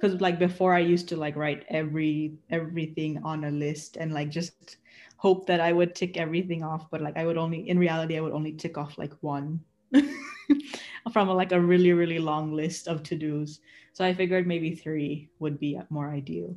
Because 0.00 0.20
like 0.20 0.38
before 0.38 0.74
I 0.74 0.80
used 0.80 1.08
to 1.10 1.16
like 1.16 1.36
write 1.36 1.64
every 1.68 2.34
everything 2.50 3.20
on 3.22 3.44
a 3.44 3.50
list 3.50 3.96
and 3.96 4.12
like 4.12 4.30
just 4.30 4.78
hope 5.16 5.46
that 5.46 5.60
I 5.60 5.72
would 5.72 5.94
tick 5.94 6.16
everything 6.18 6.62
off 6.62 6.90
but 6.90 7.00
like 7.00 7.16
I 7.16 7.24
would 7.24 7.38
only 7.38 7.68
in 7.68 7.78
reality 7.78 8.18
I 8.18 8.20
would 8.20 8.32
only 8.32 8.52
tick 8.52 8.76
off 8.76 8.98
like 8.98 9.14
one 9.20 9.60
from 11.12 11.28
like 11.28 11.52
a 11.52 11.60
really 11.60 11.92
really 11.92 12.18
long 12.18 12.52
list 12.52 12.88
of 12.88 13.02
to-dos. 13.02 13.60
So 13.92 14.04
I 14.04 14.12
figured 14.12 14.46
maybe 14.46 14.74
three 14.74 15.30
would 15.38 15.60
be 15.60 15.78
more 15.88 16.10
ideal. 16.10 16.56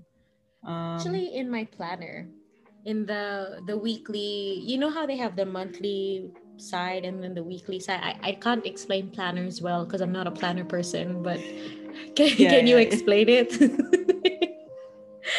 Um, 0.65 0.97
Actually, 0.97 1.35
in 1.35 1.51
my 1.51 1.65
planner, 1.65 2.27
in 2.85 3.05
the 3.05 3.61
the 3.67 3.77
weekly, 3.77 4.59
you 4.63 4.77
know 4.77 4.89
how 4.89 5.05
they 5.05 5.17
have 5.17 5.35
the 5.35 5.45
monthly 5.45 6.31
side 6.57 7.05
and 7.05 7.23
then 7.23 7.33
the 7.33 7.43
weekly 7.43 7.79
side. 7.79 7.99
I, 8.03 8.29
I 8.29 8.31
can't 8.33 8.65
explain 8.65 9.09
planners 9.11 9.61
well 9.61 9.85
because 9.85 10.01
I'm 10.01 10.11
not 10.11 10.27
a 10.27 10.31
planner 10.31 10.65
person, 10.65 11.23
but 11.23 11.39
can, 12.15 12.29
Yeah, 12.37 12.49
can 12.51 12.67
you 12.67 12.77
yeah, 12.77 12.81
yeah. 12.81 12.87
explain 12.87 13.29
it? 13.29 13.53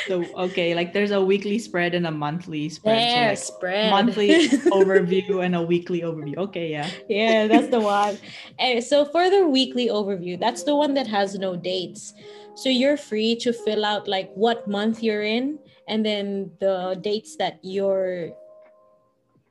so 0.07 0.23
okay 0.37 0.75
like 0.75 0.93
there's 0.93 1.13
a 1.13 1.21
weekly 1.21 1.59
spread 1.59 1.95
and 1.95 2.07
a 2.07 2.11
monthly 2.11 2.69
spread 2.69 3.09
there, 3.09 3.35
so 3.37 3.55
spread. 3.57 3.91
monthly 3.91 4.29
overview 4.69 5.43
and 5.43 5.55
a 5.57 5.63
weekly 5.63 6.03
overview 6.03 6.37
okay 6.37 6.69
yeah 6.71 6.91
yeah, 7.09 7.47
that's 7.47 7.69
the 7.69 7.81
one. 7.81 8.19
And 8.59 8.85
so 8.85 9.07
for 9.07 9.31
the 9.31 9.49
weekly 9.49 9.89
overview, 9.89 10.39
that's 10.39 10.63
the 10.65 10.77
one 10.77 10.93
that 10.95 11.07
has 11.07 11.39
no 11.39 11.57
dates. 11.57 12.13
So 12.55 12.69
you're 12.69 12.97
free 12.99 13.37
to 13.37 13.53
fill 13.53 13.85
out 13.85 14.07
like 14.09 14.31
what 14.35 14.69
month 14.69 15.03
you're 15.03 15.23
in 15.23 15.59
and 15.89 16.05
then 16.05 16.51
the 16.61 16.99
dates 17.01 17.37
that 17.37 17.59
you're 17.63 18.31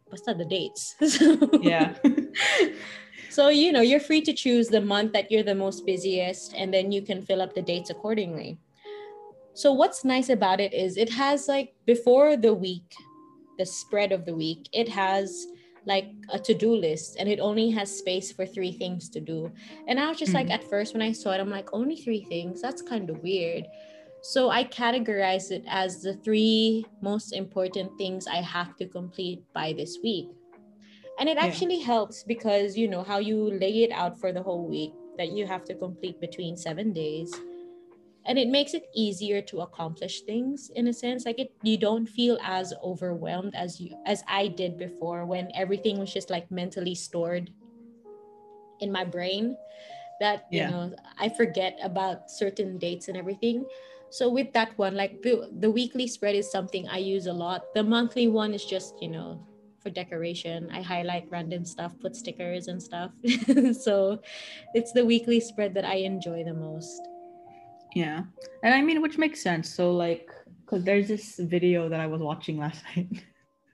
what's 0.10 0.26
that 0.26 0.38
the 0.38 0.46
dates? 0.46 0.96
So- 1.08 1.50
yeah 1.62 1.96
So 3.38 3.50
you 3.50 3.72
know, 3.72 3.82
you're 3.82 4.00
free 4.00 4.22
to 4.22 4.34
choose 4.34 4.67
the 4.67 4.82
month 4.82 5.13
that 5.13 5.32
you're 5.32 5.43
the 5.43 5.54
most 5.54 5.86
busiest 5.86 6.56
and 6.56 6.74
then 6.74 6.91
you 6.91 7.04
can 7.04 7.22
fill 7.22 7.39
up 7.39 7.54
the 7.54 7.62
dates 7.62 7.91
accordingly. 7.91 8.58
So 9.54 9.74
what's 9.74 10.04
nice 10.04 10.30
about 10.30 10.60
it 10.60 10.74
is 10.74 10.98
it 10.98 11.12
has 11.13 11.48
like 11.48 11.76
before 11.86 12.36
the 12.36 12.54
week, 12.54 12.96
the 13.60 13.65
spread 13.65 14.12
of 14.12 14.26
the 14.26 14.34
week, 14.34 14.67
it 14.74 14.89
has 14.89 15.46
like 15.86 16.10
a 16.30 16.39
to-do 16.39 16.76
list 16.76 17.17
and 17.20 17.30
it 17.30 17.39
only 17.39 17.70
has 17.70 17.96
space 17.96 18.32
for 18.32 18.46
three 18.46 18.72
things 18.72 19.08
to 19.10 19.20
do. 19.20 19.52
And 19.88 20.00
I 20.00 20.10
was 20.10 20.17
just 20.17 20.34
mm-hmm. 20.34 20.50
like 20.50 20.60
at 20.60 20.67
first 20.67 20.93
when 20.93 21.04
I 21.04 21.12
saw 21.12 21.32
it, 21.32 21.39
I'm 21.39 21.52
like, 21.52 21.70
only 21.74 21.96
three 21.96 22.24
things? 22.26 22.60
That's 22.60 22.82
kind 22.82 23.08
of 23.08 23.22
weird. 23.22 23.67
So 24.28 24.50
I 24.50 24.66
categorize 24.66 25.52
it 25.52 25.63
as 25.70 26.02
the 26.02 26.16
three 26.16 26.86
most 27.02 27.32
important 27.32 27.98
things 27.98 28.28
I 28.28 28.42
have 28.42 28.76
to 28.76 28.86
complete 28.86 29.42
by 29.54 29.72
this 29.72 30.00
week. 30.04 30.28
And 31.18 31.30
it 31.30 31.38
actually 31.38 31.80
yeah. 31.80 31.86
helps 31.86 32.24
because 32.24 32.76
you 32.76 32.90
know 32.90 33.04
how 33.04 33.20
you 33.20 33.50
lay 33.58 33.84
it 33.84 33.92
out 33.94 34.20
for 34.20 34.34
the 34.34 34.44
whole 34.44 34.68
week 34.68 34.92
that 35.18 35.32
you 35.32 35.48
have 35.48 35.63
to 35.63 35.76
complete 35.76 36.20
between 36.20 36.58
seven 36.58 36.92
days 36.92 37.34
and 38.26 38.38
it 38.38 38.50
makes 38.50 38.74
it 38.74 38.84
easier 38.94 39.42
to 39.44 39.62
accomplish 39.62 40.20
things 40.24 40.70
in 40.76 40.90
a 40.90 40.94
sense 40.94 41.26
like 41.26 41.40
it 41.40 41.54
you 41.63 41.78
don't 41.78 42.08
feel 42.08 42.38
as 42.44 42.74
overwhelmed 42.84 43.56
as 43.56 43.80
you 43.80 43.96
as 44.06 44.22
i 44.28 44.48
did 44.48 44.78
before 44.78 45.26
when 45.26 45.50
everything 45.56 45.98
was 45.98 46.13
just 46.13 46.30
like 46.30 46.52
mentally 46.52 46.94
stored 46.94 47.50
in 48.82 48.92
my 48.92 49.04
brain 49.04 49.58
that 50.20 50.46
you 50.52 50.62
know 50.68 50.94
i 51.18 51.30
forget 51.30 51.80
about 51.82 52.30
certain 52.30 52.78
dates 52.78 53.08
and 53.08 53.18
everything 53.18 53.66
so 54.10 54.30
with 54.30 54.52
that 54.54 54.78
one 54.78 54.96
like 54.96 55.22
the, 55.22 55.50
the 55.60 55.70
weekly 55.70 56.08
spread 56.08 56.36
is 56.36 56.52
something 56.52 56.88
i 56.89 56.98
use 56.98 57.28
a 57.28 57.34
lot 57.34 57.74
the 57.74 57.84
monthly 57.84 58.28
one 58.28 58.54
is 58.54 58.65
just 58.65 58.96
you 59.02 59.10
know 59.10 59.46
for 59.80 59.89
decoration 59.89 60.70
i 60.72 60.82
highlight 60.82 61.28
random 61.30 61.63
stuff 61.65 61.93
put 62.00 62.15
stickers 62.15 62.67
and 62.67 62.82
stuff 62.82 63.12
so 63.80 64.20
it's 64.74 64.91
the 64.91 65.06
weekly 65.06 65.39
spread 65.39 65.74
that 65.74 65.86
i 65.86 65.96
enjoy 65.96 66.43
the 66.43 66.54
most 66.54 67.02
yeah. 67.98 68.24
And 68.63 68.74
I 68.76 68.82
mean, 68.82 69.02
which 69.02 69.17
makes 69.17 69.41
sense. 69.41 69.74
So, 69.74 69.91
like, 69.91 70.30
because 70.62 70.84
there's 70.84 71.08
this 71.08 71.38
video 71.39 71.89
that 71.89 72.00
I 72.00 72.06
was 72.06 72.22
watching 72.22 72.58
last 72.58 72.84
night. 72.96 73.26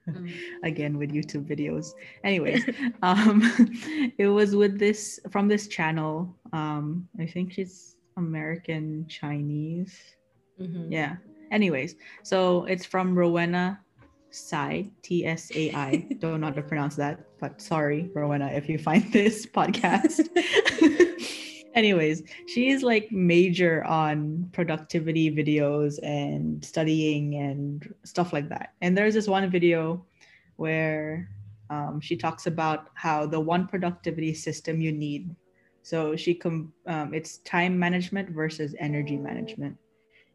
Mm. 0.08 0.34
Again 0.64 0.98
with 0.98 1.12
YouTube 1.12 1.46
videos. 1.48 1.92
Anyways, 2.26 2.64
um, 3.02 3.42
it 4.18 4.28
was 4.28 4.54
with 4.56 4.78
this 4.78 5.20
from 5.32 5.48
this 5.48 5.68
channel. 5.68 6.38
Um, 6.52 7.08
I 7.20 7.26
think 7.26 7.54
she's 7.54 7.96
American 8.18 9.08
Chinese. 9.08 9.98
Mm-hmm. 10.64 10.92
Yeah. 10.92 11.16
Anyways, 11.52 11.96
so 12.24 12.66
it's 12.66 12.86
from 12.86 13.16
Rowena 13.16 13.80
Tsai, 14.32 14.90
T 15.04 15.26
S 15.26 15.52
A 15.56 15.72
I. 15.74 16.08
Don't 16.20 16.42
know 16.42 16.48
how 16.48 16.54
to 16.54 16.64
pronounce 16.64 16.96
that, 16.96 17.26
but 17.40 17.62
sorry, 17.62 18.10
Rowena, 18.14 18.48
if 18.48 18.68
you 18.70 18.78
find 18.78 19.12
this 19.14 19.46
podcast. 19.46 20.28
anyways 21.76 22.22
she's 22.48 22.84
like 22.84 23.12
major 23.12 23.84
on 23.86 24.48
productivity 24.54 25.36
videos 25.36 25.98
and 26.04 26.64
studying 26.64 27.36
and 27.36 27.94
stuff 28.04 28.32
like 28.32 28.48
that 28.50 28.74
and 28.82 28.98
there's 28.98 29.14
this 29.14 29.28
one 29.28 29.50
video 29.50 30.06
where 30.58 31.30
um, 31.70 32.00
she 32.00 32.16
talks 32.16 32.46
about 32.46 32.90
how 32.94 33.26
the 33.26 33.40
one 33.40 33.68
productivity 33.68 34.34
system 34.34 34.82
you 34.82 34.92
need 34.92 35.36
so 35.82 36.16
she 36.16 36.34
com- 36.34 36.72
um, 36.86 37.14
it's 37.14 37.40
time 37.40 37.78
management 37.78 38.30
versus 38.30 38.76
energy 38.80 39.18
management 39.18 39.76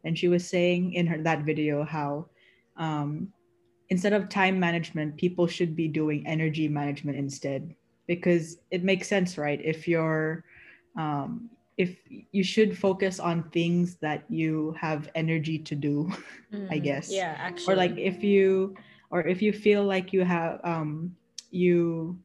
and 0.03 0.17
she 0.17 0.27
was 0.27 0.47
saying 0.47 0.93
in 0.93 1.07
her 1.07 1.21
that 1.23 1.43
video 1.43 1.83
how 1.83 2.25
um, 2.77 3.27
instead 3.89 4.13
of 4.13 4.29
time 4.29 4.59
management 4.59 5.17
people 5.17 5.47
should 5.47 5.75
be 5.75 5.87
doing 5.87 6.25
energy 6.27 6.67
management 6.67 7.17
instead. 7.17 7.75
Because 8.07 8.57
it 8.71 8.83
makes 8.83 9.07
sense 9.07 9.37
right? 9.37 9.61
If 9.63 9.87
you're 9.87 10.43
um, 10.97 11.49
if 11.77 11.97
you 12.09 12.43
should 12.43 12.77
focus 12.77 13.19
on 13.19 13.49
things 13.51 13.95
that 14.01 14.25
you 14.29 14.75
have 14.79 15.09
energy 15.15 15.57
to 15.57 15.75
do 15.75 16.11
mm, 16.53 16.67
i 16.69 16.77
guess. 16.77 17.09
Yeah 17.09 17.35
actually 17.39 17.73
or 17.73 17.77
like 17.77 17.97
if 17.97 18.23
you 18.23 18.75
or 19.09 19.25
if 19.25 19.41
you 19.41 19.53
feel 19.53 19.83
like 19.83 20.11
you 20.11 20.23
have 20.23 20.59
um 20.63 21.15
you 21.51 22.19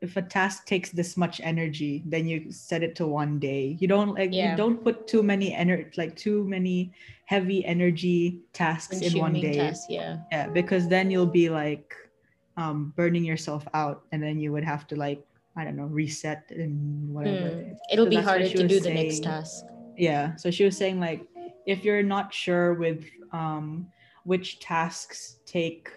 if 0.00 0.16
a 0.16 0.22
task 0.22 0.66
takes 0.66 0.90
this 0.90 1.16
much 1.16 1.40
energy 1.44 2.02
then 2.06 2.26
you 2.26 2.50
set 2.50 2.82
it 2.82 2.94
to 2.96 3.06
one 3.06 3.38
day 3.38 3.76
you 3.80 3.86
don't 3.86 4.14
like 4.14 4.32
yeah. 4.32 4.50
you 4.50 4.56
don't 4.56 4.82
put 4.82 5.06
too 5.06 5.22
many 5.22 5.52
energy 5.54 5.90
like 5.96 6.16
too 6.16 6.44
many 6.44 6.92
heavy 7.26 7.64
energy 7.64 8.40
tasks 8.52 9.00
in 9.00 9.18
one 9.18 9.34
day 9.34 9.54
tasks, 9.54 9.86
yeah 9.88 10.16
yeah 10.32 10.48
because 10.48 10.88
then 10.88 11.10
you'll 11.10 11.26
be 11.26 11.48
like 11.50 11.94
um 12.56 12.92
burning 12.96 13.24
yourself 13.24 13.66
out 13.74 14.02
and 14.12 14.22
then 14.22 14.40
you 14.40 14.52
would 14.52 14.64
have 14.64 14.86
to 14.86 14.96
like 14.96 15.24
I 15.56 15.64
don't 15.64 15.76
know, 15.76 15.84
reset 15.84 16.50
and 16.50 17.12
whatever. 17.12 17.50
Mm. 17.50 17.76
It'll 17.92 18.06
so 18.06 18.10
be 18.10 18.16
harder 18.16 18.48
to 18.48 18.68
do 18.68 18.80
saying. 18.80 18.82
the 18.82 19.02
next 19.02 19.22
task. 19.24 19.64
Yeah. 19.96 20.36
So 20.36 20.50
she 20.50 20.64
was 20.64 20.76
saying 20.76 21.00
like 21.00 21.26
if 21.66 21.84
you're 21.84 22.02
not 22.02 22.32
sure 22.32 22.74
with 22.74 23.04
um 23.32 23.86
which 24.24 24.60
tasks 24.60 25.36
take 25.46 25.90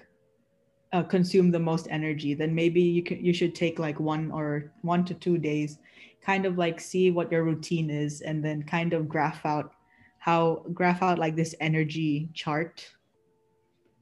uh, 0.93 1.03
consume 1.03 1.51
the 1.51 1.59
most 1.59 1.87
energy, 1.89 2.33
then 2.33 2.55
maybe 2.55 2.81
you 2.81 3.03
can 3.03 3.23
you 3.23 3.33
should 3.33 3.55
take 3.55 3.79
like 3.79 3.99
one 3.99 4.31
or 4.31 4.71
one 4.81 5.03
to 5.05 5.13
two 5.13 5.37
days, 5.37 5.79
kind 6.21 6.45
of 6.45 6.57
like 6.57 6.79
see 6.79 7.11
what 7.11 7.31
your 7.31 7.43
routine 7.43 7.89
is, 7.89 8.21
and 8.21 8.43
then 8.43 8.63
kind 8.63 8.93
of 8.93 9.09
graph 9.09 9.45
out 9.45 9.73
how 10.19 10.63
graph 10.73 11.01
out 11.03 11.19
like 11.19 11.35
this 11.35 11.55
energy 11.59 12.29
chart. 12.33 12.87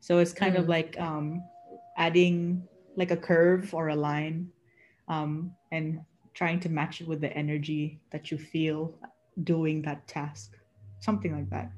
So 0.02 0.20
it's 0.20 0.34
kind 0.34 0.56
mm. 0.56 0.60
of 0.60 0.70
like 0.70 1.00
um, 1.00 1.44
adding 1.98 2.68
like 2.96 3.12
a 3.12 3.18
curve 3.18 3.74
or 3.74 3.90
a 3.90 3.96
line 3.96 4.50
um, 5.08 5.52
and 5.72 6.02
trying 6.34 6.60
to 6.60 6.70
match 6.70 7.02
it 7.02 7.08
with 7.08 7.22
the 7.22 7.32
energy 7.34 8.00
that 8.12 8.32
you 8.32 8.38
feel 8.38 8.96
doing 9.44 9.82
that 9.82 10.08
task 10.08 10.58
something 11.00 11.34
like 11.34 11.50
that 11.50 11.72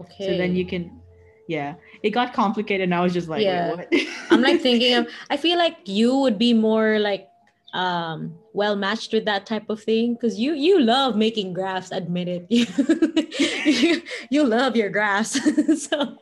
okay 0.00 0.26
so 0.26 0.36
then 0.36 0.54
you 0.54 0.66
can 0.66 1.00
yeah. 1.48 1.74
It 2.04 2.10
got 2.10 2.32
complicated 2.32 2.84
and 2.84 2.94
i 2.94 3.00
was 3.00 3.12
just 3.12 3.28
like 3.28 3.42
yeah. 3.42 3.74
i'm 4.30 4.40
like 4.40 4.60
thinking 4.60 4.94
of 4.94 5.08
i 5.30 5.36
feel 5.36 5.58
like 5.58 5.76
you 5.84 6.16
would 6.18 6.38
be 6.38 6.54
more 6.54 7.00
like 7.00 7.28
um 7.74 8.34
well 8.52 8.76
matched 8.76 9.12
with 9.12 9.24
that 9.24 9.46
type 9.46 9.68
of 9.68 9.82
thing 9.82 10.14
because 10.14 10.38
you 10.38 10.54
you 10.54 10.80
love 10.80 11.16
making 11.16 11.52
graphs 11.52 11.90
admit 11.92 12.28
it. 12.28 12.46
You, 13.68 14.02
you 14.30 14.44
love 14.44 14.76
your 14.76 14.88
graphs. 14.88 15.38
So 15.76 16.18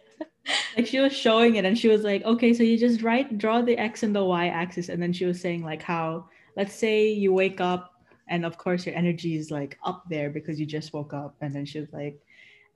like 0.76 0.86
she 0.86 1.00
was 1.00 1.12
showing 1.12 1.56
it 1.56 1.64
and 1.64 1.76
she 1.76 1.88
was 1.88 2.02
like 2.02 2.24
okay 2.24 2.54
so 2.54 2.62
you 2.62 2.78
just 2.78 3.02
write 3.02 3.36
draw 3.36 3.62
the 3.62 3.76
x 3.76 4.04
and 4.04 4.14
the 4.14 4.22
y 4.22 4.46
axis 4.46 4.88
and 4.88 5.02
then 5.02 5.12
she 5.12 5.24
was 5.24 5.40
saying 5.40 5.64
like 5.64 5.82
how 5.82 6.28
let's 6.56 6.74
say 6.74 7.08
you 7.08 7.32
wake 7.32 7.60
up 7.60 7.94
and 8.28 8.44
of 8.46 8.56
course 8.56 8.86
your 8.86 8.94
energy 8.94 9.36
is 9.36 9.50
like 9.50 9.76
up 9.84 10.04
there 10.08 10.30
because 10.30 10.60
you 10.60 10.66
just 10.66 10.92
woke 10.92 11.12
up 11.12 11.34
and 11.40 11.54
then 11.54 11.64
she 11.64 11.80
was 11.80 11.92
like 11.92 12.20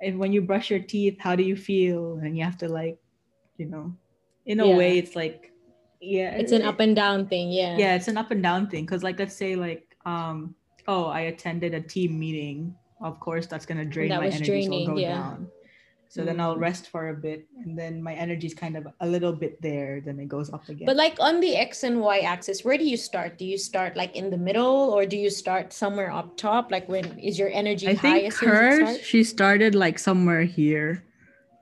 and 0.03 0.19
when 0.19 0.33
you 0.33 0.41
brush 0.43 0.71
your 0.71 0.81
teeth 0.81 1.17
how 1.19 1.37
do 1.37 1.43
you 1.43 1.57
feel? 1.57 2.19
And 2.23 2.37
you 2.37 2.45
have 2.45 2.59
to 2.59 2.69
like 2.69 2.99
you 3.57 3.67
know 3.67 3.93
in 4.47 4.61
a 4.61 4.67
yeah. 4.67 4.77
way 4.77 4.99
it's 4.99 5.15
like 5.17 5.53
yeah. 6.01 6.31
It's 6.33 6.53
an 6.53 6.63
up 6.63 6.81
and 6.81 6.97
down 6.97 7.27
thing 7.27 7.51
yeah. 7.51 7.77
Yeah 7.77 7.95
it's 7.95 8.09
an 8.09 8.17
up 8.17 8.31
and 8.31 8.43
down 8.43 8.69
thing 8.69 8.85
because 8.87 9.03
like 9.03 9.19
let's 9.19 9.37
say 9.37 9.55
like 9.55 9.97
um 10.07 10.55
oh 10.89 11.05
i 11.07 11.21
attended 11.21 11.75
a 11.75 11.81
team 11.81 12.19
meeting. 12.19 12.75
Of 13.03 13.19
course 13.19 13.47
that's 13.47 13.65
going 13.65 13.79
to 13.79 13.85
drain 13.87 14.11
that 14.11 14.21
my 14.21 14.27
energy 14.27 14.45
draining, 14.45 14.87
so 14.87 14.93
go 14.93 14.99
yeah. 14.99 15.15
down 15.15 15.49
so 16.11 16.25
then 16.25 16.41
I'll 16.41 16.57
mm. 16.57 16.61
rest 16.61 16.89
for 16.89 17.11
a 17.11 17.15
bit 17.15 17.47
and 17.63 17.79
then 17.79 18.03
my 18.03 18.15
energy 18.15 18.49
is 18.49 18.55
kind 18.55 18.77
of 18.77 18.89
a 18.99 19.07
little 19.07 19.33
bit 19.33 19.63
there, 19.63 20.01
then 20.01 20.19
it 20.19 20.27
goes 20.27 20.53
up 20.53 20.69
again. 20.69 20.85
But 20.85 20.97
like 20.97 21.15
on 21.21 21.39
the 21.39 21.55
X 21.55 21.85
and 21.85 22.01
Y 22.01 22.19
axis, 22.27 22.65
where 22.65 22.77
do 22.77 22.83
you 22.83 22.97
start? 22.97 23.39
Do 23.39 23.45
you 23.45 23.57
start 23.57 23.97
like 23.97 24.17
in 24.17 24.29
the 24.29 24.37
middle 24.37 24.91
or 24.91 25.07
do 25.07 25.17
you 25.17 25.31
start 25.31 25.73
somewhere 25.73 26.11
up 26.11 26.37
top? 26.37 26.73
Like 26.73 26.89
when 26.89 27.17
is 27.21 27.39
your 27.39 27.49
energy 27.53 27.95
highest? 27.95 28.05
I 28.05 28.41
think 28.41 28.51
her 28.51 28.99
she 28.99 29.23
started 29.23 29.77
like 29.77 30.01
somewhere 30.01 30.43
here. 30.43 31.05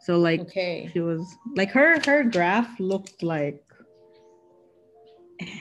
So 0.01 0.19
like 0.19 0.41
okay. 0.41 0.89
she 0.95 1.01
was 1.01 1.29
like 1.55 1.71
her 1.73 2.01
her 2.07 2.25
graph 2.25 2.81
looked 2.81 3.23
like 3.23 3.63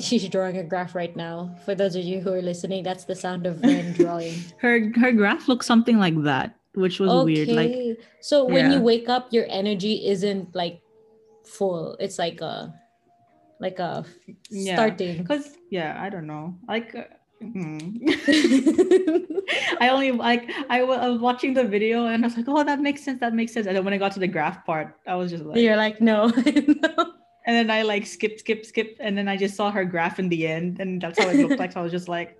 She's 0.00 0.28
drawing 0.28 0.58
a 0.58 0.64
graph 0.64 0.94
right 0.94 1.14
now. 1.16 1.54
For 1.64 1.74
those 1.74 1.96
of 1.96 2.04
you 2.04 2.20
who 2.20 2.32
are 2.32 2.42
listening, 2.42 2.82
that's 2.82 3.04
the 3.04 3.14
sound 3.14 3.46
of 3.46 3.62
Ren 3.62 3.92
drawing. 3.96 4.34
her 4.58 4.92
her 5.00 5.12
graph 5.12 5.48
looks 5.48 5.64
something 5.64 5.96
like 5.98 6.22
that 6.24 6.54
which 6.76 7.00
was 7.00 7.10
okay. 7.10 7.24
weird. 7.24 7.48
Like 7.48 7.98
so 8.20 8.44
when 8.44 8.70
yeah. 8.70 8.76
you 8.76 8.80
wake 8.80 9.08
up, 9.08 9.32
your 9.32 9.46
energy 9.48 10.06
isn't 10.06 10.54
like 10.54 10.80
full. 11.44 11.96
It's 11.98 12.18
like 12.18 12.40
a 12.40 12.74
like 13.58 13.78
a 13.78 14.04
yeah. 14.50 14.74
starting. 14.74 15.18
Because 15.18 15.56
yeah, 15.70 15.96
I 16.00 16.10
don't 16.10 16.26
know. 16.26 16.54
Like 16.68 16.94
uh, 16.94 17.04
hmm. 17.40 17.78
I 19.80 19.88
only 19.90 20.12
like 20.12 20.50
I 20.68 20.82
was 20.82 21.20
watching 21.20 21.54
the 21.54 21.64
video 21.64 22.06
and 22.06 22.24
I 22.24 22.26
was 22.28 22.36
like, 22.36 22.48
oh, 22.48 22.62
that 22.62 22.80
makes 22.80 23.02
sense. 23.02 23.20
That 23.20 23.34
makes 23.34 23.52
sense. 23.52 23.66
And 23.66 23.76
then 23.76 23.84
when 23.84 23.94
I 23.94 23.98
got 23.98 24.12
to 24.12 24.20
the 24.20 24.28
graph 24.28 24.64
part, 24.66 24.98
I 25.06 25.14
was 25.14 25.30
just 25.30 25.44
like, 25.44 25.58
you're 25.58 25.76
like, 25.76 26.00
no, 26.00 26.26
no. 26.36 27.12
And 27.46 27.54
then 27.54 27.70
I 27.70 27.82
like 27.82 28.06
skip, 28.06 28.40
skip, 28.40 28.66
skip, 28.66 28.96
and 28.98 29.16
then 29.16 29.28
I 29.28 29.36
just 29.36 29.54
saw 29.54 29.70
her 29.70 29.84
graph 29.84 30.18
in 30.18 30.28
the 30.28 30.48
end, 30.48 30.80
and 30.80 31.00
that's 31.00 31.18
how 31.18 31.28
it 31.28 31.36
looked 31.36 31.60
like. 31.60 31.72
So 31.72 31.80
I 31.80 31.82
was 31.84 31.92
just 31.92 32.08
like, 32.08 32.36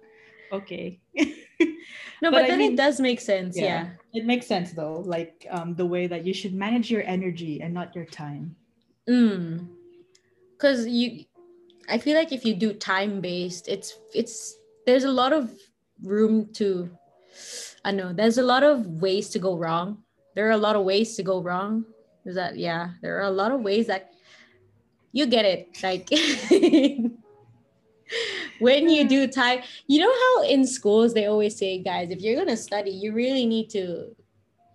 okay. 0.53 1.01
no, 1.17 2.31
but, 2.31 2.31
but 2.31 2.47
then 2.49 2.59
mean, 2.59 2.73
it 2.73 2.77
does 2.77 3.01
make 3.01 3.21
sense. 3.21 3.57
Yeah. 3.57 3.65
yeah. 3.65 3.91
It 4.13 4.27
makes 4.27 4.47
sense 4.47 4.73
though, 4.73 5.03
like 5.07 5.47
um, 5.51 5.75
the 5.75 5.87
way 5.87 6.07
that 6.07 6.25
you 6.25 6.35
should 6.35 6.55
manage 6.55 6.91
your 6.91 7.03
energy 7.03 7.61
and 7.61 7.73
not 7.73 7.95
your 7.95 8.05
time. 8.05 8.57
Mm. 9.09 9.69
Cause 10.59 10.87
you 10.87 11.25
I 11.89 11.99
feel 11.99 12.17
like 12.17 12.33
if 12.33 12.45
you 12.45 12.55
do 12.55 12.73
time 12.73 13.21
based, 13.21 13.69
it's 13.69 13.99
it's 14.15 14.57
there's 14.87 15.05
a 15.05 15.11
lot 15.11 15.33
of 15.33 15.53
room 16.03 16.53
to 16.55 16.91
I 17.85 17.93
know 17.93 18.13
there's 18.13 18.39
a 18.39 18.43
lot 18.43 18.63
of 18.63 18.87
ways 18.87 19.31
to 19.31 19.39
go 19.39 19.57
wrong. 19.57 20.03
There 20.35 20.49
are 20.49 20.53
a 20.53 20.57
lot 20.57 20.77
of 20.77 20.85
ways 20.85 21.17
to 21.17 21.23
go 21.23 21.41
wrong. 21.41 21.85
Is 22.25 22.35
that 22.35 22.57
yeah? 22.57 22.91
There 23.03 23.17
are 23.19 23.29
a 23.29 23.31
lot 23.31 23.53
of 23.53 23.61
ways 23.61 23.87
that 23.87 24.11
you 25.13 25.27
get 25.27 25.45
it. 25.45 25.79
Like 25.83 26.09
when 28.59 28.89
you 28.89 29.07
do 29.09 29.27
time, 29.27 29.61
you 29.87 30.01
know 30.01 30.13
how 30.13 30.49
in 30.49 30.67
schools 30.67 31.15
they 31.15 31.27
always 31.27 31.57
say, 31.57 31.79
guys, 31.83 32.11
if 32.11 32.21
you're 32.21 32.37
gonna 32.37 32.57
study, 32.57 32.91
you 32.91 33.13
really 33.13 33.47
need 33.47 33.71
to, 33.71 34.15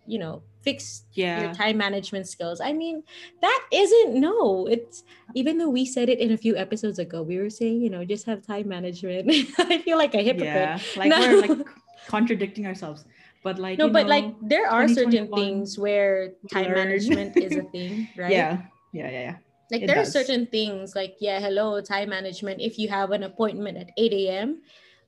you 0.06 0.20
know, 0.20 0.44
fix 0.62 1.04
Yeah. 1.14 1.42
your 1.42 1.54
time 1.54 1.78
management 1.78 2.28
skills. 2.28 2.62
I 2.62 2.72
mean, 2.74 3.04
that 3.42 3.62
isn't 3.72 4.14
no. 4.14 4.68
It's 4.68 5.04
even 5.34 5.58
though 5.58 5.70
we 5.70 5.86
said 5.86 6.08
it 6.10 6.20
in 6.20 6.32
a 6.32 6.38
few 6.38 6.56
episodes 6.56 7.00
ago, 7.00 7.24
we 7.24 7.40
were 7.40 7.50
saying, 7.50 7.82
you 7.82 7.90
know, 7.90 8.06
just 8.06 8.26
have 8.26 8.46
time 8.46 8.68
management. 8.68 9.26
I 9.58 9.80
feel 9.80 9.98
like 9.98 10.14
a 10.14 10.22
hypocrite. 10.22 10.46
Yeah. 10.54 10.80
Like 10.96 11.10
No. 11.10 11.20
we're 11.20 11.42
like 11.42 11.68
contradicting 12.08 12.68
ourselves. 12.68 13.06
But 13.44 13.58
like 13.58 13.80
no, 13.80 13.90
but 13.90 14.04
know, 14.04 14.10
like 14.10 14.36
there 14.44 14.68
are 14.70 14.88
certain 14.88 15.28
things 15.34 15.80
where 15.80 16.34
time 16.52 16.66
learn. 16.66 16.76
management 16.76 17.38
is 17.38 17.58
a 17.58 17.64
thing, 17.64 18.08
right? 18.18 18.30
Yeah. 18.32 18.62
Yeah, 18.94 19.10
yeah, 19.10 19.22
yeah. 19.22 19.36
Like 19.72 19.84
it 19.84 19.88
there 19.88 19.96
does. 19.96 20.10
are 20.10 20.12
certain 20.12 20.46
things 20.48 20.96
like 20.96 21.16
yeah, 21.20 21.40
hello, 21.40 21.80
time 21.80 22.10
management. 22.10 22.60
If 22.60 22.78
you 22.78 22.90
have 22.90 23.12
an 23.12 23.24
appointment 23.24 23.78
at 23.78 23.90
8 23.98 24.14
a.m., 24.14 24.62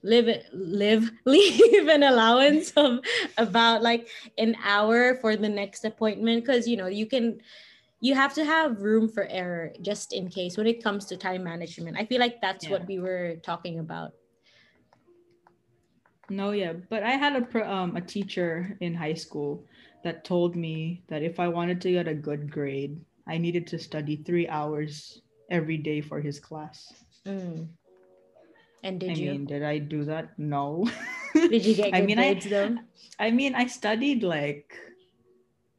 live 0.03 0.27
it 0.27 0.45
live 0.53 1.11
leave 1.25 1.87
an 1.87 2.03
allowance 2.03 2.71
of 2.71 2.99
about 3.37 3.81
like 3.81 4.07
an 4.37 4.55
hour 4.63 5.15
for 5.15 5.35
the 5.35 5.49
next 5.49 5.83
appointment 5.83 6.43
because 6.43 6.67
you 6.67 6.77
know 6.77 6.87
you 6.87 7.05
can 7.05 7.39
you 7.99 8.15
have 8.15 8.33
to 8.33 8.43
have 8.43 8.81
room 8.81 9.07
for 9.07 9.25
error 9.27 9.71
just 9.81 10.11
in 10.11 10.27
case 10.29 10.57
when 10.57 10.67
it 10.67 10.83
comes 10.83 11.05
to 11.05 11.15
time 11.15 11.43
management. 11.43 11.95
I 11.97 12.05
feel 12.05 12.19
like 12.19 12.41
that's 12.41 12.69
what 12.69 12.85
we 12.85 12.99
were 12.99 13.37
talking 13.43 13.79
about. 13.79 14.11
No, 16.29 16.51
yeah, 16.51 16.73
but 16.89 17.03
I 17.03 17.11
had 17.11 17.35
a 17.35 17.41
pro- 17.41 17.69
um 17.69 17.95
a 17.95 18.01
teacher 18.01 18.77
in 18.81 18.93
high 18.93 19.13
school 19.13 19.65
that 20.03 20.25
told 20.25 20.55
me 20.55 21.03
that 21.07 21.23
if 21.23 21.39
I 21.39 21.47
wanted 21.47 21.79
to 21.81 21.91
get 21.91 22.07
a 22.07 22.13
good 22.13 22.51
grade, 22.51 22.99
I 23.27 23.37
needed 23.37 23.67
to 23.67 23.79
study 23.79 24.17
three 24.17 24.47
hours 24.47 25.21
every 25.49 25.77
day 25.77 26.01
for 26.01 26.19
his 26.21 26.39
class. 26.39 26.91
Mm. 27.25 27.67
And 28.83 28.99
did 28.99 29.11
I 29.11 29.13
you 29.13 29.31
mean, 29.31 29.45
did 29.45 29.63
I 29.63 29.77
do 29.79 30.03
that? 30.05 30.37
No. 30.37 30.89
did 31.33 31.65
you 31.65 31.75
get 31.75 31.91
good 31.91 31.95
I 31.95 32.01
mean, 32.01 32.19
I- 32.19 32.33
grades 32.33 32.49
though? 32.49 32.75
I 33.19 33.31
mean, 33.31 33.55
I 33.55 33.67
studied 33.67 34.23
like 34.23 34.75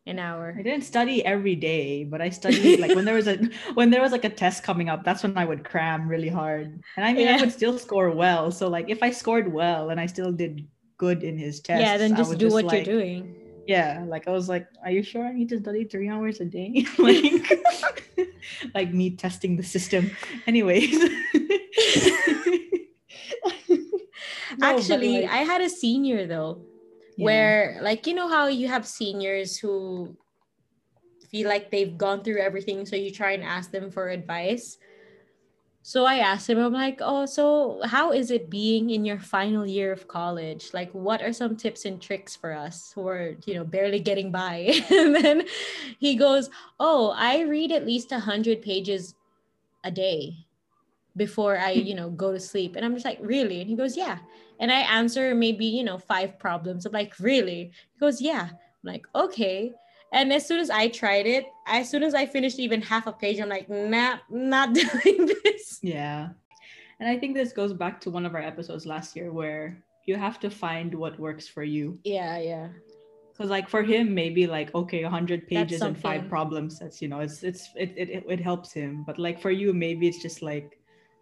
An 0.06 0.18
hour. 0.18 0.54
I 0.58 0.62
didn't 0.62 0.84
study 0.84 1.24
every 1.24 1.56
day, 1.56 2.04
but 2.04 2.20
I 2.20 2.28
studied 2.28 2.80
like 2.80 2.94
when 2.94 3.04
there 3.04 3.14
was 3.16 3.26
a 3.26 3.36
when 3.74 3.88
there 3.90 4.00
was 4.04 4.12
like 4.12 4.24
a 4.24 4.30
test 4.32 4.62
coming 4.62 4.88
up, 4.88 5.04
that's 5.04 5.22
when 5.22 5.36
I 5.36 5.44
would 5.44 5.64
cram 5.64 6.08
really 6.08 6.28
hard. 6.28 6.80
And 6.96 7.04
I 7.04 7.12
mean, 7.12 7.26
Yeah. 7.26 7.36
I 7.36 7.40
would 7.40 7.52
still 7.52 7.78
score 7.78 8.10
well. 8.12 8.50
So 8.52 8.68
like 8.68 8.88
if 8.88 9.02
I 9.02 9.10
scored 9.10 9.48
well 9.52 9.88
and 9.90 9.98
I 10.00 10.06
still 10.06 10.32
did 10.32 10.68
good 10.96 11.22
in 11.24 11.36
his 11.36 11.60
test, 11.60 11.80
yeah, 11.80 11.96
then 11.96 12.16
just 12.16 12.36
do 12.38 12.48
what 12.52 12.64
like, 12.64 12.84
you're 12.86 12.96
doing. 13.00 13.36
Yeah, 13.66 14.04
like 14.06 14.28
I 14.28 14.30
was 14.30 14.48
like, 14.48 14.68
"Are 14.84 14.90
you 14.90 15.02
sure 15.02 15.24
I 15.24 15.32
need 15.32 15.48
to 15.50 15.58
study 15.58 15.84
three 15.84 16.08
hours 16.08 16.40
a 16.40 16.44
day?" 16.44 16.86
like, 16.98 17.50
like 18.74 18.92
me 18.92 19.16
testing 19.16 19.56
the 19.56 19.62
system. 19.62 20.10
Anyways, 20.46 20.92
No, 24.58 24.76
Actually, 24.76 25.22
like, 25.22 25.30
I 25.30 25.38
had 25.38 25.60
a 25.60 25.68
senior 25.68 26.26
though, 26.26 26.62
yeah. 27.16 27.24
where 27.24 27.78
like 27.82 28.06
you 28.06 28.14
know 28.14 28.28
how 28.28 28.46
you 28.46 28.68
have 28.68 28.86
seniors 28.86 29.56
who 29.56 30.16
feel 31.30 31.48
like 31.48 31.70
they've 31.70 31.96
gone 31.96 32.22
through 32.22 32.38
everything, 32.38 32.86
so 32.86 32.96
you 32.96 33.10
try 33.10 33.32
and 33.32 33.42
ask 33.42 33.70
them 33.70 33.90
for 33.90 34.08
advice. 34.08 34.78
So 35.86 36.06
I 36.06 36.16
asked 36.16 36.48
him, 36.48 36.58
I'm 36.58 36.72
like, 36.72 37.00
oh, 37.02 37.26
so 37.26 37.78
how 37.84 38.10
is 38.10 38.30
it 38.30 38.48
being 38.48 38.88
in 38.88 39.04
your 39.04 39.18
final 39.18 39.66
year 39.66 39.92
of 39.92 40.08
college? 40.08 40.70
Like, 40.72 40.90
what 40.92 41.20
are 41.20 41.30
some 41.30 41.56
tips 41.56 41.84
and 41.84 42.00
tricks 42.00 42.34
for 42.34 42.54
us 42.54 42.90
who 42.94 43.06
are, 43.06 43.36
you 43.44 43.52
know, 43.52 43.64
barely 43.64 44.00
getting 44.00 44.32
by? 44.32 44.80
and 44.90 45.14
then 45.14 45.42
he 45.98 46.14
goes, 46.14 46.48
oh, 46.80 47.12
I 47.14 47.42
read 47.42 47.70
at 47.70 47.84
least 47.84 48.12
a 48.12 48.18
hundred 48.18 48.62
pages 48.62 49.14
a 49.84 49.90
day 49.90 50.46
before 51.18 51.58
I, 51.58 51.72
you 51.72 51.94
know, 51.94 52.08
go 52.08 52.32
to 52.32 52.40
sleep. 52.40 52.76
And 52.76 52.84
I'm 52.86 52.94
just 52.94 53.04
like, 53.04 53.18
really? 53.20 53.60
And 53.60 53.68
he 53.68 53.76
goes, 53.76 53.94
yeah. 53.94 54.20
And 54.60 54.72
I 54.72 54.80
answer 54.80 55.34
maybe, 55.34 55.66
you 55.66 55.84
know, 55.84 55.98
five 55.98 56.38
problems. 56.38 56.86
I'm 56.86 56.92
like, 56.92 57.12
really? 57.20 57.72
He 57.92 58.00
goes, 58.00 58.22
yeah. 58.22 58.48
I'm 58.52 58.58
like, 58.82 59.06
okay. 59.14 59.74
And 60.12 60.32
as 60.32 60.46
soon 60.46 60.60
as 60.60 60.70
I 60.70 60.88
tried 60.88 61.26
it, 61.26 61.46
as 61.66 61.90
soon 61.90 62.02
as 62.02 62.14
I 62.14 62.26
finished 62.26 62.58
even 62.58 62.80
half 62.82 63.06
a 63.06 63.12
page, 63.12 63.40
I'm 63.40 63.48
like, 63.48 63.68
nah, 63.68 64.18
not 64.30 64.72
doing 64.74 65.26
this. 65.26 65.80
Yeah. 65.82 66.28
And 67.00 67.08
I 67.08 67.18
think 67.18 67.34
this 67.34 67.52
goes 67.52 67.72
back 67.72 68.00
to 68.02 68.10
one 68.10 68.24
of 68.24 68.34
our 68.34 68.40
episodes 68.40 68.86
last 68.86 69.16
year 69.16 69.32
where 69.32 69.82
you 70.06 70.16
have 70.16 70.38
to 70.40 70.50
find 70.50 70.94
what 70.94 71.18
works 71.18 71.48
for 71.48 71.64
you. 71.64 71.98
Yeah, 72.04 72.38
yeah. 72.38 72.68
Because 73.32 73.50
like 73.50 73.68
for 73.68 73.82
him, 73.82 74.14
maybe 74.14 74.46
like 74.46 74.72
okay, 74.74 75.02
100 75.02 75.48
pages 75.48 75.80
and 75.82 75.98
five 75.98 76.18
something. 76.18 76.30
problem 76.30 76.70
sets, 76.70 77.02
you 77.02 77.08
know, 77.08 77.18
it's 77.18 77.42
it's 77.42 77.68
it, 77.74 77.92
it 77.96 78.24
it 78.28 78.40
helps 78.40 78.72
him. 78.72 79.02
But 79.04 79.18
like 79.18 79.40
for 79.40 79.50
you, 79.50 79.72
maybe 79.72 80.06
it's 80.06 80.22
just 80.22 80.40
like 80.40 80.78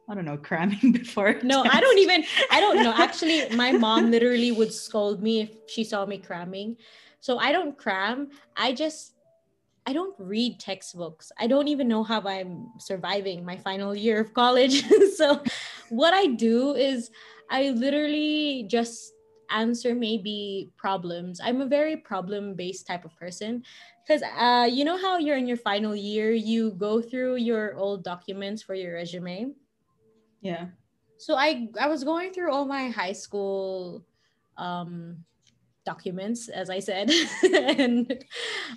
I 0.08 0.14
don't 0.14 0.26
know, 0.26 0.36
cramming 0.36 0.92
before. 1.00 1.38
No, 1.42 1.64
I 1.64 1.80
don't 1.80 1.98
even, 1.98 2.24
I 2.50 2.60
don't 2.60 2.82
know. 2.82 2.92
Actually, 2.96 3.48
my 3.56 3.72
mom 3.72 4.10
literally 4.10 4.52
would 4.52 4.72
scold 4.72 5.22
me 5.22 5.42
if 5.42 5.50
she 5.68 5.84
saw 5.84 6.04
me 6.04 6.18
cramming. 6.18 6.76
So 7.22 7.38
I 7.38 7.52
don't 7.52 7.78
cram. 7.78 8.30
I 8.56 8.72
just, 8.72 9.14
I 9.86 9.92
don't 9.92 10.14
read 10.18 10.58
textbooks. 10.58 11.30
I 11.38 11.46
don't 11.46 11.68
even 11.68 11.86
know 11.86 12.02
how 12.02 12.20
I'm 12.20 12.66
surviving 12.78 13.44
my 13.44 13.56
final 13.56 13.94
year 13.94 14.20
of 14.20 14.34
college. 14.34 14.82
so 15.16 15.40
what 15.88 16.12
I 16.12 16.26
do 16.26 16.74
is 16.74 17.10
I 17.48 17.70
literally 17.70 18.66
just 18.68 19.12
answer 19.50 19.94
maybe 19.94 20.72
problems. 20.76 21.40
I'm 21.40 21.60
a 21.60 21.66
very 21.66 21.96
problem 21.96 22.54
based 22.54 22.88
type 22.88 23.04
of 23.04 23.14
person 23.14 23.62
because 24.02 24.22
uh, 24.36 24.66
you 24.68 24.84
know 24.84 24.98
how 24.98 25.18
you're 25.18 25.36
in 25.36 25.46
your 25.46 25.62
final 25.62 25.94
year, 25.94 26.32
you 26.32 26.72
go 26.72 27.00
through 27.00 27.36
your 27.36 27.76
old 27.76 28.02
documents 28.02 28.62
for 28.62 28.74
your 28.74 28.94
resume. 28.94 29.52
Yeah. 30.40 30.66
So 31.18 31.36
I 31.36 31.68
I 31.78 31.86
was 31.86 32.02
going 32.02 32.32
through 32.32 32.50
all 32.50 32.64
my 32.64 32.88
high 32.88 33.12
school 33.14 34.02
um 34.58 35.24
documents 35.84 36.48
as 36.48 36.70
I 36.70 36.78
said 36.78 37.10
and 37.42 38.24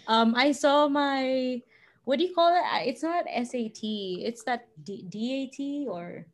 um 0.08 0.34
I 0.36 0.52
saw 0.52 0.88
my 0.88 1.62
what 2.06 2.20
do 2.20 2.26
you 2.26 2.34
call 2.36 2.54
it? 2.54 2.62
It's 2.88 3.02
not 3.02 3.26
SAT. 3.26 3.82
It's 3.82 4.44
that 4.44 4.68
D- 4.84 5.02
DAT 5.10 5.89
or 5.91 6.28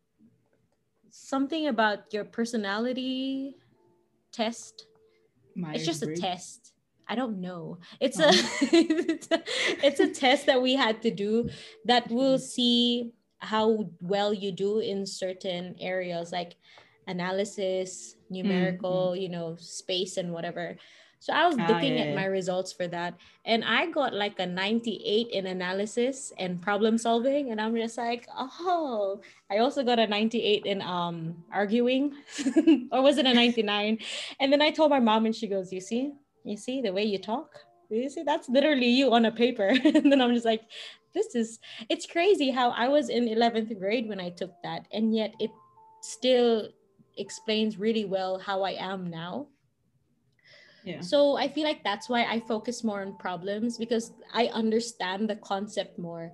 something 1.09 1.67
about 1.67 2.13
your 2.13 2.25
personality 2.25 3.55
test. 4.31 4.85
It's 5.55 5.85
just 5.85 6.03
a 6.03 6.13
test. 6.15 6.73
I 7.07 7.15
don't 7.15 7.39
know. 7.41 7.77
It's 7.99 8.19
Oh. 8.19 8.27
a 8.27 8.31
it's 8.31 9.27
a 9.31 9.43
it's 9.85 9.99
a 9.99 10.07
test 10.11 10.45
that 10.47 10.61
we 10.61 10.75
had 10.75 11.01
to 11.03 11.11
do 11.11 11.49
that 11.85 12.09
will 12.11 12.37
see 12.37 13.11
how 13.39 13.89
well 14.01 14.33
you 14.33 14.51
do 14.51 14.79
in 14.79 15.05
certain 15.05 15.75
areas 15.79 16.31
like 16.31 16.55
analysis, 17.07 18.15
numerical, 18.31 19.15
you 19.15 19.29
know, 19.29 19.55
space 19.59 20.17
and 20.17 20.31
whatever. 20.31 20.77
So 21.21 21.33
I 21.33 21.45
was 21.45 21.55
looking 21.55 21.99
at 21.99 22.15
my 22.15 22.25
results 22.25 22.73
for 22.73 22.87
that 22.87 23.13
and 23.45 23.63
I 23.63 23.85
got 23.91 24.11
like 24.11 24.39
a 24.39 24.45
98 24.47 25.27
in 25.27 25.45
analysis 25.45 26.33
and 26.39 26.59
problem 26.59 26.97
solving 26.97 27.51
and 27.51 27.61
I'm 27.61 27.75
just 27.75 27.95
like, 27.95 28.27
"Oh, 28.35 29.21
I 29.51 29.59
also 29.59 29.83
got 29.83 29.99
a 29.99 30.07
98 30.07 30.65
in 30.65 30.81
um 30.81 31.35
arguing 31.53 32.13
or 32.91 33.03
was 33.03 33.19
it 33.19 33.27
a 33.27 33.33
99?" 33.35 33.99
And 34.39 34.51
then 34.51 34.63
I 34.63 34.71
told 34.71 34.89
my 34.89 34.99
mom 34.99 35.27
and 35.27 35.35
she 35.35 35.47
goes, 35.47 35.71
"You 35.71 35.79
see? 35.79 36.11
You 36.43 36.57
see 36.57 36.81
the 36.81 36.91
way 36.91 37.03
you 37.03 37.19
talk? 37.19 37.53
You 37.91 38.09
see 38.09 38.23
that's 38.23 38.49
literally 38.49 38.89
you 38.89 39.13
on 39.13 39.25
a 39.25 39.31
paper." 39.31 39.67
and 39.85 40.11
then 40.11 40.21
I'm 40.21 40.33
just 40.33 40.45
like, 40.45 40.63
"This 41.13 41.35
is 41.35 41.59
it's 41.87 42.07
crazy 42.07 42.49
how 42.49 42.71
I 42.71 42.87
was 42.87 43.09
in 43.09 43.29
11th 43.29 43.77
grade 43.77 44.09
when 44.09 44.19
I 44.19 44.31
took 44.31 44.53
that 44.63 44.87
and 44.91 45.13
yet 45.15 45.35
it 45.39 45.51
still 46.01 46.69
explains 47.21 47.77
really 47.77 48.05
well 48.05 48.39
how 48.39 48.63
I 48.63 48.71
am 48.71 49.09
now." 49.09 49.47
Yeah. 50.83 51.01
So 51.01 51.37
I 51.37 51.47
feel 51.47 51.63
like 51.63 51.83
that's 51.83 52.09
why 52.09 52.25
I 52.25 52.39
focus 52.39 52.83
more 52.83 53.01
on 53.01 53.17
problems 53.17 53.77
because 53.77 54.11
I 54.33 54.47
understand 54.47 55.29
the 55.29 55.35
concept 55.37 55.97
more. 55.99 56.31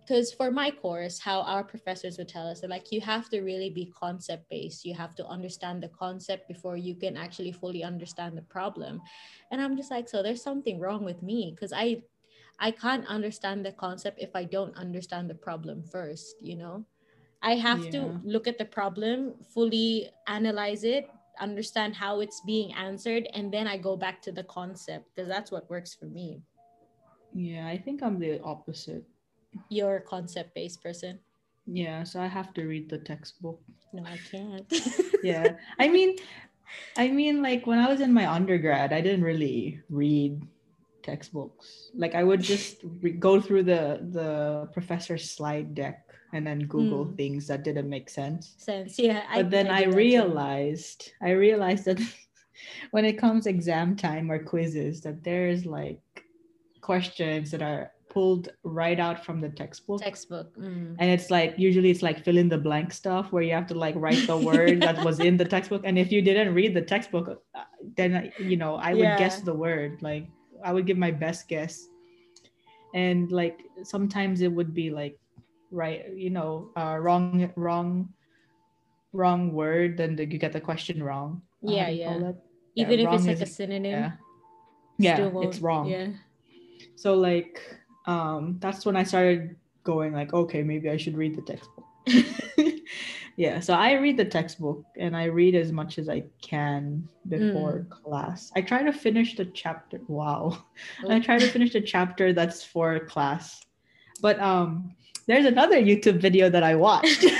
Because 0.00 0.32
for 0.32 0.50
my 0.50 0.70
course, 0.70 1.18
how 1.18 1.42
our 1.42 1.62
professors 1.62 2.16
would 2.16 2.28
tell 2.28 2.48
us, 2.48 2.60
they're 2.60 2.70
like, 2.70 2.90
you 2.90 3.00
have 3.02 3.28
to 3.28 3.42
really 3.42 3.68
be 3.68 3.92
concept 3.92 4.48
based. 4.48 4.86
You 4.86 4.94
have 4.94 5.14
to 5.16 5.26
understand 5.26 5.82
the 5.82 5.88
concept 5.88 6.48
before 6.48 6.78
you 6.78 6.94
can 6.94 7.14
actually 7.14 7.52
fully 7.52 7.84
understand 7.84 8.34
the 8.34 8.42
problem. 8.48 9.02
And 9.50 9.60
I'm 9.60 9.76
just 9.76 9.90
like, 9.90 10.08
so 10.08 10.22
there's 10.22 10.42
something 10.42 10.80
wrong 10.80 11.04
with 11.04 11.22
me 11.22 11.52
because 11.54 11.74
I, 11.74 12.02
I 12.58 12.70
can't 12.70 13.06
understand 13.06 13.66
the 13.66 13.72
concept 13.72 14.18
if 14.18 14.30
I 14.34 14.44
don't 14.44 14.74
understand 14.76 15.28
the 15.28 15.34
problem 15.34 15.82
first. 15.82 16.36
You 16.40 16.56
know, 16.56 16.86
I 17.42 17.54
have 17.56 17.84
Yeah. 17.84 17.90
to 17.92 18.20
look 18.24 18.46
at 18.48 18.58
the 18.58 18.64
problem, 18.64 19.34
fully 19.54 20.10
analyze 20.26 20.84
it, 20.84 21.08
understand 21.40 21.94
how 21.94 22.20
it's 22.20 22.40
being 22.46 22.74
answered 22.74 23.28
and 23.32 23.52
then 23.54 23.68
i 23.68 23.76
go 23.78 23.96
back 23.96 24.20
to 24.20 24.32
the 24.32 24.42
concept 24.44 25.06
because 25.14 25.28
that's 25.28 25.52
what 25.52 25.70
works 25.70 25.94
for 25.94 26.06
me 26.06 26.42
Yeah, 27.32 27.66
I 27.68 27.78
think 27.78 28.02
I'm 28.02 28.18
the 28.18 28.42
opposite. 28.42 29.04
you're 29.70 29.96
a 29.96 30.00
concept 30.00 30.54
based 30.54 30.82
person 30.82 31.20
Yeah, 31.66 32.02
so 32.02 32.20
I 32.20 32.26
have 32.26 32.52
to 32.54 32.66
read 32.66 32.88
the 32.90 32.98
textbook. 32.98 33.60
no 33.92 34.02
i 34.02 34.18
can't 34.30 34.66
Yeah. 35.22 35.54
I 35.78 35.88
mean, 35.88 36.16
I 36.96 37.08
mean, 37.08 37.42
like 37.42 37.66
when 37.66 37.78
I 37.78 37.88
was 37.88 38.00
in 38.00 38.12
my 38.12 38.26
undergrad, 38.30 38.92
I 38.92 39.00
didn't 39.00 39.22
really 39.24 39.80
read 39.90 40.42
textbooks. 41.02 41.90
Like 41.94 42.14
I 42.14 42.24
would 42.24 42.42
just 42.42 42.82
re- 43.02 43.12
go 43.12 43.40
through 43.40 43.64
the 43.64 44.02
the 44.10 44.68
professor's 44.72 45.30
slide 45.30 45.74
deck 45.74 46.07
and 46.32 46.46
then 46.46 46.60
Google 46.60 47.06
Mm. 47.06 47.16
things 47.16 47.46
that 47.48 47.64
didn't 47.64 47.88
make 47.88 48.08
sense. 48.10 48.54
Sense. 48.58 48.98
Yeah. 48.98 49.22
But 49.34 49.50
then 49.50 49.68
I, 49.68 49.80
do 49.80 49.84
that 49.86 49.90
too. 49.92 49.96
realized, 49.96 51.12
I 51.22 51.30
realized 51.30 51.84
that 51.86 52.00
when 52.90 53.04
it 53.04 53.18
comes 53.18 53.46
exam 53.46 53.96
time 53.96 54.30
or 54.30 54.38
quizzes, 54.42 55.00
that 55.02 55.24
there's 55.24 55.64
like 55.64 56.00
questions 56.80 57.50
that 57.52 57.62
are 57.62 57.92
pulled 58.08 58.48
right 58.62 58.98
out 58.98 59.22
from 59.24 59.40
the 59.40 59.50
textbook. 59.50 60.00
textbook. 60.00 60.56
Mm. 60.58 60.96
and 60.98 61.10
it's 61.10 61.30
like 61.30 61.54
usually 61.58 61.90
it's 61.90 62.02
like 62.02 62.24
fill 62.24 62.38
in 62.38 62.48
the 62.48 62.56
blank 62.56 62.90
stuff 62.92 63.30
where 63.32 63.42
you 63.42 63.52
have 63.52 63.66
to 63.66 63.74
like 63.74 63.94
write 63.96 64.26
the 64.26 64.36
word 64.36 64.80
that 64.86 65.04
was 65.04 65.20
in 65.20 65.36
the 65.36 65.44
textbook 65.44 65.82
and 65.84 65.98
if 65.98 66.10
you 66.10 66.22
didn't 66.22 66.54
read 66.54 66.72
the 66.72 66.80
textbook 66.80 67.42
uh, 67.54 67.64
then 67.96 68.32
you 68.38 68.56
know 68.56 68.76
i 68.76 68.94
would 68.94 69.12
guess 69.18 69.42
the 69.42 69.52
word 69.52 70.00
like 70.00 70.26
i 70.64 70.72
would 70.72 70.86
give 70.86 70.96
my 70.96 71.10
best 71.10 71.48
guess 71.48 71.86
and 72.94 73.30
like 73.30 73.60
sometimes 73.82 74.40
it 74.40 74.48
would 74.50 74.72
be 74.72 74.88
like 74.90 75.18
right 75.70 76.14
you 76.16 76.30
know 76.30 76.70
uh, 76.76 76.96
wrong 77.00 77.50
wrong 77.56 78.08
wrong 79.12 79.52
word 79.52 79.96
then 79.96 80.16
the, 80.16 80.24
you 80.26 80.38
get 80.38 80.52
the 80.52 80.60
question 80.60 81.02
wrong 81.02 81.42
Uh, 81.66 81.72
Yeah, 81.72 81.88
yeah. 81.88 82.18
Yeah, 82.74 82.84
Even 82.86 83.00
if 83.00 83.12
it's 83.12 83.26
like 83.26 83.40
a 83.42 83.46
synonym. 83.46 83.92
yeah 83.94 84.12
yeah 84.98 85.30
it's 85.40 85.60
wrong 85.60 85.88
Yeah. 85.90 86.08
so 86.96 87.14
like 87.14 87.60
um 88.06 88.56
that's 88.60 88.84
when 88.86 88.96
I 88.96 89.04
started 89.04 89.56
going 89.84 90.12
like 90.12 90.32
okay 90.32 90.62
maybe 90.62 90.90
I 90.90 90.96
should 90.96 91.16
read 91.16 91.36
the 91.36 91.42
textbook. 91.42 91.84
yeah, 93.36 93.60
so 93.60 93.74
I 93.74 93.92
read 93.92 94.16
the 94.16 94.24
textbook 94.24 94.84
and 94.96 95.16
I 95.16 95.24
read 95.24 95.54
as 95.54 95.72
much 95.72 95.98
as 95.98 96.08
I 96.08 96.24
can 96.42 97.08
before 97.28 97.86
Mm. 97.86 97.90
class. 97.90 98.50
I 98.56 98.62
try 98.62 98.82
to 98.82 98.92
finish 98.92 99.36
the 99.36 99.44
chapter. 99.46 100.00
Wow. 100.08 100.58
I 101.08 101.20
try 101.20 101.38
to 101.38 101.48
finish 101.48 101.72
the 101.72 101.80
chapter 101.80 102.32
that's 102.32 102.64
for 102.64 102.98
class. 103.00 103.60
But 104.20 104.40
um 104.40 104.94
there's 105.28 105.44
another 105.44 105.76
YouTube 105.80 106.20
video 106.20 106.50
that 106.50 106.64
I 106.64 106.74
watched. 106.74 107.24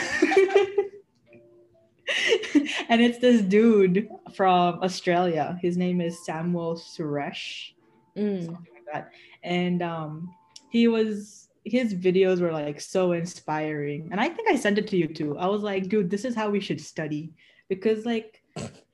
and 2.88 3.02
it's 3.02 3.18
this 3.18 3.42
dude 3.42 4.08
from 4.34 4.80
Australia. 4.82 5.58
His 5.60 5.76
name 5.76 6.00
is 6.00 6.24
Samuel 6.24 6.76
Suresh 6.76 7.72
Mm. 8.16 8.46
something 8.46 8.66
like 8.74 8.84
that. 8.92 9.12
And 9.44 9.80
um, 9.80 10.34
he 10.70 10.88
was 10.88 11.48
his 11.64 11.94
videos 11.94 12.40
were 12.40 12.50
like 12.52 12.80
so 12.80 13.12
inspiring, 13.12 14.08
and 14.10 14.20
I 14.20 14.28
think 14.28 14.48
I 14.48 14.56
sent 14.56 14.78
it 14.78 14.88
to 14.88 14.96
you 14.96 15.06
too. 15.06 15.38
I 15.38 15.46
was 15.46 15.62
like, 15.62 15.88
dude, 15.88 16.10
this 16.10 16.24
is 16.24 16.34
how 16.34 16.50
we 16.50 16.58
should 16.60 16.80
study 16.80 17.30
because 17.68 18.04
like 18.06 18.42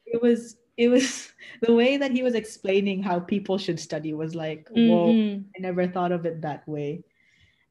it 0.07 0.21
was 0.21 0.57
it 0.77 0.89
was 0.89 1.33
the 1.63 1.73
way 1.73 1.97
that 1.97 2.11
he 2.11 2.23
was 2.23 2.35
explaining 2.35 3.03
how 3.03 3.19
people 3.19 3.57
should 3.57 3.81
study 3.81 4.13
was 4.13 4.35
like, 4.35 4.69
whoa, 4.71 5.15
Mhm. 5.15 5.45
I 5.57 5.61
never 5.61 5.89
thought 5.89 6.13
of 6.13 6.27
it 6.27 6.43
that 6.43 6.69
way. 6.69 7.03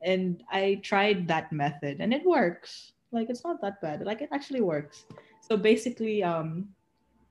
And 0.03 0.43
I 0.51 0.79
tried 0.83 1.27
that 1.27 1.51
method 1.51 1.97
and 1.99 2.13
it 2.13 2.25
works. 2.25 2.93
Like 3.11 3.29
it's 3.29 3.43
not 3.43 3.61
that 3.61 3.81
bad. 3.81 4.01
Like 4.03 4.21
it 4.21 4.29
actually 4.31 4.61
works. 4.61 5.05
So 5.41 5.55
basically, 5.57 6.23
um, 6.23 6.69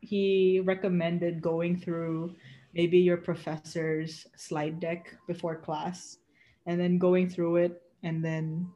he 0.00 0.61
recommended 0.64 1.40
going 1.42 1.76
through 1.78 2.35
maybe 2.74 2.98
your 2.98 3.16
professor's 3.16 4.26
slide 4.37 4.80
deck 4.80 5.14
before 5.28 5.54
class 5.56 6.18
and 6.66 6.80
then 6.80 6.98
going 6.98 7.28
through 7.28 7.56
it 7.56 7.82
and 8.02 8.24
then 8.24 8.66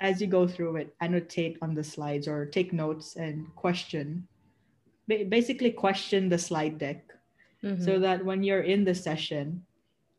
as 0.00 0.20
you 0.20 0.26
go 0.26 0.46
through 0.46 0.76
it 0.76 0.94
annotate 1.00 1.56
on 1.62 1.74
the 1.74 1.82
slides 1.82 2.28
or 2.28 2.44
take 2.46 2.72
notes 2.72 3.16
and 3.16 3.46
question 3.56 4.28
basically 5.08 5.70
question 5.70 6.28
the 6.28 6.38
slide 6.38 6.78
deck 6.78 7.02
Mhm. 7.64 7.82
so 7.82 7.98
that 7.98 8.22
when 8.24 8.42
you're 8.44 8.62
in 8.62 8.84
the 8.84 8.94
session 8.94 9.64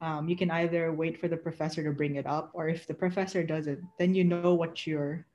um, 0.02 0.30
you 0.30 0.36
can 0.36 0.52
either 0.52 0.94
wait 0.94 1.20
for 1.20 1.28
the 1.28 1.38
professor 1.38 1.84
to 1.84 1.92
bring 1.92 2.16
it 2.16 2.28
up 2.28 2.52
or 2.54 2.70
if 2.70 2.86
the 2.88 2.94
professor 2.94 3.44
doesn't 3.44 3.82
then 3.98 4.14
you 4.14 4.24
know 4.24 4.54
what 4.54 4.86
you're 4.86 5.26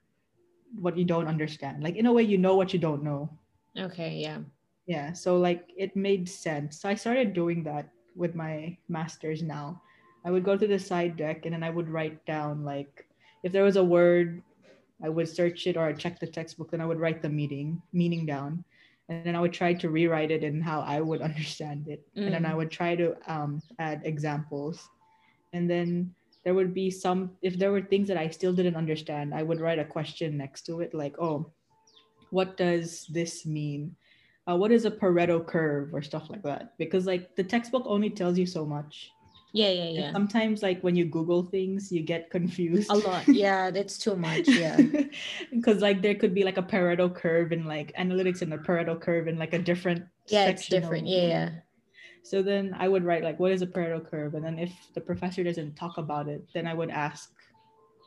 what 0.78 0.96
you 0.96 1.04
don't 1.04 1.26
understand 1.28 1.82
like 1.82 1.96
in 1.96 2.06
a 2.06 2.12
way 2.12 2.22
you 2.22 2.38
know 2.38 2.56
what 2.56 2.72
you 2.72 2.78
don't 2.78 3.02
know 3.02 3.28
Okay. 3.76 4.16
Yeah. 4.16 4.38
yeah 4.86 5.12
so 5.12 5.36
like 5.36 5.64
it 5.76 5.96
made 5.96 6.28
sense 6.28 6.80
so 6.80 6.88
i 6.88 6.94
started 6.94 7.32
doing 7.32 7.62
that 7.64 7.88
with 8.14 8.34
my 8.34 8.76
masters 8.88 9.42
now 9.42 9.80
i 10.24 10.30
would 10.30 10.44
go 10.44 10.56
to 10.56 10.66
the 10.66 10.78
side 10.78 11.16
deck 11.16 11.44
and 11.44 11.54
then 11.54 11.62
i 11.62 11.70
would 11.70 11.88
write 11.88 12.24
down 12.26 12.64
like 12.64 13.06
if 13.42 13.52
there 13.52 13.64
was 13.64 13.76
a 13.76 13.84
word 13.84 14.42
i 15.02 15.08
would 15.08 15.28
search 15.28 15.66
it 15.66 15.76
or 15.76 15.86
I'd 15.86 15.98
check 15.98 16.20
the 16.20 16.26
textbook 16.26 16.70
then 16.70 16.80
i 16.80 16.86
would 16.86 17.00
write 17.00 17.22
the 17.22 17.28
meaning 17.28 17.80
meaning 17.92 18.26
down 18.26 18.64
and 19.12 19.26
then 19.26 19.36
i 19.36 19.40
would 19.40 19.52
try 19.52 19.72
to 19.74 19.90
rewrite 19.90 20.30
it 20.30 20.42
in 20.42 20.60
how 20.60 20.80
i 20.80 21.00
would 21.00 21.20
understand 21.30 21.88
it. 21.88 22.00
And 22.16 22.32
then 22.34 22.46
i 22.46 22.52
Mm. 22.52 22.56
would 22.56 22.70
try 22.70 22.96
to 22.96 23.06
um, 23.32 23.60
add 23.78 24.00
examples. 24.04 24.88
And 25.52 25.68
then 25.68 26.14
there 26.44 26.54
would 26.54 26.72
be 26.74 26.90
some 26.90 27.36
if 27.42 27.58
there 27.58 27.70
were 27.70 27.82
things 27.82 28.08
that 28.08 28.16
i 28.16 28.28
still 28.28 28.52
didn't 28.52 28.74
understand 28.74 29.32
i 29.34 29.42
would 29.42 29.60
write 29.60 29.78
a 29.78 29.84
question 29.96 30.36
next 30.36 30.66
to 30.66 30.80
it 30.80 30.92
like 30.94 31.14
oh 31.20 31.52
what 32.32 32.56
does 32.56 33.06
this 33.12 33.44
mean? 33.44 33.94
Uh, 34.48 34.56
what 34.56 34.72
is 34.72 34.86
a 34.86 34.90
Pareto 34.90 35.46
curve? 35.46 35.92
or 35.94 36.00
stuff 36.00 36.30
like 36.30 36.42
that. 36.42 36.72
Because 36.78 37.04
like 37.06 37.36
the 37.36 37.44
textbook 37.44 37.84
only 37.86 38.08
tells 38.08 38.38
you 38.38 38.46
so 38.46 38.64
much 38.64 39.12
Yeah. 39.52 39.70
Yeah. 39.70 39.82
And 39.84 39.96
Yeah. 39.96 40.12
sometimes 40.12 40.62
like 40.62 40.80
when 40.82 40.96
you 40.96 41.04
google 41.04 41.42
things 41.44 41.92
you 41.92 42.02
get 42.02 42.30
confused 42.30 42.90
A 42.90 42.94
lot. 42.96 43.28
Yeah. 43.28 43.70
That's 43.70 43.98
too 43.98 44.16
much. 44.16 44.48
Yeah. 44.48 44.80
because 45.52 45.80
like 45.82 46.00
there 46.02 46.14
could 46.14 46.34
be 46.34 46.44
like 46.44 46.56
a 46.58 46.62
Pareto 46.62 47.12
curve 47.14 47.52
and 47.52 47.66
like 47.66 47.92
analytics 47.96 48.42
and 48.42 48.52
a 48.54 48.58
Pareto 48.58 48.98
curve 49.00 49.28
in 49.28 49.38
like 49.38 49.52
a 49.52 49.58
different 49.58 50.04
Yeah. 50.28 50.48
It's 50.48 50.66
different. 50.68 51.06
Yeah. 51.06 51.28
Yeah. 51.28 51.50
so 52.24 52.40
then 52.42 52.74
I 52.78 52.88
would 52.88 53.04
write 53.04 53.22
like, 53.24 53.38
what 53.40 53.52
is 53.52 53.62
a 53.62 53.66
Pareto 53.66 54.00
curve? 54.04 54.34
And 54.34 54.44
then 54.44 54.58
if 54.58 54.72
the 54.94 55.00
professor 55.00 55.42
doesn't 55.44 55.74
talk 55.76 55.98
about 55.98 56.28
it, 56.28 56.42
then 56.54 56.66
I 56.66 56.74
would 56.74 56.90
ask 56.90 57.30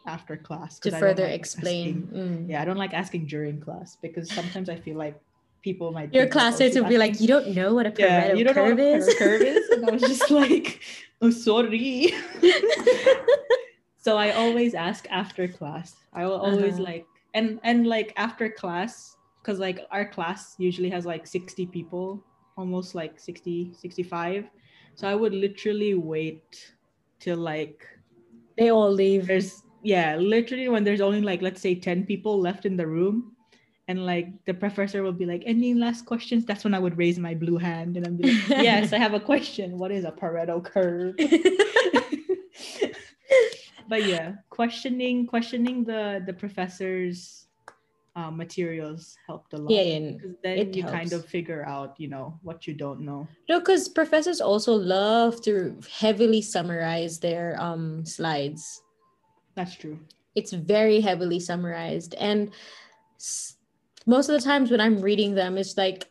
after 0.07 0.37
class 0.37 0.79
to 0.79 0.91
further 0.91 1.23
like 1.23 1.33
explain. 1.33 2.07
asking- 2.09 2.45
Mm. 2.45 2.49
Yeah, 2.49 2.61
I 2.61 2.65
don't 2.65 2.77
like 2.77 2.93
asking 2.93 3.25
during 3.27 3.59
class 3.59 3.97
because 4.01 4.29
sometimes 4.31 4.69
I 4.69 4.75
feel 4.77 4.97
like 4.97 5.17
people 5.65 5.91
might. 5.91 6.13
Your 6.13 6.27
classmates 6.27 6.75
will 6.77 6.85
be 6.87 6.99
like, 7.01 7.19
you 7.19 7.27
don't 7.27 7.49
know 7.57 7.73
what 7.73 7.85
a 7.89 7.93
yeah, 7.97 8.33
you 8.37 8.43
don't 8.45 8.55
know 8.55 8.69
curve 8.69 8.77
what 8.77 8.85
a 8.85 8.95
is. 9.01 9.15
Curve 9.17 9.41
is, 9.41 9.65
and 9.73 9.81
I 9.89 9.91
was 9.97 10.05
just 10.05 10.29
like, 10.41 10.79
oh, 11.21 11.31
sorry. 11.31 12.13
so 13.97 14.15
I 14.17 14.31
always 14.31 14.73
ask 14.75 15.07
after 15.09 15.47
class. 15.47 15.95
I 16.13 16.25
will 16.25 16.39
always 16.39 16.75
Uh-huh. 16.75 16.83
like 16.93 17.05
and 17.33 17.59
and 17.63 17.87
like 17.87 18.13
after 18.15 18.47
class 18.49 19.17
because 19.41 19.59
like 19.59 19.79
our 19.91 20.05
class 20.07 20.55
usually 20.57 20.89
has 20.89 21.05
like 21.05 21.27
60 21.27 21.65
people 21.67 22.23
almost 22.57 22.95
like 22.95 23.19
60 23.19 23.73
65 23.75 24.47
so 24.95 25.03
i 25.11 25.13
would 25.13 25.33
literally 25.35 25.93
wait 25.93 26.71
till 27.19 27.35
like 27.37 27.83
they 28.57 28.71
all 28.71 28.87
leave. 28.89 29.27
there's 29.27 29.63
yeah 29.83 30.15
literally 30.15 30.69
when 30.71 30.85
there's 30.87 31.03
only 31.03 31.19
like 31.19 31.41
let's 31.43 31.59
say 31.59 31.75
10 31.75 32.05
people 32.07 32.39
left 32.39 32.63
in 32.65 32.77
the 32.79 32.87
room 32.87 33.34
and 33.87 34.05
like 34.05 34.27
the 34.45 34.53
professor 34.53 35.03
will 35.03 35.11
be 35.13 35.25
like 35.25 35.43
any 35.45 35.73
last 35.73 36.05
questions 36.05 36.45
that's 36.45 36.63
when 36.63 36.73
i 36.73 36.79
would 36.79 36.97
raise 36.97 37.19
my 37.19 37.35
blue 37.35 37.57
hand 37.57 37.97
and 37.97 38.05
i'm 38.07 38.17
like 38.17 38.31
yes 38.49 38.93
i 38.93 38.97
have 38.97 39.13
a 39.13 39.19
question 39.19 39.77
what 39.77 39.91
is 39.91 40.05
a 40.05 40.11
pareto 40.11 40.63
curve 40.63 41.15
but 43.87 44.03
yeah 44.05 44.33
questioning 44.49 45.27
questioning 45.27 45.83
the 45.83 46.23
the 46.25 46.33
professor's 46.33 47.47
uh, 48.15 48.31
materials 48.31 49.17
helped 49.27 49.53
a 49.53 49.57
lot 49.57 49.71
yeah. 49.71 49.81
Yeah. 49.81 50.11
because 50.11 50.35
then 50.41 50.57
it 50.57 50.75
you 50.75 50.83
kind 50.85 51.11
of 51.11 51.25
figure 51.25 51.65
out 51.67 51.99
you 51.99 52.07
know 52.07 52.39
what 52.43 52.65
you 52.65 52.73
don't 52.73 53.01
know 53.01 53.27
No, 53.49 53.59
because 53.59 53.89
professors 53.89 54.39
also 54.39 54.73
love 54.73 55.41
to 55.43 55.77
heavily 55.99 56.41
summarize 56.41 57.19
their 57.19 57.59
um 57.59 58.05
slides. 58.05 58.81
that's 59.55 59.75
true 59.75 59.99
It's 60.35 60.51
very 60.51 60.99
heavily 60.99 61.39
summarized, 61.39 62.11
and 62.19 62.51
s- 63.19 63.54
most 64.05 64.29
of 64.29 64.39
the 64.39 64.45
times 64.45 64.71
when 64.71 64.81
I'm 64.81 65.01
reading 65.01 65.35
them, 65.35 65.57
it's 65.57 65.77
like 65.77 66.07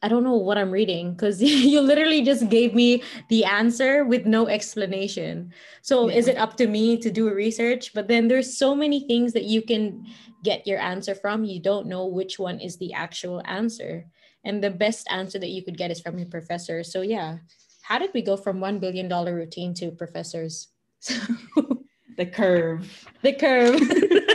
I- 0.00 0.08
don't 0.08 0.22
know 0.22 0.36
what 0.36 0.56
I'm 0.56 0.70
reading 0.70 1.12
because 1.12 1.42
you 1.42 1.80
literally 1.80 2.22
just 2.22 2.48
gave 2.48 2.72
me 2.74 3.02
the 3.28 3.44
answer 3.44 4.04
with 4.04 4.26
no 4.26 4.46
explanation. 4.48 5.52
So 5.82 6.08
is 6.08 6.28
it 6.28 6.36
up 6.36 6.56
to 6.58 6.66
me 6.66 6.96
to 6.98 7.10
do 7.10 7.28
research? 7.32 7.92
But 7.94 8.06
then 8.06 8.28
there's 8.28 8.56
so 8.56 8.74
many 8.74 9.06
things 9.06 9.32
that 9.32 9.44
you 9.44 9.60
can 9.60 10.06
get 10.44 10.66
your 10.66 10.78
answer 10.78 11.14
from. 11.14 11.44
You 11.44 11.60
don't 11.60 11.88
know 11.88 12.06
which 12.06 12.38
one 12.38 12.60
is 12.60 12.76
the 12.76 12.92
actual 12.92 13.42
answer. 13.44 14.06
And 14.44 14.62
the 14.62 14.70
best 14.70 15.08
answer 15.10 15.38
that 15.40 15.50
you 15.50 15.64
could 15.64 15.76
get 15.76 15.90
is 15.90 16.00
from 16.00 16.16
your 16.16 16.28
professor. 16.28 16.84
So 16.84 17.02
yeah. 17.02 17.38
How 17.82 17.98
did 17.98 18.10
we 18.12 18.20
go 18.20 18.36
from 18.36 18.60
one 18.60 18.78
billion 18.78 19.08
dollar 19.08 19.34
routine 19.34 19.72
to 19.74 19.90
professors? 19.90 20.68
the 22.16 22.26
curve 22.26 23.08
the 23.22 23.32
curve. 23.32 23.80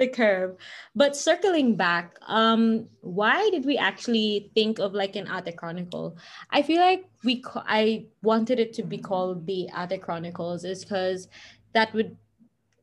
the 0.00 0.08
curve. 0.08 0.56
But 0.96 1.14
circling 1.14 1.76
back, 1.76 2.16
um, 2.26 2.88
why 3.02 3.50
did 3.50 3.64
we 3.64 3.76
actually 3.78 4.50
think 4.54 4.80
of 4.80 4.94
like 4.94 5.14
an 5.14 5.28
Ate 5.30 5.56
Chronicle? 5.56 6.16
I 6.50 6.62
feel 6.62 6.80
like 6.80 7.04
we 7.22 7.40
ca- 7.42 7.64
I 7.68 8.06
wanted 8.22 8.58
it 8.58 8.72
to 8.74 8.82
be 8.82 8.98
called 8.98 9.46
the 9.46 9.68
Ate 9.76 10.02
Chronicles 10.02 10.64
is 10.64 10.82
because 10.82 11.28
that 11.74 11.92
would 11.94 12.16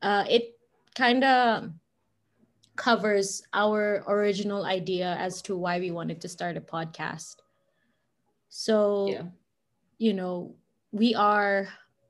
uh 0.01 0.23
it 0.29 0.55
kind 0.95 1.23
of 1.25 1.73
covers 2.77 3.41
our 3.53 4.05
original 4.07 4.63
idea 4.63 5.17
as 5.19 5.41
to 5.41 5.57
why 5.57 5.79
we 5.79 5.89
wanted 5.89 6.21
to 6.21 6.29
start 6.29 6.55
a 6.55 6.61
podcast. 6.61 7.41
So, 8.49 9.09
Yeah. 9.09 9.23
you 9.97 10.13
know, 10.13 10.55
we 10.91 11.15
are 11.15 11.67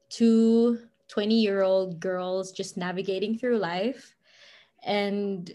two 0.10 0.80
20 1.08 1.40
year 1.40 1.64
old 1.64 2.02
girls 2.02 2.52
just 2.52 2.76
navigating 2.76 3.40
through 3.40 3.58
life. 3.60 4.17
And 4.88 5.52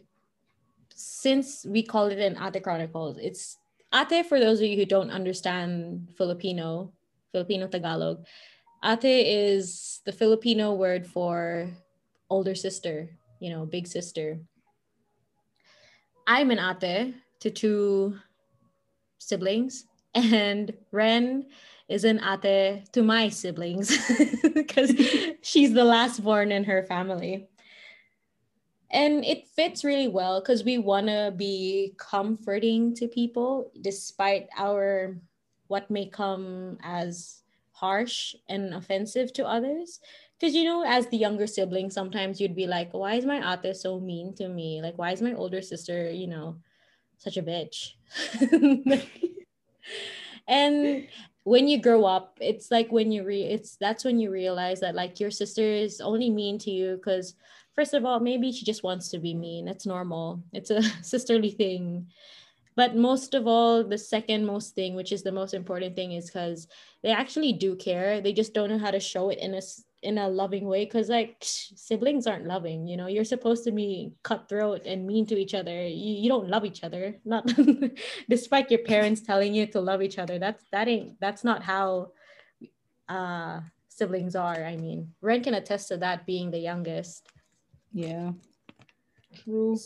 since 0.95 1.64
we 1.64 1.83
call 1.83 2.07
it 2.07 2.18
an 2.18 2.37
Ate 2.37 2.62
Chronicles, 2.62 3.16
it's 3.16 3.57
Ate, 3.93 4.26
for 4.26 4.39
those 4.39 4.61
of 4.61 4.66
you 4.66 4.76
who 4.76 4.85
don't 4.85 5.11
understand 5.11 6.12
Filipino, 6.16 6.93
Filipino 7.33 7.66
Tagalog, 7.66 8.26
Ate 8.85 9.26
is 9.26 10.01
the 10.05 10.12
Filipino 10.12 10.74
word 10.74 11.07
for 11.07 11.70
older 12.28 12.55
sister, 12.55 13.09
you 13.41 13.51
know, 13.51 13.64
big 13.64 13.87
sister. 13.87 14.39
I'm 16.26 16.51
an 16.51 16.59
ate 16.59 17.14
to 17.41 17.51
two 17.51 18.18
siblings, 19.18 19.87
and 20.14 20.72
Ren 20.93 21.47
is 21.89 22.05
an 22.05 22.20
ate 22.20 22.93
to 22.93 23.03
my 23.03 23.30
siblings 23.30 23.97
because 24.55 24.93
she's 25.43 25.72
the 25.72 25.85
last 25.85 26.22
born 26.22 26.53
in 26.53 26.64
her 26.64 26.83
family. 26.85 27.49
And 28.93 29.24
it 29.24 29.49
fits 29.49 29.84
really 29.84 30.09
well 30.09 30.40
because 30.40 30.64
we 30.64 30.76
want 30.76 31.07
to 31.07 31.32
be 31.34 31.95
comforting 31.97 32.95
to 32.97 33.09
people 33.09 33.72
despite 33.80 34.49
our 34.57 35.16
what 35.68 35.90
may 35.90 36.07
come 36.07 36.76
as 36.84 37.43
harsh 37.72 38.34
and 38.49 38.74
offensive 38.74 39.32
to 39.32 39.47
others. 39.47 40.01
Because, 40.38 40.55
you 40.55 40.64
know, 40.64 40.84
as 40.86 41.07
the 41.07 41.16
younger 41.16 41.47
sibling, 41.47 41.88
sometimes 41.88 42.40
you'd 42.40 42.55
be 42.55 42.66
like, 42.66 42.93
why 42.93 43.14
is 43.14 43.24
my 43.24 43.40
ate 43.55 43.76
so 43.76 43.99
mean 43.99 44.34
to 44.34 44.49
me? 44.49 44.82
Like, 44.82 44.99
why 44.99 45.12
is 45.12 45.22
my 45.22 45.32
older 45.32 45.62
sister, 45.62 46.11
you 46.11 46.26
know, 46.26 46.57
such 47.16 47.38
a 47.38 47.43
bitch? 47.43 47.95
and 50.49 51.07
when 51.45 51.66
you 51.66 51.80
grow 51.80 52.05
up 52.05 52.38
it's 52.40 52.70
like 52.70 52.93
when 52.93 53.11
you 53.11 53.24
re 53.24 53.43
it's 53.43 53.76
that's 53.76 54.05
when 54.05 54.20
you 54.20 54.30
realize 54.30 54.78
that 54.78 54.95
like 54.95 55.18
your 55.18 55.30
sister 55.30 55.62
is 55.62 56.01
only 56.01 56.30
mean 56.30 56.57
to 56.57 56.70
you 56.70 56.97
because 56.97 57.34
first 57.75 57.95
of 57.95 58.05
all 58.05 58.20
maybe 58.20 58.53
she 58.53 58.64
just 58.64 58.83
wants 58.83 59.09
to 59.11 59.18
be 59.18 59.35
mean. 59.35 59.68
It's 59.68 59.87
normal. 59.87 60.43
It's 60.53 60.70
a 60.70 60.83
sisterly 61.03 61.51
thing. 61.51 62.09
But 62.75 62.97
most 62.97 63.35
of 63.35 63.47
all 63.47 63.85
the 63.85 63.99
second 63.99 64.47
most 64.47 64.75
thing 64.75 64.95
which 64.95 65.12
is 65.12 65.23
the 65.23 65.33
most 65.33 65.53
important 65.55 65.95
thing 65.95 66.12
is 66.12 66.27
because 66.27 66.68
they 67.03 67.11
actually 67.11 67.53
do 67.53 67.77
care. 67.77 68.20
They 68.20 68.33
just 68.33 68.55
don't 68.55 68.70
know 68.70 68.79
how 68.79 68.91
to 68.91 69.01
show 69.01 69.29
it 69.29 69.39
in 69.39 69.55
a 69.55 69.61
in 70.03 70.18
a 70.18 70.29
loving 70.29 70.66
way. 70.66 70.85
Because 70.85 71.09
like 71.09 71.37
siblings 71.41 72.27
aren't 72.27 72.47
loving 72.47 72.87
you 72.87 72.97
know? 72.97 73.09
You're 73.09 73.25
supposed 73.25 73.64
to 73.64 73.73
be 73.73 74.12
cutthroat 74.23 74.87
and 74.87 75.07
mean 75.07 75.27
to 75.27 75.37
each 75.39 75.55
other. 75.55 75.87
You, 75.87 76.14
you 76.23 76.29
don't 76.29 76.49
love 76.49 76.64
each 76.64 76.83
other. 76.83 77.18
Not 77.25 77.53
despite 78.29 78.70
your 78.70 78.85
parents 78.85 79.20
telling 79.20 79.55
you 79.55 79.66
to 79.68 79.81
love 79.81 80.03
each 80.03 80.18
other. 80.18 80.39
That's 80.39 80.64
that 80.73 80.89
ain't 80.89 81.20
that's 81.20 81.45
not 81.45 81.62
how 81.62 82.12
uh 83.09 83.61
siblings 83.89 84.35
are 84.35 84.64
i 84.64 84.77
mean. 84.77 85.12
Ren 85.20 85.43
can 85.43 85.53
attest 85.53 85.89
to 85.89 85.99
that 85.99 86.25
being 86.25 86.51
the 86.51 86.59
youngest 86.59 87.29
Yeah. 87.93 88.32
True. 89.34 89.76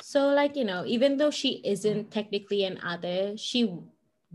so 0.00 0.28
like 0.28 0.56
you 0.56 0.64
know 0.64 0.84
even 0.86 1.16
though 1.16 1.30
she 1.30 1.60
isn't 1.64 2.10
technically 2.10 2.64
an 2.64 2.80
ate 2.84 3.38
she 3.38 3.78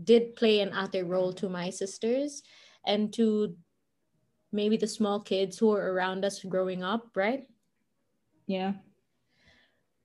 did 0.02 0.34
play 0.36 0.60
an 0.60 0.72
ate 0.72 1.04
role 1.04 1.32
to 1.32 1.48
my 1.48 1.70
sisters 1.70 2.42
and 2.86 3.12
to 3.12 3.56
maybe 4.52 4.76
the 4.76 4.86
small 4.86 5.20
kids 5.20 5.58
who 5.58 5.68
were 5.68 5.92
around 5.92 6.24
us 6.24 6.42
growing 6.44 6.82
up 6.82 7.10
right 7.14 7.46
Yeah. 8.46 8.74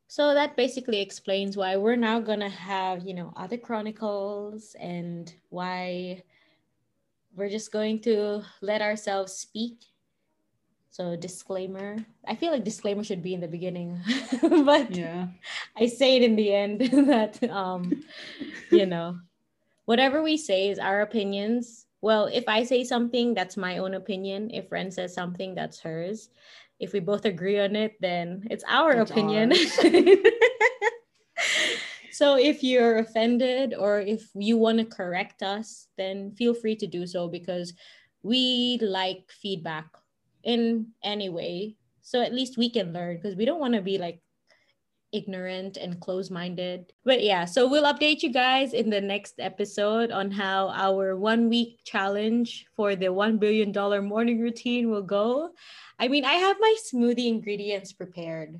So 0.07 0.33
that 0.33 0.55
basically 0.55 1.01
explains 1.01 1.57
why 1.57 1.77
we're 1.77 1.95
now 1.97 2.19
gonna 2.19 2.49
have, 2.49 3.03
you 3.05 3.13
know, 3.13 3.33
other 3.35 3.57
chronicles 3.57 4.75
and 4.79 5.33
why 5.49 6.23
we're 7.35 7.49
just 7.49 7.71
going 7.71 8.01
to 8.01 8.43
let 8.61 8.81
ourselves 8.81 9.33
speak. 9.33 9.83
So 10.95 11.17
disclaimer. 11.17 11.97
I 12.25 12.35
feel 12.35 12.53
like 12.53 12.63
disclaimer 12.63 13.03
should 13.03 13.21
be 13.21 13.33
in 13.33 13.41
the 13.41 13.49
beginning, 13.49 13.99
but 14.41 14.95
Yeah. 14.95 15.27
I 15.75 15.87
say 15.87 16.15
it 16.15 16.23
in 16.23 16.37
the 16.37 16.55
end 16.55 16.79
that 17.11 17.43
um, 17.51 18.01
you 18.71 18.85
know, 18.85 19.19
whatever 19.83 20.23
we 20.23 20.37
say 20.37 20.69
is 20.69 20.79
our 20.79 21.01
opinions. 21.01 21.85
Well, 21.99 22.27
if 22.31 22.47
I 22.47 22.63
say 22.63 22.85
something, 22.85 23.33
that's 23.33 23.57
my 23.57 23.79
own 23.79 23.95
opinion. 23.95 24.51
If 24.53 24.71
Ren 24.71 24.89
says 24.89 25.13
something, 25.13 25.53
that's 25.53 25.81
hers. 25.81 26.29
If 26.79 26.93
we 26.93 27.01
both 27.01 27.25
agree 27.25 27.59
on 27.59 27.75
it, 27.75 27.99
then 27.99 28.47
it's 28.49 28.63
our 28.65 28.93
opinion. 28.93 29.51
so 32.09 32.37
if 32.37 32.63
you're 32.63 32.99
offended 32.99 33.73
or 33.77 33.99
if 33.99 34.29
you 34.33 34.55
want 34.57 34.79
to 34.79 34.85
correct 34.85 35.43
us, 35.43 35.87
then 35.97 36.31
feel 36.31 36.53
free 36.53 36.77
to 36.77 36.87
do 36.87 37.05
so 37.05 37.27
because 37.27 37.73
we 38.23 38.79
like 38.81 39.29
feedback 39.29 39.87
in 40.45 40.93
any 41.03 41.27
way. 41.29 41.75
So 42.01 42.21
at 42.21 42.33
least 42.33 42.57
we 42.57 42.69
can 42.69 42.93
learn 42.93 43.17
because 43.17 43.35
we 43.35 43.45
don't 43.45 43.59
want 43.59 43.73
to 43.73 43.81
be 43.81 43.97
like 43.97 44.21
ignorant 45.11 45.77
and 45.77 45.99
close-minded. 45.99 46.91
But 47.03 47.23
yeah, 47.23 47.45
so 47.45 47.67
we'll 47.67 47.91
update 47.91 48.21
you 48.21 48.31
guys 48.31 48.73
in 48.73 48.89
the 48.89 49.01
next 49.01 49.35
episode 49.39 50.11
on 50.11 50.29
how 50.29 50.69
our 50.69 51.15
one 51.15 51.49
week 51.49 51.79
challenge 51.83 52.65
for 52.75 52.95
the 52.95 53.09
1 53.11 53.37
billion 53.37 53.71
dollar 53.71 54.01
morning 54.01 54.39
routine 54.39 54.89
will 54.91 55.01
go. 55.03 55.49
I 55.97 56.09
mean, 56.09 56.25
I 56.25 56.33
have 56.33 56.57
my 56.59 56.75
smoothie 56.91 57.27
ingredients 57.27 57.93
prepared. 57.93 58.59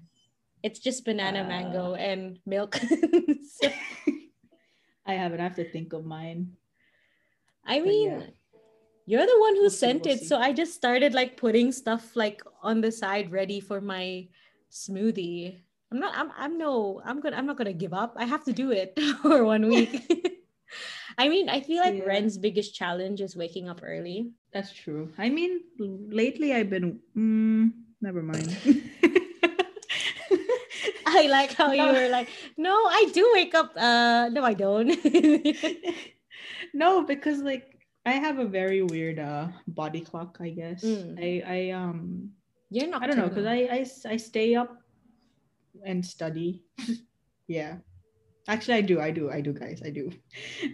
It's 0.64 0.80
just 0.80 1.06
banana, 1.06 1.42
Uh. 1.44 1.48
mango, 1.48 1.94
and 1.94 2.40
milk. 2.46 2.76
So, 2.78 3.70
I 5.06 5.14
haven't. 5.14 5.40
I 5.40 5.44
have 5.44 5.56
to 5.58 5.70
think 5.70 5.94
of 5.94 6.06
mine. 6.06 6.58
I 7.66 7.80
mean, 7.82 8.12
yeah. 8.12 8.22
You're 9.06 9.26
the 9.26 9.40
one 9.40 9.56
who 9.56 9.62
We'll 9.62 9.70
see, 9.70 9.78
sent 9.78 10.06
we'll 10.06 10.16
it. 10.16 10.20
see. 10.22 10.26
So 10.26 10.38
I 10.40 10.52
just 10.54 10.74
started 10.74 11.14
like 11.14 11.38
putting 11.38 11.72
stuff 11.72 12.16
like 12.16 12.42
on 12.62 12.82
the 12.82 12.92
side 12.92 13.32
ready 13.32 13.60
for 13.60 13.80
my 13.82 14.28
smoothie. 14.72 15.58
I'm 15.92 16.00
not 16.00 16.14
I'm 16.18 16.32
I'm 16.36 16.58
no 16.58 17.02
I'm 17.06 17.22
gonna 17.22 17.38
I'm 17.38 17.46
not 17.46 17.58
gonna 17.58 17.74
give 17.74 17.94
up. 17.94 18.14
I 18.18 18.26
have 18.26 18.44
to 18.46 18.54
do 18.54 18.72
it 18.72 18.98
for 19.22 19.46
one 19.46 19.68
week. 19.74 20.02
I 21.18 21.30
mean, 21.30 21.48
I 21.48 21.62
feel 21.62 21.80
like 21.80 21.96
Yeah. 21.96 22.04
Ren's 22.06 22.38
biggest 22.38 22.76
challenge 22.76 23.22
is 23.22 23.38
waking 23.38 23.70
up 23.70 23.80
early. 23.84 24.32
That's 24.52 24.74
true. 24.74 25.14
I 25.18 25.30
mean, 25.30 25.62
lately 25.80 26.52
I've 26.54 26.70
been. 26.70 27.00
Mm, 27.16 27.72
never 28.02 28.22
mind. 28.22 28.52
I 31.08 31.28
like 31.28 31.54
how 31.54 31.72
you 31.72 31.86
were 31.86 32.10
like, 32.10 32.28
no, 32.58 32.74
I 32.74 33.10
do 33.14 33.30
wake 33.34 33.54
up. 33.56 33.72
Uh 33.78 34.28
no, 34.34 34.44
I 34.44 34.54
don't. 34.54 34.92
no, 36.74 37.04
because 37.04 37.40
like 37.40 37.75
I 38.06 38.14
have 38.14 38.38
a 38.40 38.46
very 38.46 38.82
weird 38.84 39.20
uh 39.20 39.48
body 39.68 40.02
clock. 40.02 40.38
I 40.40 40.50
guess 40.50 40.84
Mm. 40.84 41.18
I 41.18 41.30
I 41.46 41.60
um 41.72 42.32
You're 42.70 42.88
not 42.88 43.04
I 43.04 43.08
don't 43.08 43.18
know 43.18 43.30
because 43.30 43.46
I, 43.46 43.68
I 43.72 43.86
I 44.14 44.18
stay 44.18 44.56
up 44.56 44.78
and 45.84 46.06
study. 46.06 46.64
yeah, 47.48 47.78
actually 48.48 48.76
I 48.76 48.82
do 48.82 49.02
I 49.02 49.10
do 49.12 49.32
I 49.32 49.42
do 49.42 49.54
guys 49.54 49.82
I 49.84 49.90
do. 49.90 50.12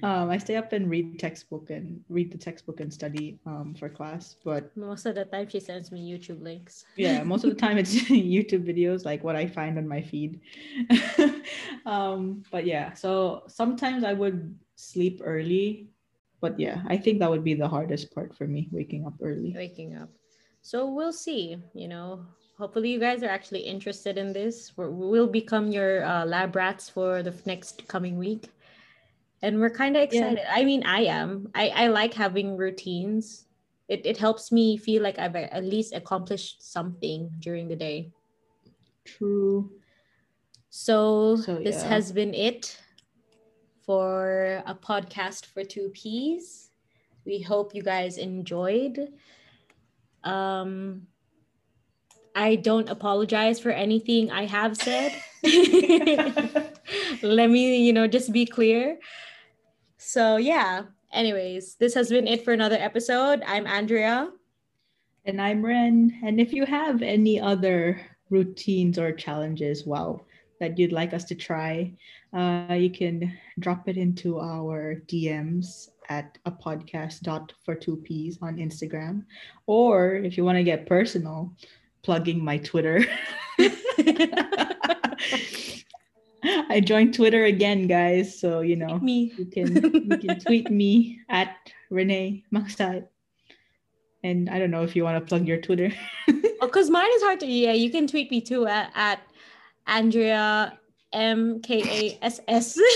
Um, 0.04 0.30
I 0.30 0.38
stay 0.38 0.56
up 0.58 0.74
and 0.74 0.90
read 0.90 1.20
textbook 1.20 1.70
and 1.70 2.02
read 2.10 2.32
the 2.32 2.38
textbook 2.38 2.80
and 2.82 2.92
study 2.92 3.40
um 3.46 3.74
for 3.80 3.88
class. 3.90 4.36
But 4.44 4.76
most 4.76 5.06
of 5.06 5.16
the 5.16 5.26
time 5.26 5.48
she 5.48 5.60
sends 5.60 5.92
me 5.92 6.04
YouTube 6.04 6.42
links. 6.44 6.84
yeah, 6.98 7.24
most 7.32 7.44
of 7.46 7.50
the 7.52 7.60
time 7.60 7.78
it's 7.78 7.96
YouTube 8.12 8.68
videos 8.68 9.06
like 9.06 9.24
what 9.24 9.36
I 9.36 9.48
find 9.48 9.78
on 9.78 9.88
my 9.88 10.02
feed. 10.02 10.42
um, 11.86 12.44
but 12.52 12.66
yeah, 12.66 12.94
so 12.94 13.44
sometimes 13.48 14.04
I 14.04 14.14
would 14.14 14.54
sleep 14.76 15.22
early. 15.24 15.88
But 16.42 16.60
yeah, 16.60 16.82
I 16.88 16.98
think 16.98 17.20
that 17.20 17.30
would 17.30 17.44
be 17.44 17.54
the 17.54 17.68
hardest 17.70 18.14
part 18.14 18.36
for 18.36 18.48
me, 18.48 18.68
waking 18.72 19.06
up 19.06 19.14
early. 19.22 19.54
waking 19.56 19.96
up. 19.96 20.10
So 20.62 20.90
we'll 20.90 21.14
see, 21.14 21.58
you 21.74 21.88
know. 21.88 22.26
Hopefully 22.58 22.92
you 22.92 23.00
guys 23.00 23.24
are 23.24 23.30
actually 23.30 23.62
interested 23.62 24.18
in 24.18 24.34
this. 24.34 24.74
We're, 24.76 24.90
we'll 24.90 25.28
become 25.30 25.72
your 25.72 26.04
uh, 26.06 26.26
lab 26.26 26.56
rats 26.56 26.90
for 26.90 27.24
the 27.24 27.34
next 27.46 27.88
coming 27.88 28.18
week. 28.18 28.50
And 29.42 29.60
we're 29.60 29.74
kind 29.74 29.98
of 29.98 30.02
Yeah. 30.14 30.30
excited. 30.30 30.46
I 30.50 30.64
mean, 30.66 30.84
I 30.86 31.02
am. 31.06 31.50
I, 31.56 31.70
I 31.70 31.88
like 31.88 32.14
having 32.14 32.58
routines. 32.58 33.46
It, 33.88 34.06
it 34.06 34.18
helps 34.18 34.52
me 34.52 34.78
feel 34.78 35.02
like 35.02 35.18
I've 35.18 35.36
at 35.36 35.64
least 35.64 35.94
accomplished 35.94 36.62
something 36.62 37.30
during 37.40 37.68
the 37.68 37.76
day. 37.76 38.12
True. 39.06 39.72
So, 40.70 41.36
So, 41.38 41.56
this 41.56 41.82
yeah. 41.82 41.90
has 41.90 42.12
been 42.12 42.34
it 42.34 42.78
for 43.92 44.64
a 44.66 44.74
podcast 44.74 45.48
for 45.48 45.66
two 45.66 45.90
P's. 45.90 46.70
We 47.26 47.42
hope 47.42 47.76
you 47.76 47.84
guys 47.84 48.18
enjoyed. 48.18 49.12
Um, 50.24 51.08
I 52.34 52.56
don't 52.56 52.88
apologize 52.88 53.60
for 53.60 53.72
anything 53.72 54.32
I 54.32 54.46
have 54.46 54.78
said. 54.78 55.12
Let 57.22 57.50
me, 57.50 57.84
you 57.86 57.92
know, 57.92 58.08
just 58.08 58.32
be 58.32 58.46
clear. 58.46 58.98
So, 59.98 60.38
yeah. 60.38 60.84
Anyways, 61.12 61.76
this 61.76 61.94
has 61.96 62.08
been 62.08 62.28
it 62.28 62.46
for 62.46 62.54
another 62.54 62.78
episode. 62.80 63.44
I'm 63.46 63.68
Andrea. 63.68 64.30
And 65.26 65.42
I'm 65.42 65.66
Ren. 65.66 66.18
And 66.24 66.40
if 66.40 66.54
you 66.54 66.66
have 66.66 67.02
any 67.02 67.42
other 67.42 68.00
routines 68.30 68.98
or 68.98 69.12
challenges, 69.12 69.86
wow, 69.86 70.22
that 70.62 70.80
you'd 70.80 70.94
like 70.94 71.14
us 71.14 71.26
to 71.26 71.36
try, 71.36 71.92
uh, 72.34 72.74
you 72.74 72.90
can 72.90 73.38
drop 73.60 73.90
it 73.90 73.98
into 73.98 74.40
our 74.40 74.96
DMs 75.08 75.90
at 76.10 76.38
a 76.46 76.52
podcast 76.52 77.22
dot 77.22 77.54
for 77.64 77.76
two 77.76 77.98
P's 77.98 78.38
on 78.42 78.58
Instagram. 78.58 79.24
Or 79.66 80.16
if 80.16 80.38
you 80.38 80.46
want 80.46 80.58
to 80.58 80.64
get 80.64 80.86
personal, 80.86 81.54
plugging 82.04 82.44
my 82.44 82.58
Twitter. 82.58 83.06
I 86.44 86.82
joined 86.84 87.14
Twitter 87.14 87.46
again, 87.46 87.88
guys. 87.88 88.40
So 88.40 88.62
you 88.62 88.76
know 88.76 88.98
me. 89.00 89.34
you 89.38 89.46
can 89.46 89.76
you 89.76 90.18
can 90.18 90.40
tweet 90.40 90.72
me 90.72 91.20
at 91.30 91.56
Renee 91.90 92.44
Maksat. 92.54 93.08
And 94.24 94.50
I 94.50 94.60
don't 94.60 94.72
know 94.72 94.84
if 94.84 94.96
you 94.96 95.04
want 95.04 95.18
to 95.18 95.28
plug 95.28 95.48
your 95.48 95.60
Twitter. 95.60 95.92
because 96.28 96.90
oh, 96.90 96.92
mine 96.92 97.10
is 97.16 97.24
hard 97.24 97.40
to 97.42 97.46
yeah, 97.46 97.74
you 97.74 97.90
can 97.90 98.08
tweet 98.08 98.32
me 98.32 98.40
too 98.42 98.68
at, 98.68 98.92
at 98.96 99.20
Andrea 99.88 100.78
M 101.14 101.62
K 101.62 101.84
A 102.22 102.26
S 102.26 102.40
S. 102.48 102.80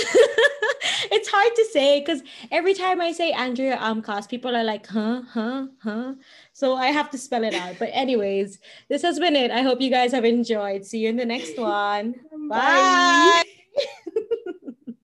It's 1.11 1.30
hard 1.30 1.55
to 1.55 1.66
say 1.72 1.99
because 1.99 2.24
every 2.51 2.74
time 2.74 3.01
I 3.01 3.11
say 3.11 3.32
Andrea 3.32 3.78
Amcas, 3.78 4.28
people 4.28 4.55
are 4.55 4.63
like, 4.63 4.88
huh, 4.88 5.22
huh, 5.30 5.68
huh. 5.82 6.16
So 6.53 6.76
I 6.76 6.88
have 6.88 7.11
to 7.11 7.18
spell 7.18 7.43
it 7.43 7.53
out. 7.53 7.76
But 7.80 7.89
anyways, 7.91 8.59
this 8.89 9.01
has 9.01 9.20
been 9.20 9.36
it. 9.36 9.51
I 9.51 9.61
hope 9.61 9.82
you 9.82 9.89
guys 9.89 10.11
have 10.11 10.26
enjoyed. 10.26 10.86
See 10.86 10.99
you 10.99 11.09
in 11.09 11.18
the 11.18 11.26
next 11.26 11.57
one. 11.57 12.16
Bye. 12.49 13.43
Bye. 13.43 13.43